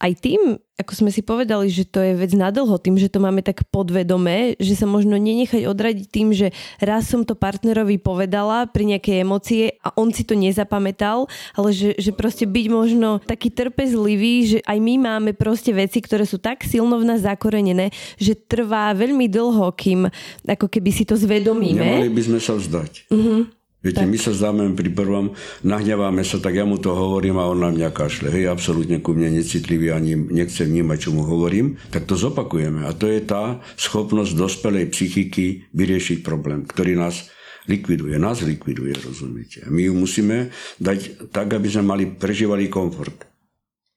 aj 0.04 0.14
tým, 0.20 0.60
ako 0.76 0.92
sme 1.00 1.10
si 1.16 1.24
povedali, 1.24 1.72
že 1.72 1.88
to 1.88 2.04
je 2.04 2.12
vec 2.20 2.36
nadlho, 2.36 2.76
tým, 2.76 3.00
že 3.00 3.08
to 3.08 3.24
máme 3.24 3.40
tak 3.40 3.64
podvedomé, 3.72 4.60
že 4.60 4.76
sa 4.76 4.84
možno 4.84 5.16
nenechať 5.16 5.64
odradiť 5.64 6.08
tým, 6.12 6.36
že 6.36 6.52
raz 6.84 7.08
som 7.08 7.24
to 7.24 7.40
partnerovi 7.40 7.96
povedala 8.02 8.68
pri 8.68 8.92
nejakej 8.92 9.24
emócie 9.24 9.80
a 9.80 9.96
on 9.96 10.12
si 10.12 10.28
to 10.28 10.36
nezapamätal, 10.36 11.32
ale 11.56 11.72
že, 11.72 11.96
že 11.96 12.12
proste 12.12 12.44
byť 12.44 12.66
možno 12.68 13.24
taký 13.24 13.48
trpezlivý, 13.48 14.36
že 14.44 14.60
aj 14.68 14.78
my 14.84 14.94
máme 15.00 15.32
proste 15.32 15.72
veci, 15.72 16.04
ktoré 16.04 16.28
sú 16.28 16.36
tak 16.36 16.68
silno 16.68 17.00
v 17.00 17.08
nás 17.08 17.24
zakorenené, 17.24 17.96
že 18.20 18.36
trvá 18.36 18.92
veľmi 18.92 19.32
dlho, 19.32 19.72
kým 19.72 20.12
ako 20.44 20.68
keby 20.68 20.92
si 20.92 21.08
to 21.08 21.16
zvedomíme. 21.16 21.80
Nemali 21.80 22.12
by 22.12 22.22
sme 22.28 22.40
sa 22.44 22.60
vzdať. 22.60 23.08
Uh-huh. 23.08 23.48
Viete, 23.84 24.08
tak. 24.08 24.12
my 24.16 24.16
sa 24.16 24.32
zdáme 24.32 24.64
pri 24.80 24.96
prvom, 24.96 25.36
nahneváme 25.60 26.24
sa, 26.24 26.40
tak 26.40 26.56
ja 26.56 26.64
mu 26.64 26.80
to 26.80 26.96
hovorím 26.96 27.36
a 27.36 27.52
on 27.52 27.60
na 27.60 27.68
mňa 27.68 27.92
kašle. 27.92 28.32
Hej, 28.32 28.48
absolútne 28.48 29.04
ku 29.04 29.12
mne 29.12 29.36
necitlivý, 29.36 29.92
ani 29.92 30.16
nechce 30.16 30.64
vnímať, 30.64 30.98
čo 30.98 31.10
mu 31.12 31.28
hovorím. 31.28 31.76
Tak 31.92 32.08
to 32.08 32.16
zopakujeme. 32.16 32.88
A 32.88 32.96
to 32.96 33.12
je 33.12 33.20
tá 33.20 33.60
schopnosť 33.76 34.40
dospelej 34.40 34.88
psychiky 34.88 35.68
vyriešiť 35.76 36.24
problém, 36.24 36.64
ktorý 36.64 36.96
nás 36.96 37.28
likviduje. 37.68 38.16
Nás 38.16 38.40
likviduje, 38.40 38.96
rozumiete. 39.04 39.68
A 39.68 39.70
my 39.70 39.92
ju 39.92 39.94
musíme 40.00 40.56
dať 40.80 41.28
tak, 41.36 41.52
aby 41.52 41.68
sme 41.68 41.84
mali, 41.84 42.08
prežívali 42.08 42.72
komfort. 42.72 43.28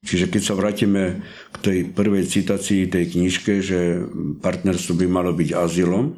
Čiže 0.02 0.30
keď 0.30 0.42
sa 0.42 0.58
vrátime 0.58 1.22
k 1.50 1.56
tej 1.62 1.78
prvej 1.94 2.26
citácii 2.26 2.90
tej 2.90 3.10
knižke, 3.14 3.62
že 3.62 4.02
partnerstvo 4.42 4.98
by 4.98 5.06
malo 5.06 5.30
byť 5.30 5.50
azylom, 5.54 6.14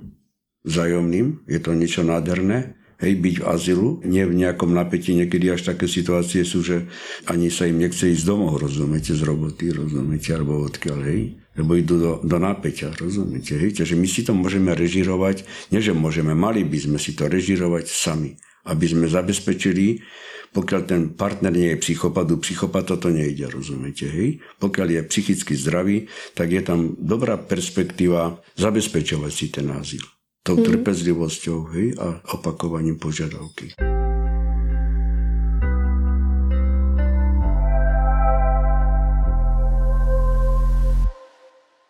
vzájomným, 0.64 1.48
je 1.48 1.60
to 1.60 1.72
niečo 1.72 2.04
nádherné, 2.04 2.76
hej, 2.98 3.14
byť 3.18 3.34
v 3.40 3.46
azylu, 3.46 3.88
nie 4.04 4.26
v 4.26 4.34
nejakom 4.34 4.74
napätí, 4.74 5.14
niekedy 5.14 5.54
až 5.54 5.70
také 5.70 5.86
situácie 5.86 6.42
sú, 6.42 6.66
že 6.66 6.90
ani 7.30 7.48
sa 7.48 7.70
im 7.70 7.78
nechce 7.78 8.10
ísť 8.10 8.26
domov, 8.26 8.58
rozumiete, 8.58 9.14
z 9.14 9.22
roboty, 9.22 9.70
rozumiete, 9.70 10.34
alebo 10.34 10.66
odkiaľ, 10.66 10.98
hej, 11.06 11.38
lebo 11.54 11.78
idú 11.78 11.96
do, 11.98 12.12
do 12.22 12.38
napäťa, 12.42 12.98
rozumiete, 12.98 13.54
hej, 13.54 13.78
takže 13.78 13.94
my 13.94 14.06
si 14.10 14.26
to 14.26 14.34
môžeme 14.34 14.74
režirovať, 14.74 15.46
nie 15.70 15.78
že 15.78 15.94
môžeme, 15.94 16.34
mali 16.34 16.66
by 16.66 16.78
sme 16.78 16.98
si 16.98 17.14
to 17.14 17.30
režirovať 17.30 17.86
sami. 17.86 18.34
aby 18.68 18.84
sme 18.84 19.06
zabezpečili, 19.08 20.04
pokiaľ 20.52 20.82
ten 20.88 21.02
partner 21.12 21.52
nie 21.52 21.76
je 21.76 21.82
psychopat, 21.84 22.28
u 22.32 22.40
psychopata 22.40 22.96
to 22.96 23.12
nejde, 23.12 23.48
rozumiete, 23.48 24.08
hej? 24.08 24.40
Pokiaľ 24.60 24.88
je 24.88 25.08
psychicky 25.08 25.54
zdravý, 25.56 26.08
tak 26.32 26.52
je 26.52 26.62
tam 26.64 26.96
dobrá 26.96 27.36
perspektíva 27.36 28.40
zabezpečovať 28.56 29.32
si 29.32 29.46
ten 29.52 29.68
azyl. 29.72 30.04
Tou 30.48 30.56
mm-hmm. 30.56 30.80
trpezlivosťou, 30.80 31.58
hej, 31.76 31.92
a 32.00 32.24
opakovaním 32.32 32.96
požiadavky. 32.96 33.76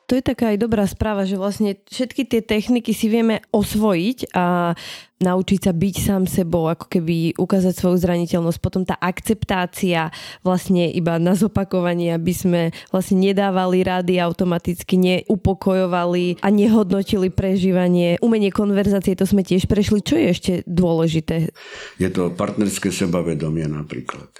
To 0.08 0.16
je 0.16 0.24
taká 0.24 0.56
aj 0.56 0.64
dobrá 0.64 0.88
správa, 0.88 1.28
že 1.28 1.36
vlastne 1.36 1.76
všetky 1.84 2.24
tie 2.24 2.40
techniky 2.40 2.96
si 2.96 3.12
vieme 3.12 3.44
osvojiť 3.52 4.32
a 4.32 4.72
naučiť 5.20 5.68
sa 5.68 5.72
byť 5.76 5.94
sám 6.00 6.24
sebou, 6.24 6.64
ako 6.64 6.88
keby 6.88 7.36
ukázať 7.36 7.76
svoju 7.76 8.00
zraniteľnosť. 8.00 8.56
Potom 8.56 8.88
tá 8.88 8.96
akceptácia 8.96 10.08
vlastne 10.40 10.88
iba 10.88 11.20
na 11.20 11.36
zopakovanie, 11.36 12.16
aby 12.16 12.32
sme 12.32 12.60
vlastne 12.88 13.20
nedávali 13.20 13.84
rady 13.84 14.16
automaticky, 14.16 14.96
neupokojovali 14.96 16.40
a 16.40 16.48
nehodnotili 16.48 17.28
prežívanie. 17.28 18.16
Umenie 18.24 18.48
konverzácie, 18.48 19.12
to 19.12 19.28
sme 19.28 19.44
tiež 19.44 19.68
prešli. 19.68 20.00
Čo 20.00 20.16
je 20.16 20.26
ešte 20.32 20.52
dôležité? 20.64 21.52
Je 22.00 22.08
to 22.08 22.32
partnerské 22.32 22.88
sebavedomie 22.88 23.68
napríklad. 23.68 24.32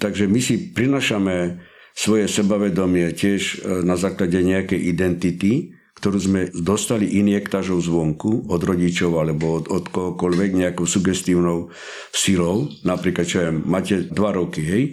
Takže 0.00 0.32
my 0.32 0.40
si 0.40 0.72
prinašame 0.72 1.60
svoje 1.94 2.26
sebavedomie 2.26 3.14
tiež 3.14 3.40
e, 3.62 3.86
na 3.86 3.94
základe 3.94 4.42
nejakej 4.42 4.82
identity, 4.82 5.78
ktorú 5.94 6.18
sme 6.18 6.40
dostali 6.52 7.22
injektážou 7.22 7.78
zvonku 7.78 8.50
od 8.50 8.60
rodičov 8.60 9.14
alebo 9.16 9.62
od, 9.62 9.70
od 9.70 9.84
kohokoľvek 9.88 10.50
nejakou 10.58 10.84
sugestívnou 10.84 11.70
silou. 12.10 12.68
Napríklad, 12.82 13.24
čo 13.24 13.38
ja, 13.40 13.50
máte 13.54 14.10
dva 14.10 14.34
roky, 14.34 14.60
hej, 14.66 14.84
e, 14.90 14.92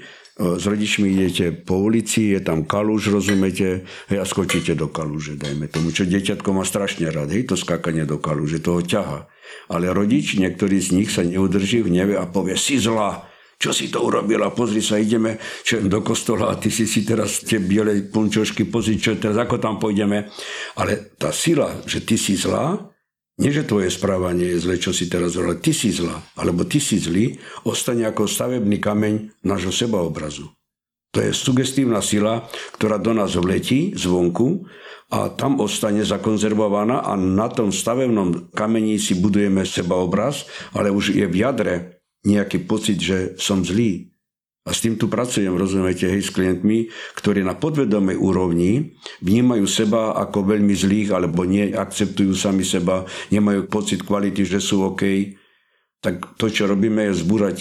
s 0.61 0.63
rodičmi 0.63 1.09
idete 1.09 1.51
po 1.57 1.81
ulici, 1.81 2.37
je 2.37 2.39
tam 2.45 2.69
kalúž, 2.69 3.09
rozumiete, 3.09 3.81
hej, 4.13 4.21
a 4.21 4.25
skočíte 4.25 4.77
do 4.77 4.93
kalúže, 4.93 5.41
dajme 5.41 5.67
tomu, 5.73 5.89
čo 5.89 6.05
dieťatko 6.05 6.53
má 6.53 6.61
strašne 6.61 7.09
rád, 7.09 7.33
hej, 7.33 7.49
to 7.49 7.57
skákanie 7.57 8.05
do 8.05 8.21
kalúže, 8.21 8.61
toho 8.61 8.85
ťaha. 8.85 9.25
Ale 9.73 9.89
rodič, 9.89 10.37
niektorý 10.37 10.77
z 10.79 11.01
nich 11.01 11.09
sa 11.09 11.25
neudrží 11.25 11.81
v 11.81 11.91
neve 11.91 12.15
a 12.15 12.29
povie, 12.29 12.55
si 12.55 12.77
zlá, 12.77 13.30
čo 13.61 13.69
si 13.69 13.93
to 13.93 14.01
urobila, 14.01 14.49
pozri 14.49 14.81
sa, 14.81 14.97
ideme 14.97 15.37
čo, 15.61 15.77
do 15.85 16.01
kostola 16.01 16.49
a 16.49 16.57
ty 16.57 16.73
si 16.73 16.89
si 16.89 17.05
teraz 17.05 17.45
tie 17.45 17.61
biele 17.61 18.09
punčošky, 18.09 18.65
pozri, 18.65 18.97
čo 18.97 19.13
teraz, 19.21 19.37
ako 19.37 19.61
tam 19.61 19.77
pôjdeme. 19.77 20.33
Ale 20.81 21.13
tá 21.21 21.29
sila, 21.29 21.85
že 21.85 22.01
ty 22.01 22.17
si 22.17 22.33
zlá, 22.33 22.89
nie, 23.37 23.53
že 23.53 23.69
tvoje 23.69 23.93
správanie 23.93 24.57
je 24.57 24.65
zle, 24.65 24.75
čo 24.81 24.89
si 24.89 25.05
teraz 25.05 25.37
ale 25.37 25.61
ty 25.61 25.77
si 25.77 25.93
zlá, 25.93 26.17
alebo 26.41 26.65
ty 26.65 26.81
si 26.81 26.97
zlý, 26.97 27.37
ostane 27.69 28.01
ako 28.09 28.25
stavebný 28.25 28.81
kameň 28.81 29.45
nášho 29.45 29.69
sebaobrazu. 29.69 30.49
To 31.11 31.19
je 31.19 31.35
sugestívna 31.35 32.01
sila, 32.01 32.49
ktorá 32.79 32.97
do 32.97 33.11
nás 33.11 33.35
vletí 33.35 33.93
zvonku 33.93 34.63
a 35.11 35.27
tam 35.27 35.59
ostane 35.59 36.07
zakonzervovaná 36.07 37.03
a 37.03 37.19
na 37.19 37.51
tom 37.51 37.69
stavebnom 37.69 38.55
kameni 38.55 38.95
si 38.95 39.19
budujeme 39.19 39.67
sebaobraz, 39.67 40.47
ale 40.71 40.87
už 40.87 41.13
je 41.13 41.27
v 41.27 41.35
jadre 41.35 42.00
nejaký 42.25 42.65
pocit, 42.69 43.01
že 43.01 43.35
som 43.41 43.65
zlý. 43.65 44.11
A 44.61 44.77
s 44.77 44.85
tým 44.85 44.93
tu 44.93 45.09
pracujem, 45.09 45.57
rozumiete, 45.57 46.05
hej, 46.05 46.21
s 46.21 46.29
klientmi, 46.29 46.93
ktorí 47.17 47.41
na 47.41 47.57
podvedomej 47.57 48.13
úrovni 48.13 48.93
vnímajú 49.25 49.65
seba 49.65 50.13
ako 50.13 50.45
veľmi 50.53 50.77
zlých, 50.77 51.17
alebo 51.17 51.49
nie 51.49 51.73
akceptujú 51.73 52.37
sami 52.37 52.61
seba, 52.61 53.09
nemajú 53.33 53.65
pocit 53.65 54.05
kvality, 54.05 54.45
že 54.45 54.61
sú 54.61 54.85
OK. 54.85 55.33
Tak 55.97 56.37
to, 56.37 56.53
čo 56.53 56.69
robíme, 56.69 57.09
je 57.09 57.25
zbúrať 57.25 57.57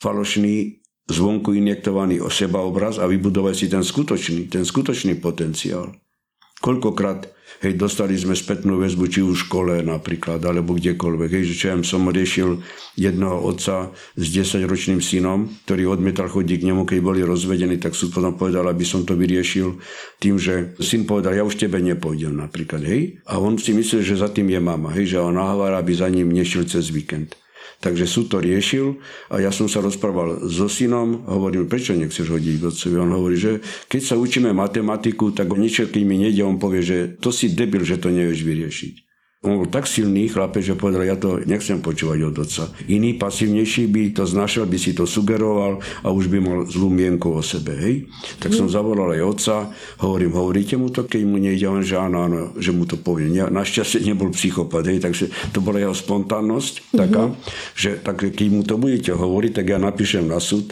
falošný 0.00 0.80
zvonku 1.04 1.52
injektovaný 1.52 2.24
o 2.24 2.32
seba 2.32 2.64
obraz 2.64 2.96
a 2.96 3.04
vybudovať 3.04 3.54
si 3.54 3.66
ten 3.68 3.84
skutočný, 3.84 4.48
ten 4.48 4.64
skutočný 4.64 5.20
potenciál. 5.20 5.92
Koľkokrát 6.64 7.28
hej, 7.60 7.76
dostali 7.76 8.16
sme 8.16 8.32
spätnú 8.32 8.80
väzbu, 8.80 9.04
či 9.12 9.20
v 9.20 9.36
škole 9.36 9.84
napríklad, 9.84 10.40
alebo 10.40 10.72
kdekoľvek. 10.72 11.28
Hej, 11.28 11.44
že 11.52 11.54
čo 11.58 11.64
ja 11.68 11.76
som 11.84 12.08
riešil 12.08 12.64
jednoho 12.96 13.44
otca 13.44 13.92
s 14.16 14.24
10-ročným 14.32 15.04
synom, 15.04 15.52
ktorý 15.68 15.92
odmietal 15.92 16.32
chodiť 16.32 16.64
k 16.64 16.66
nemu, 16.72 16.88
keď 16.88 16.98
boli 17.04 17.20
rozvedení, 17.20 17.76
tak 17.76 17.92
súd 17.92 18.14
potom 18.16 18.38
povedal, 18.38 18.64
aby 18.70 18.84
som 18.86 19.04
to 19.04 19.12
vyriešil 19.12 19.76
tým, 20.22 20.38
že 20.38 20.78
syn 20.80 21.04
povedal, 21.04 21.36
ja 21.36 21.44
už 21.44 21.60
tebe 21.60 21.82
nepôjdem 21.82 22.32
napríklad. 22.32 22.86
Hej? 22.86 23.20
A 23.28 23.36
on 23.36 23.60
si 23.60 23.76
myslel, 23.76 24.06
že 24.06 24.22
za 24.22 24.30
tým 24.30 24.48
je 24.48 24.60
mama, 24.62 24.94
hej, 24.94 25.16
že 25.16 25.18
on 25.20 25.34
nahovára, 25.36 25.82
aby 25.82 25.92
za 25.92 26.06
ním 26.06 26.30
nešiel 26.30 26.64
cez 26.64 26.88
víkend. 26.88 27.41
Takže 27.82 28.06
súd 28.06 28.30
to 28.30 28.38
riešil 28.38 29.02
a 29.26 29.42
ja 29.42 29.50
som 29.50 29.66
sa 29.66 29.82
rozprával 29.82 30.46
so 30.46 30.70
synom, 30.70 31.26
hovorím, 31.26 31.66
prečo 31.66 31.98
nechceš 31.98 32.30
hodiť 32.30 32.62
k 32.62 32.66
otcovi? 32.70 32.94
On 32.94 33.10
hovorí, 33.10 33.34
že 33.34 33.58
keď 33.90 34.02
sa 34.06 34.14
učíme 34.14 34.54
matematiku, 34.54 35.34
tak 35.34 35.50
niečo, 35.50 35.90
keď 35.90 36.02
mi 36.06 36.22
nejde, 36.22 36.46
on 36.46 36.62
povie, 36.62 36.86
že 36.86 37.18
to 37.18 37.34
si 37.34 37.50
debil, 37.50 37.82
že 37.82 37.98
to 37.98 38.14
nevieš 38.14 38.46
vyriešiť. 38.46 39.11
On 39.42 39.58
bol 39.58 39.66
tak 39.66 39.90
silný 39.90 40.30
chlape, 40.30 40.62
že 40.62 40.78
povedal, 40.78 41.02
ja 41.02 41.18
to 41.18 41.42
nechcem 41.42 41.82
počúvať 41.82 42.30
od 42.30 42.46
otca. 42.46 42.70
Iný 42.86 43.18
pasívnejší 43.18 43.90
by 43.90 44.14
to 44.14 44.22
znašal, 44.22 44.70
by 44.70 44.78
si 44.78 44.94
to 44.94 45.02
sugeroval 45.02 45.82
a 46.06 46.14
už 46.14 46.30
by 46.30 46.38
mal 46.38 46.58
zlú 46.70 46.86
mienku 46.86 47.26
o 47.34 47.42
sebe. 47.42 47.74
Hej? 47.74 48.06
Tak 48.38 48.54
som 48.54 48.70
zavolal 48.70 49.18
aj 49.18 49.22
otca, 49.26 49.74
hovorím, 49.98 50.38
hovoríte 50.38 50.78
mu 50.78 50.94
to, 50.94 51.10
keď 51.10 51.26
mu 51.26 51.42
nejde, 51.42 51.66
on 51.66 51.82
že 51.82 51.98
áno, 51.98 52.22
áno, 52.22 52.54
že 52.54 52.70
mu 52.70 52.86
to 52.86 52.94
povie. 52.94 53.34
Našťastie 53.34 54.06
nebol 54.06 54.30
psychopat, 54.30 54.86
hej? 54.86 55.02
takže 55.02 55.26
to 55.50 55.58
bola 55.58 55.82
jeho 55.82 55.94
spontánnosť 55.98 56.94
taká, 56.94 57.34
mm-hmm. 57.34 57.74
že 57.74 57.98
tak, 57.98 58.22
keď 58.22 58.46
mu 58.46 58.62
to 58.62 58.78
budete 58.78 59.10
hovoriť, 59.10 59.58
tak 59.58 59.74
ja 59.74 59.82
napíšem 59.82 60.22
na 60.22 60.38
súd 60.38 60.70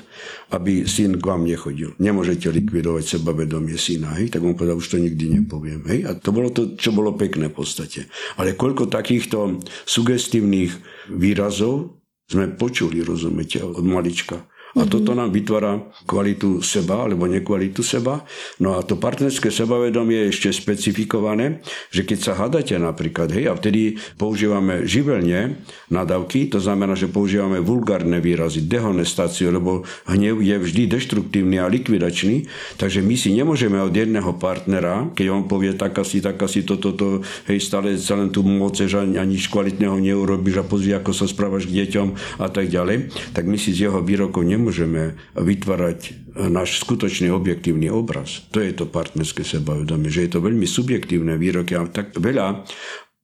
aby 0.51 0.83
syn 0.83 1.23
k 1.23 1.25
vám 1.25 1.47
nechodil. 1.47 1.95
Nemôžete 2.03 2.51
likvidovať 2.51 3.19
sebavedomie 3.19 3.79
syna. 3.79 4.19
Hej? 4.19 4.35
Tak 4.35 4.43
on 4.43 4.59
povedal, 4.59 4.83
už 4.83 4.91
to 4.91 4.99
nikdy 4.99 5.31
nepoviem. 5.31 5.87
Hej? 5.87 6.11
A 6.11 6.11
to 6.19 6.35
bolo 6.35 6.51
to, 6.51 6.75
čo 6.75 6.91
bolo 6.91 7.15
pekné 7.15 7.51
v 7.51 7.57
podstate. 7.57 8.11
Ale 8.35 8.59
koľko 8.59 8.91
takýchto 8.91 9.63
sugestívnych 9.87 10.75
výrazov 11.07 12.03
sme 12.31 12.51
počuli, 12.55 13.03
rozumiete, 13.03 13.59
od 13.63 13.83
malička. 13.83 14.50
A 14.79 14.87
toto 14.87 15.19
nám 15.19 15.35
vytvára 15.35 15.83
kvalitu 16.07 16.63
seba 16.63 17.03
alebo 17.03 17.27
nekvalitu 17.27 17.83
seba. 17.83 18.23
No 18.63 18.79
a 18.79 18.87
to 18.87 18.95
partnerské 18.95 19.51
sebavedomie 19.51 20.27
je 20.27 20.31
ešte 20.31 20.49
specifikované, 20.55 21.59
že 21.91 22.07
keď 22.07 22.19
sa 22.23 22.33
hádate 22.39 22.79
napríklad, 22.79 23.35
hej, 23.35 23.51
a 23.51 23.59
vtedy 23.59 23.99
používame 24.15 24.87
živelne 24.87 25.59
nadávky, 25.91 26.47
to 26.47 26.63
znamená, 26.63 26.95
že 26.95 27.11
používame 27.11 27.59
vulgárne 27.59 28.23
výrazy, 28.23 28.63
dehonestáciu, 28.63 29.51
lebo 29.51 29.83
hnev 30.07 30.39
je 30.39 30.55
vždy 30.55 30.83
deštruktívny 30.87 31.59
a 31.59 31.67
likvidačný, 31.67 32.47
takže 32.79 33.03
my 33.03 33.15
si 33.19 33.35
nemôžeme 33.35 33.83
od 33.83 33.91
jedného 33.91 34.39
partnera, 34.39 35.11
keď 35.19 35.27
on 35.35 35.51
povie 35.51 35.75
tak 35.75 35.99
asi, 35.99 36.23
tak 36.23 36.39
asi 36.39 36.63
toto, 36.63 36.95
to, 36.95 37.27
hej, 37.51 37.59
stále 37.59 37.99
sa 37.99 38.15
len 38.15 38.31
tu 38.31 38.47
moceš 38.47 39.03
a, 39.03 39.03
nič 39.03 39.51
kvalitného 39.51 39.99
neurobíš 39.99 40.63
a 40.63 40.65
pozri, 40.65 40.95
ako 40.95 41.11
sa 41.11 41.27
správaš 41.27 41.67
k 41.67 41.83
deťom 41.83 42.39
a 42.39 42.47
tak 42.47 42.71
ďalej, 42.71 43.11
tak 43.35 43.51
my 43.51 43.59
si 43.59 43.75
z 43.75 43.91
jeho 43.91 43.99
výrokov 43.99 44.47
nemôžeme 44.47 44.60
nemôžeme 44.61 45.17
vytvárať 45.33 46.31
náš 46.37 46.85
skutočný 46.85 47.33
objektívny 47.33 47.89
obraz. 47.89 48.45
To 48.53 48.61
je 48.61 48.77
to 48.77 48.85
partnerské 48.85 49.43
sebavedomie, 49.43 50.13
že 50.13 50.29
je 50.29 50.37
to 50.37 50.45
veľmi 50.45 50.69
subjektívne 50.69 51.41
výroky 51.41 51.75
a 51.75 51.89
tak 51.89 52.13
veľa 52.15 52.69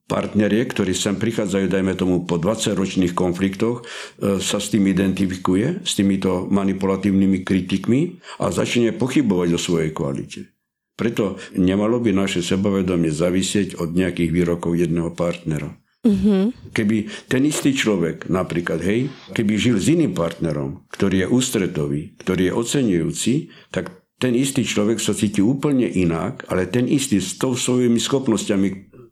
partnerie, 0.06 0.62
ktorí 0.66 0.94
sem 0.94 1.18
prichádzajú, 1.18 1.66
dajme 1.66 1.94
tomu, 1.98 2.16
po 2.24 2.38
20-ročných 2.38 3.12
konfliktoch, 3.12 3.82
e, 3.82 4.38
sa 4.38 4.62
s 4.62 4.70
tým 4.70 4.86
identifikuje, 4.86 5.82
s 5.82 5.98
týmito 5.98 6.46
manipulatívnymi 6.46 7.42
kritikmi 7.42 8.22
a 8.38 8.54
začne 8.54 8.94
pochybovať 8.94 9.48
o 9.54 9.60
svojej 9.60 9.90
kvalite. 9.90 10.54
Preto 10.96 11.36
nemalo 11.58 12.00
by 12.00 12.14
naše 12.14 12.40
sebavedomie 12.40 13.12
zavisieť 13.12 13.76
od 13.76 13.92
nejakých 13.92 14.30
výrokov 14.32 14.78
jedného 14.78 15.12
partnera. 15.12 15.76
Mm-hmm. 16.06 16.70
Keby 16.70 16.96
ten 17.26 17.42
istý 17.42 17.74
človek, 17.74 18.30
napríklad, 18.30 18.78
hej, 18.78 19.10
keby 19.34 19.58
žil 19.58 19.76
s 19.82 19.90
iným 19.90 20.14
partnerom, 20.14 20.86
ktorý 20.94 21.26
je 21.26 21.28
ústretový, 21.34 22.14
ktorý 22.22 22.42
je 22.46 22.52
oceňujúci, 22.54 23.34
tak 23.74 23.90
ten 24.22 24.38
istý 24.38 24.62
človek 24.62 25.02
sa 25.02 25.12
cíti 25.12 25.42
úplne 25.42 25.90
inak, 25.90 26.46
ale 26.46 26.70
ten 26.70 26.86
istý 26.86 27.18
s 27.18 27.34
tou 27.36 27.58
svojimi 27.58 27.98
schopnosťami, 27.98 28.68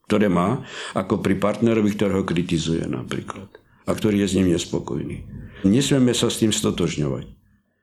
ktoré 0.07 0.31
má, 0.31 0.63
ako 0.95 1.19
pri 1.19 1.35
partnerovi, 1.37 1.99
ktorého 1.99 2.23
kritizuje 2.23 2.87
napríklad 2.87 3.51
a 3.85 3.91
ktorý 3.93 4.25
je 4.25 4.29
s 4.31 4.37
ním 4.39 4.55
nespokojný. 4.55 5.29
Nesmieme 5.67 6.17
sa 6.17 6.33
s 6.33 6.41
tým 6.41 6.55
stotožňovať. 6.55 7.27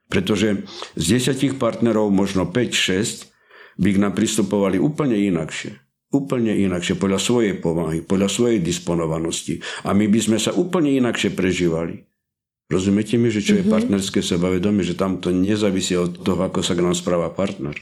Pretože 0.09 0.65
z 0.97 1.05
desiatich 1.07 1.55
partnerov 1.61 2.09
možno 2.09 2.49
5-6 2.49 3.31
by 3.79 3.89
k 3.95 4.01
nám 4.01 4.13
pristupovali 4.17 4.81
úplne 4.81 5.15
inakšie 5.15 5.90
úplne 6.11 6.51
inakšie, 6.51 6.99
podľa 6.99 7.19
svojej 7.19 7.55
povahy, 7.57 8.03
podľa 8.03 8.27
svojej 8.27 8.59
disponovanosti. 8.59 9.63
A 9.87 9.95
my 9.95 10.11
by 10.11 10.19
sme 10.19 10.37
sa 10.37 10.51
úplne 10.51 10.91
inakšie 10.99 11.31
prežívali. 11.31 12.03
Rozumiete 12.71 13.19
mi, 13.19 13.27
že 13.27 13.43
čo 13.43 13.59
je 13.59 13.67
mm-hmm. 13.67 13.75
partnerské 13.75 14.23
sebavedomie, 14.23 14.83
že 14.87 14.95
tam 14.95 15.19
to 15.19 15.31
nezávisí 15.31 15.95
od 15.99 16.23
toho, 16.23 16.39
ako 16.47 16.63
sa 16.63 16.75
k 16.75 16.83
nám 16.83 16.95
správa 16.95 17.27
partner. 17.31 17.75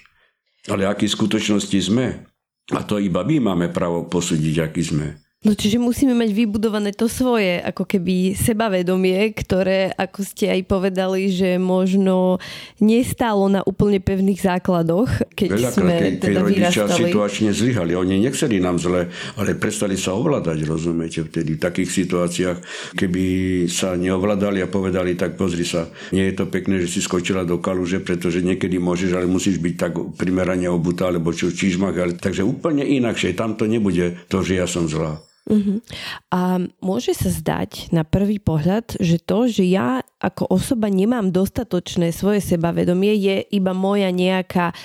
Ale 0.65 0.89
aký 0.89 1.05
v 1.05 1.17
skutočnosti 1.17 1.77
sme. 1.77 2.25
A 2.73 2.85
to 2.85 2.97
iba 3.01 3.21
my 3.21 3.53
máme 3.53 3.67
právo 3.69 4.05
posúdiť, 4.09 4.65
aký 4.65 4.81
sme. 4.81 5.07
No 5.39 5.55
čiže 5.55 5.79
musíme 5.79 6.11
mať 6.19 6.35
vybudované 6.35 6.91
to 6.91 7.07
svoje, 7.07 7.63
ako 7.63 7.87
keby 7.87 8.35
sebavedomie, 8.35 9.31
ktoré, 9.31 9.87
ako 9.95 10.19
ste 10.27 10.51
aj 10.51 10.67
povedali, 10.67 11.31
že 11.31 11.55
možno 11.55 12.43
nestálo 12.83 13.47
na 13.47 13.63
úplne 13.63 14.03
pevných 14.03 14.35
základoch, 14.35 15.07
keď 15.39 15.51
Veľakrát, 15.55 15.75
sme 15.79 15.95
keď, 15.95 16.03
keď 16.03 16.19
teda 16.19 16.39
rodičia 16.43 16.83
vyrastali. 16.83 16.99
situačne 17.07 17.49
zlyhali. 17.55 17.91
Oni 17.95 18.19
nechceli 18.19 18.59
nám 18.59 18.83
zle, 18.83 19.07
ale 19.39 19.55
prestali 19.55 19.95
sa 19.95 20.11
ovládať, 20.19 20.59
rozumiete, 20.67 21.23
vtedy. 21.23 21.55
V 21.55 21.63
takých 21.63 21.87
situáciách, 21.87 22.57
keby 22.99 23.23
sa 23.71 23.95
neovládali 23.95 24.59
a 24.59 24.67
povedali, 24.67 25.15
tak 25.15 25.39
pozri 25.39 25.63
sa, 25.63 25.87
nie 26.11 26.27
je 26.27 26.35
to 26.35 26.51
pekné, 26.51 26.83
že 26.83 26.91
si 26.91 26.99
skočila 26.99 27.47
do 27.47 27.63
kaluže, 27.63 28.03
pretože 28.03 28.43
niekedy 28.43 28.75
môžeš, 28.75 29.15
ale 29.15 29.23
musíš 29.23 29.63
byť 29.63 29.75
tak 29.79 29.95
primerane 30.19 30.67
obutá, 30.67 31.07
alebo 31.07 31.31
čo 31.31 31.47
v 31.47 31.55
čížmach, 31.55 31.95
ale 31.95 32.19
takže 32.19 32.43
úplne 32.43 32.83
inakšie. 32.83 33.39
Tam 33.39 33.55
to 33.55 33.71
nebude 33.71 34.19
to, 34.27 34.43
že 34.43 34.59
ja 34.59 34.67
som 34.67 34.83
zlá. 34.83 35.28
Uh-huh. 35.49 35.81
A 36.29 36.61
môže 36.77 37.17
sa 37.17 37.33
zdať 37.33 37.89
na 37.89 38.05
prvý 38.05 38.37
pohľad, 38.37 39.01
že 39.01 39.17
to, 39.17 39.49
že 39.49 39.65
ja 39.65 40.05
ako 40.21 40.45
osoba 40.45 40.93
nemám 40.93 41.33
dostatočné 41.33 42.13
svoje 42.13 42.45
sebavedomie, 42.45 43.17
je 43.17 43.41
iba 43.49 43.73
moja 43.73 44.13
nejaká 44.13 44.77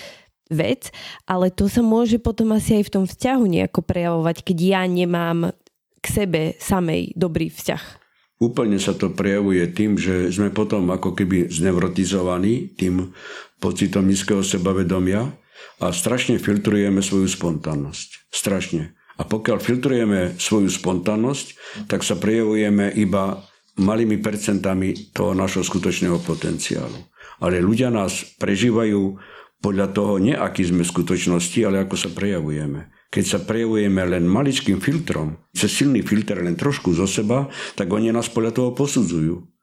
vec, 0.48 0.88
ale 1.28 1.52
to 1.52 1.68
sa 1.68 1.84
môže 1.84 2.16
potom 2.16 2.56
asi 2.56 2.80
aj 2.80 2.84
v 2.88 2.92
tom 2.96 3.04
vzťahu 3.04 3.44
nejako 3.44 3.80
prejavovať, 3.84 4.36
keď 4.40 4.58
ja 4.60 4.82
nemám 4.88 5.52
k 6.00 6.06
sebe 6.08 6.40
samej 6.56 7.12
dobrý 7.12 7.52
vzťah. 7.52 8.04
Úplne 8.40 8.76
sa 8.76 8.92
to 8.92 9.14
prejavuje 9.14 9.62
tým, 9.72 9.96
že 9.96 10.28
sme 10.28 10.52
potom 10.52 10.90
ako 10.90 11.16
keby 11.16 11.48
znevrotizovaní 11.48 12.76
tým 12.76 13.14
pocitom 13.62 14.04
nízkeho 14.04 14.44
sebavedomia 14.44 15.32
a 15.80 15.86
strašne 15.94 16.36
filtrujeme 16.36 17.00
svoju 17.00 17.30
spontánnosť. 17.30 18.28
Strašne. 18.28 18.92
A 19.14 19.22
pokiaľ 19.22 19.58
filtrujeme 19.62 20.34
svoju 20.36 20.70
spontánnosť, 20.70 21.46
tak 21.86 22.02
sa 22.02 22.18
prejavujeme 22.18 22.90
iba 22.98 23.46
malými 23.78 24.18
percentami 24.18 25.14
toho 25.14 25.34
našho 25.34 25.62
skutočného 25.62 26.18
potenciálu. 26.22 26.98
Ale 27.42 27.62
ľudia 27.62 27.90
nás 27.90 28.22
prežívajú 28.38 29.18
podľa 29.58 29.96
toho, 29.96 30.20
nie 30.20 30.36
aký 30.36 30.66
sme 30.66 30.84
v 30.84 30.92
skutočnosti, 30.92 31.58
ale 31.64 31.88
ako 31.88 31.96
sa 31.96 32.10
prejavujeme. 32.12 32.92
Keď 33.14 33.24
sa 33.24 33.38
prejavujeme 33.40 34.02
len 34.02 34.26
maličkým 34.26 34.82
filtrom, 34.82 35.38
cez 35.54 35.70
silný 35.70 36.02
filter 36.02 36.42
len 36.42 36.58
trošku 36.58 36.90
zo 36.92 37.06
seba, 37.06 37.46
tak 37.78 37.86
oni 37.86 38.10
nás 38.10 38.26
podľa 38.26 38.52
toho 38.52 38.70
posudzujú. 38.74 39.53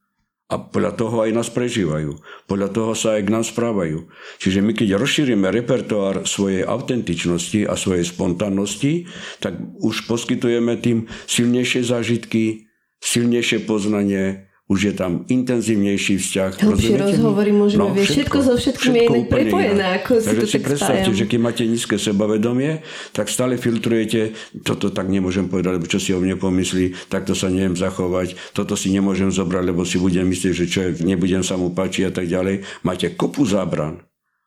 A 0.51 0.59
podľa 0.59 0.99
toho 0.99 1.23
aj 1.23 1.31
nás 1.31 1.47
prežívajú. 1.47 2.19
Podľa 2.43 2.69
toho 2.75 2.91
sa 2.91 3.15
aj 3.15 3.23
k 3.23 3.33
nám 3.33 3.47
správajú. 3.47 4.11
Čiže 4.43 4.59
my 4.59 4.75
keď 4.75 4.99
rozšírime 4.99 5.47
repertoár 5.47 6.27
svojej 6.27 6.67
autentičnosti 6.67 7.71
a 7.71 7.79
svojej 7.79 8.03
spontánnosti, 8.03 9.07
tak 9.39 9.55
už 9.79 10.11
poskytujeme 10.11 10.75
tým 10.83 11.07
silnejšie 11.23 11.87
zážitky, 11.87 12.67
silnejšie 12.99 13.63
poznanie, 13.63 14.50
už 14.71 14.79
je 14.87 14.93
tam 14.95 15.27
intenzívnejší 15.27 16.15
vzťah. 16.15 16.51
Hlbšie 16.63 16.95
rozhovory 16.95 17.51
môžeme 17.51 17.83
no, 17.83 17.91
všetko, 17.91 18.07
všetko 18.07 18.37
so 18.39 18.53
všetkým 18.55 18.91
všetko 18.95 19.13
je 19.19 19.23
prepojené. 19.27 19.83
Ako 19.99 20.11
si 20.23 20.27
Takže 20.31 20.47
si 20.47 20.59
predstavte, 20.63 21.11
spájam. 21.11 21.19
že 21.19 21.25
keď 21.27 21.39
máte 21.43 21.63
nízke 21.67 21.95
sebavedomie, 21.99 22.71
tak 23.11 23.27
stále 23.27 23.59
filtrujete, 23.59 24.31
toto 24.63 24.87
tak 24.95 25.11
nemôžem 25.11 25.51
povedať, 25.51 25.75
lebo 25.75 25.91
čo 25.91 25.99
si 25.99 26.15
o 26.15 26.23
mne 26.23 26.39
pomyslí, 26.39 27.11
takto 27.11 27.35
sa 27.35 27.51
neviem 27.51 27.75
zachovať, 27.75 28.55
toto 28.55 28.79
si 28.79 28.95
nemôžem 28.95 29.27
zobrať, 29.27 29.63
lebo 29.75 29.83
si 29.83 29.99
budem 29.99 30.23
myslieť, 30.31 30.53
že 30.55 30.65
čo 30.71 30.79
je, 30.87 31.03
nebudem 31.03 31.43
sa 31.43 31.59
mu 31.59 31.75
páčiť 31.75 32.07
a 32.07 32.11
tak 32.15 32.31
ďalej. 32.31 32.63
Máte 32.87 33.11
kopu 33.11 33.43
zábran. 33.43 33.99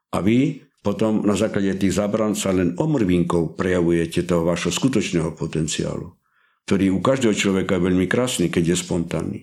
A 0.09 0.25
vy 0.25 0.65
potom 0.81 1.21
na 1.21 1.37
základe 1.37 1.77
tých 1.77 2.01
zábran 2.01 2.33
sa 2.33 2.49
len 2.49 2.73
omrvinkou 2.81 3.53
prejavujete 3.61 4.25
toho 4.25 4.49
vašho 4.49 4.73
skutočného 4.73 5.37
potenciálu, 5.37 6.17
ktorý 6.65 6.97
u 6.97 7.05
každého 7.05 7.37
človeka 7.37 7.77
je 7.77 7.85
veľmi 7.93 8.07
krásny, 8.09 8.49
keď 8.49 8.73
je 8.73 8.77
spontánny 8.81 9.41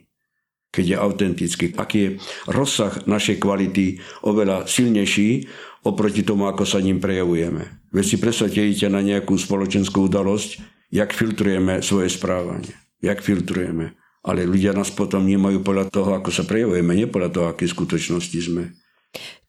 keď 0.72 0.86
je 0.88 0.98
autentický. 0.98 1.66
Aký 1.76 1.98
je 2.00 2.10
rozsah 2.48 2.96
našej 3.04 3.44
kvality 3.44 4.00
oveľa 4.24 4.66
silnejší 4.66 5.46
oproti 5.84 6.24
tomu, 6.24 6.48
ako 6.48 6.64
sa 6.64 6.80
ním 6.80 7.04
prejavujeme. 7.04 7.92
Veď 7.92 8.06
si 8.08 8.18
predstavte, 8.18 8.88
na 8.88 9.04
nejakú 9.04 9.36
spoločenskú 9.36 10.08
udalosť, 10.08 10.64
jak 10.96 11.12
filtrujeme 11.12 11.84
svoje 11.84 12.08
správanie. 12.08 12.72
Jak 13.04 13.20
filtrujeme. 13.20 14.00
Ale 14.22 14.46
ľudia 14.46 14.72
nás 14.72 14.94
potom 14.94 15.26
nemajú 15.26 15.66
podľa 15.66 15.90
toho, 15.90 16.14
ako 16.16 16.30
sa 16.30 16.46
prejavujeme, 16.46 16.94
nie 16.94 17.10
podľa 17.10 17.30
toho, 17.34 17.46
aké 17.50 17.66
skutočnosti 17.66 18.40
sme. 18.40 18.72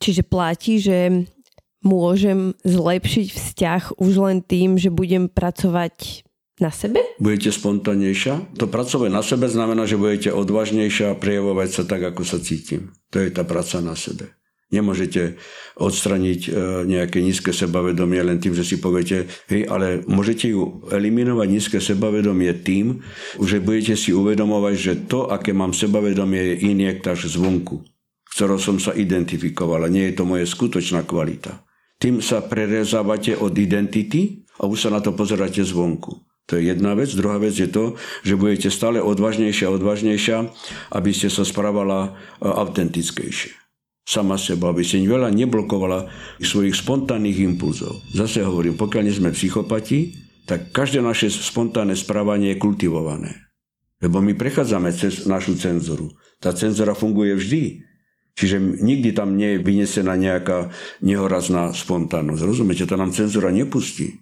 Čiže 0.03 0.27
platí, 0.27 0.81
že 0.81 1.29
môžem 1.85 2.57
zlepšiť 2.65 3.27
vzťah 3.31 3.83
už 4.01 4.13
len 4.23 4.39
tým, 4.41 4.81
že 4.81 4.89
budem 4.89 5.29
pracovať 5.29 6.22
na 6.63 6.71
sebe? 6.71 7.03
Budete 7.19 7.51
spontánnejšia. 7.51 8.55
To 8.63 8.71
pracovať 8.71 9.11
na 9.11 9.27
sebe 9.27 9.51
znamená, 9.51 9.83
že 9.91 9.99
budete 9.99 10.31
odvážnejšia 10.31 11.13
a 11.13 11.19
prejavovať 11.19 11.69
sa 11.75 11.83
tak, 11.83 12.07
ako 12.07 12.23
sa 12.23 12.39
cítim. 12.39 12.95
To 13.11 13.19
je 13.19 13.35
tá 13.35 13.43
práca 13.43 13.83
na 13.83 13.99
sebe. 13.99 14.31
Nemôžete 14.73 15.37
odstraniť 15.77 16.41
e, 16.49 16.51
nejaké 16.89 17.21
nízke 17.21 17.53
sebavedomie 17.53 18.25
len 18.25 18.41
tým, 18.41 18.57
že 18.57 18.65
si 18.65 18.81
poviete, 18.81 19.29
hej, 19.53 19.69
ale 19.69 20.01
môžete 20.09 20.49
ju 20.49 20.89
eliminovať 20.89 21.49
nízke 21.53 21.77
sebavedomie 21.77 22.57
tým, 22.65 23.05
že 23.37 23.61
budete 23.61 24.01
si 24.01 24.17
uvedomovať, 24.17 24.75
že 24.81 24.95
to, 25.05 25.29
aké 25.29 25.53
mám 25.53 25.77
sebavedomie, 25.77 26.57
je 26.57 26.73
injektáž 26.73 27.29
zvonku, 27.29 27.85
ktorou 28.33 28.57
som 28.57 28.81
sa 28.81 28.97
identifikoval 28.97 29.85
a 29.85 29.93
nie 29.93 30.09
je 30.09 30.17
to 30.17 30.25
moje 30.25 30.49
skutočná 30.49 31.05
kvalita. 31.05 31.69
Tým 32.01 32.25
sa 32.25 32.41
prerezávate 32.41 33.37
od 33.37 33.53
identity 33.53 34.49
a 34.57 34.65
už 34.65 34.89
sa 34.89 34.91
na 34.91 35.05
to 35.05 35.13
pozeráte 35.13 35.61
zvonku. 35.61 36.32
To 36.53 36.61
je 36.61 36.69
jedna 36.69 36.93
vec. 36.93 37.09
Druhá 37.17 37.41
vec 37.41 37.57
je 37.57 37.65
to, 37.65 37.97
že 38.29 38.37
budete 38.37 38.69
stále 38.69 39.01
odvážnejšia 39.01 39.73
a 39.73 39.75
odvážnejšia, 39.81 40.53
aby 40.93 41.11
ste 41.17 41.33
sa 41.33 41.49
správala 41.49 42.13
e, 42.13 42.45
autentickejšie. 42.45 43.57
Sama 44.05 44.37
seba, 44.37 44.69
aby 44.69 44.85
ste 44.85 45.01
veľa 45.01 45.33
neblokovala 45.33 46.13
svojich 46.45 46.77
spontánnych 46.77 47.41
impulzov. 47.41 48.05
Zase 48.13 48.45
hovorím, 48.45 48.77
pokiaľ 48.77 49.03
nie 49.09 49.17
sme 49.17 49.33
psychopati, 49.33 50.13
tak 50.45 50.77
každé 50.77 51.01
naše 51.01 51.33
spontánne 51.33 51.97
správanie 51.97 52.53
je 52.53 52.61
kultivované. 52.61 53.33
Lebo 54.05 54.21
my 54.21 54.37
prechádzame 54.37 54.93
cez 54.93 55.25
našu 55.25 55.57
cenzuru. 55.57 56.13
Tá 56.37 56.53
cenzura 56.53 56.93
funguje 56.93 57.33
vždy. 57.33 57.81
Čiže 58.37 58.61
nikdy 58.61 59.17
tam 59.17 59.41
nie 59.41 59.57
je 59.57 59.65
vynesená 59.65 60.21
nejaká 60.21 60.69
nehorazná 61.01 61.73
spontánnosť. 61.73 62.45
Rozumiete, 62.45 62.85
to 62.85 63.01
nám 63.01 63.17
cenzura 63.17 63.49
nepustí. 63.49 64.22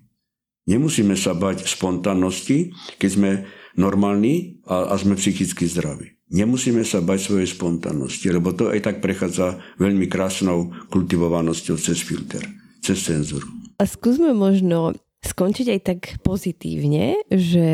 Nemusíme 0.68 1.16
sa 1.16 1.32
bať 1.32 1.64
spontánnosti, 1.64 2.74
keď 3.00 3.10
sme 3.10 3.30
normálni 3.78 4.60
a, 4.66 4.92
a 4.92 4.94
sme 5.00 5.16
psychicky 5.16 5.64
zdraví. 5.64 6.20
Nemusíme 6.30 6.86
sa 6.86 7.02
bať 7.02 7.26
svojej 7.26 7.48
spontánnosti, 7.50 8.30
lebo 8.30 8.54
to 8.54 8.70
aj 8.70 8.86
tak 8.86 8.96
prechádza 9.02 9.58
veľmi 9.82 10.06
krásnou 10.06 10.70
kultivovanosťou 10.94 11.74
cez 11.74 11.98
filter, 11.98 12.44
cez 12.78 13.02
cenzúru. 13.02 13.50
A 13.80 13.88
skúsme 13.88 14.30
možno 14.30 14.94
skončiť 15.26 15.66
aj 15.74 15.80
tak 15.82 16.00
pozitívne, 16.22 17.18
že 17.28 17.68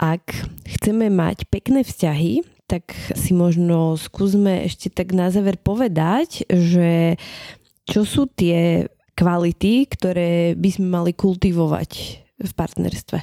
ak 0.00 0.24
chceme 0.78 1.12
mať 1.12 1.44
pekné 1.52 1.84
vzťahy, 1.84 2.42
tak 2.64 2.96
si 3.12 3.36
možno 3.36 4.00
skúsme 4.00 4.64
ešte 4.64 4.88
tak 4.88 5.12
na 5.12 5.28
záver 5.28 5.60
povedať, 5.60 6.48
že 6.48 7.20
čo 7.84 8.08
sú 8.08 8.24
tie 8.24 8.88
kvality, 9.14 9.86
ktoré 9.88 10.58
by 10.58 10.70
sme 10.70 10.86
mali 10.90 11.12
kultivovať 11.14 11.90
v 12.42 12.52
partnerstve? 12.52 13.18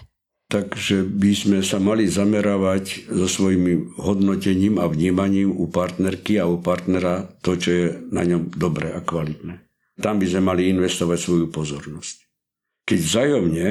Takže 0.51 1.07
by 1.07 1.31
sme 1.31 1.59
sa 1.63 1.79
mali 1.79 2.11
zamerávať 2.11 3.07
so 3.07 3.23
svojím 3.23 3.95
hodnotením 3.95 4.83
a 4.83 4.91
vnímaním 4.91 5.55
u 5.55 5.71
partnerky 5.71 6.43
a 6.43 6.47
u 6.47 6.59
partnera 6.59 7.23
to, 7.39 7.55
čo 7.55 7.69
je 7.71 7.85
na 8.11 8.27
ňom 8.27 8.51
dobré 8.51 8.91
a 8.91 8.99
kvalitné. 8.99 9.63
Tam 10.03 10.19
by 10.19 10.27
sme 10.27 10.51
mali 10.51 10.67
investovať 10.67 11.17
svoju 11.23 11.47
pozornosť. 11.55 12.15
Keď 12.83 12.99
vzájomne 12.99 13.67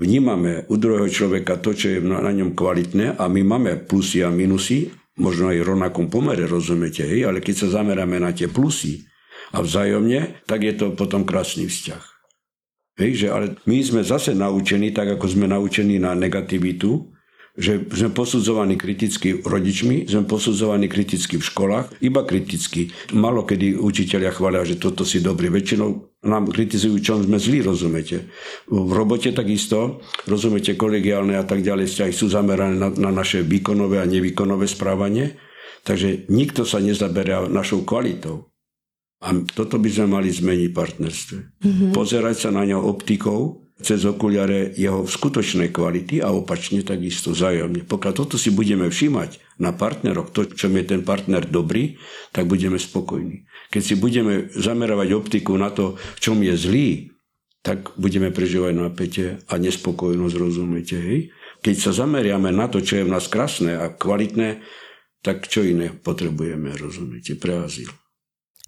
vnímame 0.00 0.64
u 0.72 0.80
druhého 0.80 1.12
človeka 1.12 1.60
to, 1.60 1.76
čo 1.76 1.92
je 1.92 1.98
na 2.00 2.32
ňom 2.32 2.56
kvalitné 2.56 3.20
a 3.20 3.28
my 3.28 3.44
máme 3.44 3.84
plusy 3.84 4.24
a 4.24 4.32
minusy, 4.32 4.88
možno 5.20 5.52
aj 5.52 5.60
v 5.60 5.68
rovnakom 5.68 6.08
pomere, 6.08 6.48
rozumiete, 6.48 7.04
hej? 7.04 7.28
ale 7.28 7.44
keď 7.44 7.68
sa 7.68 7.84
zameráme 7.84 8.16
na 8.16 8.32
tie 8.32 8.48
plusy 8.48 9.04
a 9.50 9.58
vzájomne, 9.62 10.46
tak 10.46 10.62
je 10.62 10.74
to 10.74 10.94
potom 10.94 11.26
krásny 11.26 11.66
vzťah. 11.66 12.04
Hej, 13.00 13.10
že 13.16 13.26
ale 13.32 13.46
my 13.64 13.78
sme 13.80 14.02
zase 14.04 14.36
naučení, 14.36 14.92
tak 14.92 15.16
ako 15.16 15.26
sme 15.26 15.48
naučení 15.48 15.96
na 15.96 16.12
negativitu, 16.12 17.08
že 17.58 17.82
sme 17.82 18.14
posudzovaní 18.14 18.78
kriticky 18.78 19.42
rodičmi, 19.42 20.06
sme 20.06 20.28
posudzovaní 20.28 20.86
kriticky 20.86 21.40
v 21.40 21.44
školách, 21.44 21.98
iba 22.04 22.22
kriticky. 22.22 22.94
Malo 23.16 23.42
kedy 23.42 23.74
učiteľia 23.74 24.30
chvália, 24.30 24.62
že 24.62 24.78
toto 24.78 25.02
si 25.02 25.18
dobrý. 25.18 25.50
Väčšinou 25.50 26.20
nám 26.28 26.52
kritizujú, 26.52 27.00
čo 27.02 27.18
sme 27.18 27.40
zlí, 27.40 27.64
rozumiete. 27.64 28.30
V 28.70 28.90
robote 28.92 29.32
takisto, 29.32 30.04
rozumiete, 30.28 30.78
kolegiálne 30.78 31.34
a 31.40 31.44
tak 31.44 31.64
ďalej 31.64 31.90
vzťahy 31.90 32.12
sú 32.14 32.30
zamerané 32.30 32.76
na, 32.76 32.88
na 32.92 33.10
naše 33.10 33.42
výkonové 33.42 33.98
a 33.98 34.06
nevýkonové 34.06 34.68
správanie. 34.70 35.40
Takže 35.80 36.28
nikto 36.28 36.68
sa 36.68 36.78
nezaberá 36.78 37.48
našou 37.48 37.88
kvalitou. 37.88 38.49
A 39.20 39.36
toto 39.52 39.76
by 39.76 39.90
sme 39.92 40.16
mali 40.16 40.32
zmeniť 40.32 40.68
v 40.72 40.76
partnerstve. 40.76 41.38
Mm-hmm. 41.60 41.90
Pozerať 41.92 42.48
sa 42.48 42.50
na 42.50 42.64
ňo 42.64 42.80
optikou, 42.88 43.70
cez 43.80 44.04
okuliare 44.04 44.76
jeho 44.76 45.08
skutočnej 45.08 45.72
kvality 45.72 46.20
a 46.20 46.32
opačne 46.32 46.84
takisto 46.84 47.32
zájomne. 47.32 47.88
Pokiaľ 47.88 48.12
toto 48.12 48.36
si 48.36 48.52
budeme 48.52 48.92
všímať 48.92 49.60
na 49.60 49.72
partneroch, 49.72 50.32
to, 50.32 50.44
čo 50.52 50.68
je 50.68 50.84
ten 50.84 51.00
partner 51.00 51.48
dobrý, 51.48 51.96
tak 52.32 52.44
budeme 52.44 52.76
spokojní. 52.76 53.48
Keď 53.72 53.82
si 53.82 53.94
budeme 53.96 54.52
zamerovať 54.52 55.08
optiku 55.16 55.56
na 55.56 55.72
to, 55.72 55.96
v 55.96 56.20
čom 56.20 56.38
je 56.44 56.54
zlý, 56.56 56.88
tak 57.60 57.92
budeme 58.00 58.32
prežívať 58.32 58.72
napätie 58.72 59.28
a 59.48 59.60
nespokojnosť, 59.60 60.36
rozumiete, 60.36 60.96
hej? 60.96 61.20
Keď 61.60 61.76
sa 61.76 61.92
zameriame 61.92 62.48
na 62.56 62.72
to, 62.72 62.80
čo 62.80 63.00
je 63.00 63.04
v 63.04 63.12
nás 63.12 63.28
krásne 63.28 63.76
a 63.76 63.92
kvalitné, 63.92 64.64
tak 65.20 65.44
čo 65.44 65.60
iné 65.60 65.92
potrebujeme, 65.92 66.72
rozumiete, 66.72 67.36
pre 67.36 67.60
azyl. 67.60 67.92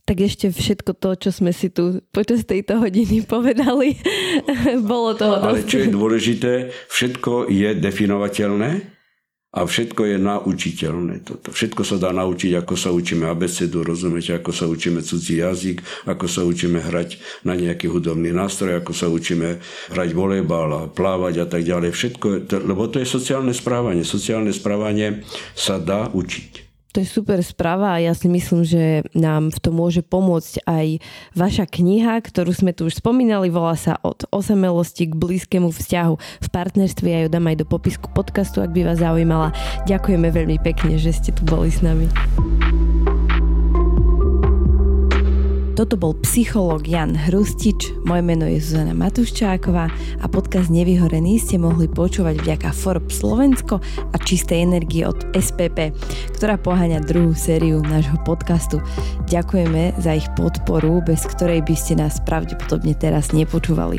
Tak 0.02 0.18
ešte 0.18 0.50
všetko 0.50 0.98
to, 0.98 1.10
čo 1.14 1.30
sme 1.30 1.54
si 1.54 1.70
tu 1.70 2.02
počas 2.10 2.42
tejto 2.42 2.82
hodiny 2.82 3.22
povedali, 3.34 3.96
bolo 4.90 5.14
toho 5.14 5.38
dosť. 5.38 5.46
Ale 5.46 5.60
čo 5.62 5.78
je 5.78 5.88
dôležité, 5.88 6.52
všetko 6.90 7.46
je 7.46 7.70
definovateľné 7.78 8.70
a 9.52 9.68
všetko 9.68 10.08
je 10.08 10.16
naučiteľné. 10.16 11.28
Toto. 11.28 11.52
Všetko 11.52 11.84
sa 11.84 12.00
dá 12.00 12.08
naučiť, 12.08 12.56
ako 12.56 12.72
sa 12.72 12.88
učíme 12.88 13.28
abecedu, 13.28 13.84
rozumiete, 13.84 14.32
ako 14.32 14.48
sa 14.48 14.64
učíme 14.64 15.04
cudzí 15.04 15.44
jazyk, 15.44 16.08
ako 16.08 16.24
sa 16.24 16.40
učíme 16.48 16.80
hrať 16.80 17.20
na 17.44 17.52
nejaký 17.52 17.92
hudobný 17.92 18.32
nástroj, 18.32 18.80
ako 18.80 18.96
sa 18.96 19.12
učíme 19.12 19.60
hrať 19.92 20.08
volejbal 20.16 20.68
a 20.72 20.82
plávať 20.88 21.44
a 21.44 21.46
tak 21.46 21.68
ďalej. 21.68 21.92
Všetko, 21.92 22.48
lebo 22.64 22.88
to 22.88 22.96
je 22.96 23.06
sociálne 23.06 23.52
správanie. 23.52 24.08
Sociálne 24.08 24.56
správanie 24.56 25.20
sa 25.52 25.76
dá 25.76 26.08
učiť. 26.08 26.61
To 26.92 27.00
je 27.00 27.08
super 27.08 27.40
správa 27.40 27.96
a 27.96 28.04
ja 28.04 28.12
si 28.12 28.28
myslím, 28.28 28.68
že 28.68 29.00
nám 29.16 29.48
v 29.48 29.58
tom 29.64 29.80
môže 29.80 30.04
pomôcť 30.04 30.60
aj 30.68 31.00
vaša 31.32 31.64
kniha, 31.64 32.20
ktorú 32.20 32.52
sme 32.52 32.76
tu 32.76 32.84
už 32.84 33.00
spomínali, 33.00 33.48
volá 33.48 33.72
sa 33.80 33.96
Od 34.04 34.28
osamelosti 34.28 35.08
k 35.08 35.16
blízkému 35.16 35.72
vzťahu 35.72 36.14
v 36.20 36.48
partnerstve. 36.52 37.06
Ja 37.08 37.24
ju 37.24 37.28
dám 37.32 37.48
aj 37.48 37.64
do 37.64 37.66
popisku 37.66 38.12
podcastu, 38.12 38.60
ak 38.60 38.76
by 38.76 38.92
vás 38.92 39.00
zaujímala. 39.00 39.56
Ďakujeme 39.88 40.28
veľmi 40.28 40.60
pekne, 40.60 41.00
že 41.00 41.16
ste 41.16 41.32
tu 41.32 41.48
boli 41.48 41.72
s 41.72 41.80
nami. 41.80 42.12
Toto 45.72 45.96
bol 45.96 46.12
psychológ 46.20 46.84
Jan 46.84 47.16
Hrustič, 47.16 47.96
moje 48.04 48.20
meno 48.20 48.44
je 48.44 48.60
Zuzana 48.60 48.92
Matuščáková 48.92 49.88
a 50.20 50.26
podcast 50.28 50.68
Nevyhorený 50.68 51.40
ste 51.40 51.56
mohli 51.56 51.88
počúvať 51.88 52.44
vďaka 52.44 52.76
Forbes 52.76 53.24
Slovensko 53.24 53.80
a 54.12 54.16
čistej 54.20 54.68
energie 54.68 55.08
od 55.08 55.16
SPP, 55.32 55.96
ktorá 56.36 56.60
poháňa 56.60 57.00
druhú 57.08 57.32
sériu 57.32 57.80
nášho 57.80 58.20
podcastu. 58.28 58.84
Ďakujeme 59.32 59.96
za 59.96 60.12
ich 60.12 60.28
podporu, 60.36 61.00
bez 61.08 61.24
ktorej 61.24 61.64
by 61.64 61.72
ste 61.72 61.96
nás 61.96 62.20
pravdepodobne 62.20 62.92
teraz 62.92 63.32
nepočúvali. 63.32 63.96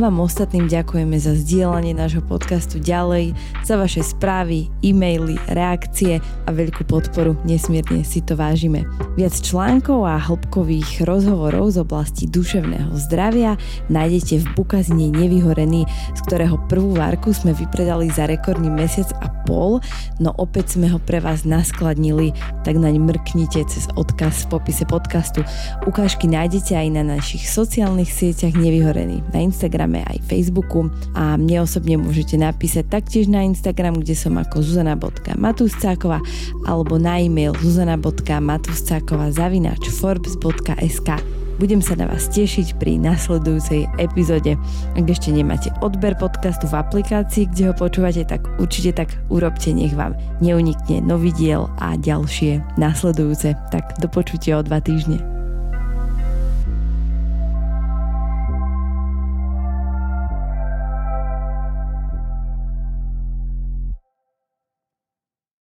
Vám 0.00 0.24
ostatným 0.24 0.72
ďakujeme 0.72 1.20
za 1.20 1.36
zdieľanie 1.36 1.92
nášho 2.00 2.24
podcastu 2.24 2.80
ďalej, 2.80 3.36
za 3.60 3.76
vaše 3.76 4.00
správy, 4.00 4.72
e-maily, 4.80 5.36
reakcie 5.52 6.24
a 6.48 6.48
veľkú 6.48 6.88
podporu. 6.88 7.36
Nesmierne 7.44 8.08
si 8.08 8.24
to 8.24 8.40
vážime. 8.40 8.88
Viac 9.20 9.36
článkov 9.36 10.08
a 10.08 10.16
hĺbkových 10.16 11.04
rozhovorov 11.10 11.74
z 11.74 11.82
oblasti 11.82 12.30
duševného 12.30 12.94
zdravia 12.94 13.58
nájdete 13.90 14.38
v 14.38 14.46
bukazine 14.54 15.10
Nevyhorený, 15.10 15.82
z 16.14 16.20
ktorého 16.30 16.54
prvú 16.70 16.94
várku 16.94 17.34
sme 17.34 17.50
vypredali 17.50 18.06
za 18.14 18.30
rekordný 18.30 18.70
mesiac 18.70 19.10
a 19.18 19.26
pol, 19.42 19.82
no 20.22 20.30
opäť 20.38 20.78
sme 20.78 20.86
ho 20.86 21.02
pre 21.02 21.18
vás 21.18 21.42
naskladnili, 21.42 22.30
tak 22.62 22.78
naň 22.78 23.02
mrknite 23.02 23.66
cez 23.66 23.90
odkaz 23.98 24.46
v 24.46 24.54
popise 24.54 24.84
podcastu. 24.86 25.42
Ukážky 25.88 26.30
nájdete 26.30 26.78
aj 26.78 26.88
na 26.94 27.02
našich 27.02 27.50
sociálnych 27.50 28.12
sieťach 28.12 28.54
Nevyhorený, 28.54 29.26
na 29.34 29.42
Instagrame 29.42 30.06
aj 30.06 30.22
Facebooku. 30.30 30.92
A 31.16 31.34
mne 31.34 31.66
osobne 31.66 31.98
môžete 31.98 32.38
napísať 32.38 32.86
taktiež 32.86 33.26
na 33.26 33.42
Instagram, 33.42 33.98
kde 33.98 34.14
som 34.14 34.36
ako 34.38 34.62
zuzana.matuscáková 34.62 36.22
alebo 36.68 37.00
na 37.00 37.18
e-mail 37.18 37.56
zuzana.matuscáková 37.58 39.32
zavinač 39.32 39.88
forbes.sk 39.88 40.99
budem 41.60 41.84
sa 41.84 41.92
na 41.92 42.08
vás 42.08 42.32
tešiť 42.32 42.80
pri 42.80 42.96
nasledujúcej 42.96 43.84
epizóde. 44.00 44.56
Ak 44.96 45.04
ešte 45.04 45.28
nemáte 45.28 45.68
odber 45.84 46.16
podcastu 46.16 46.64
v 46.68 46.80
aplikácii, 46.80 47.52
kde 47.52 47.68
ho 47.68 47.74
počúvate, 47.76 48.24
tak 48.24 48.48
určite 48.56 48.96
tak 49.04 49.12
urobte, 49.28 49.72
nech 49.76 49.92
vám 49.92 50.16
neunikne 50.40 51.04
nový 51.04 51.36
diel 51.36 51.68
a 51.76 52.00
ďalšie 52.00 52.64
nasledujúce. 52.80 53.52
Tak 53.68 54.00
do 54.00 54.08
počutia 54.08 54.56
o 54.56 54.64
dva 54.64 54.80
týždne. 54.80 55.39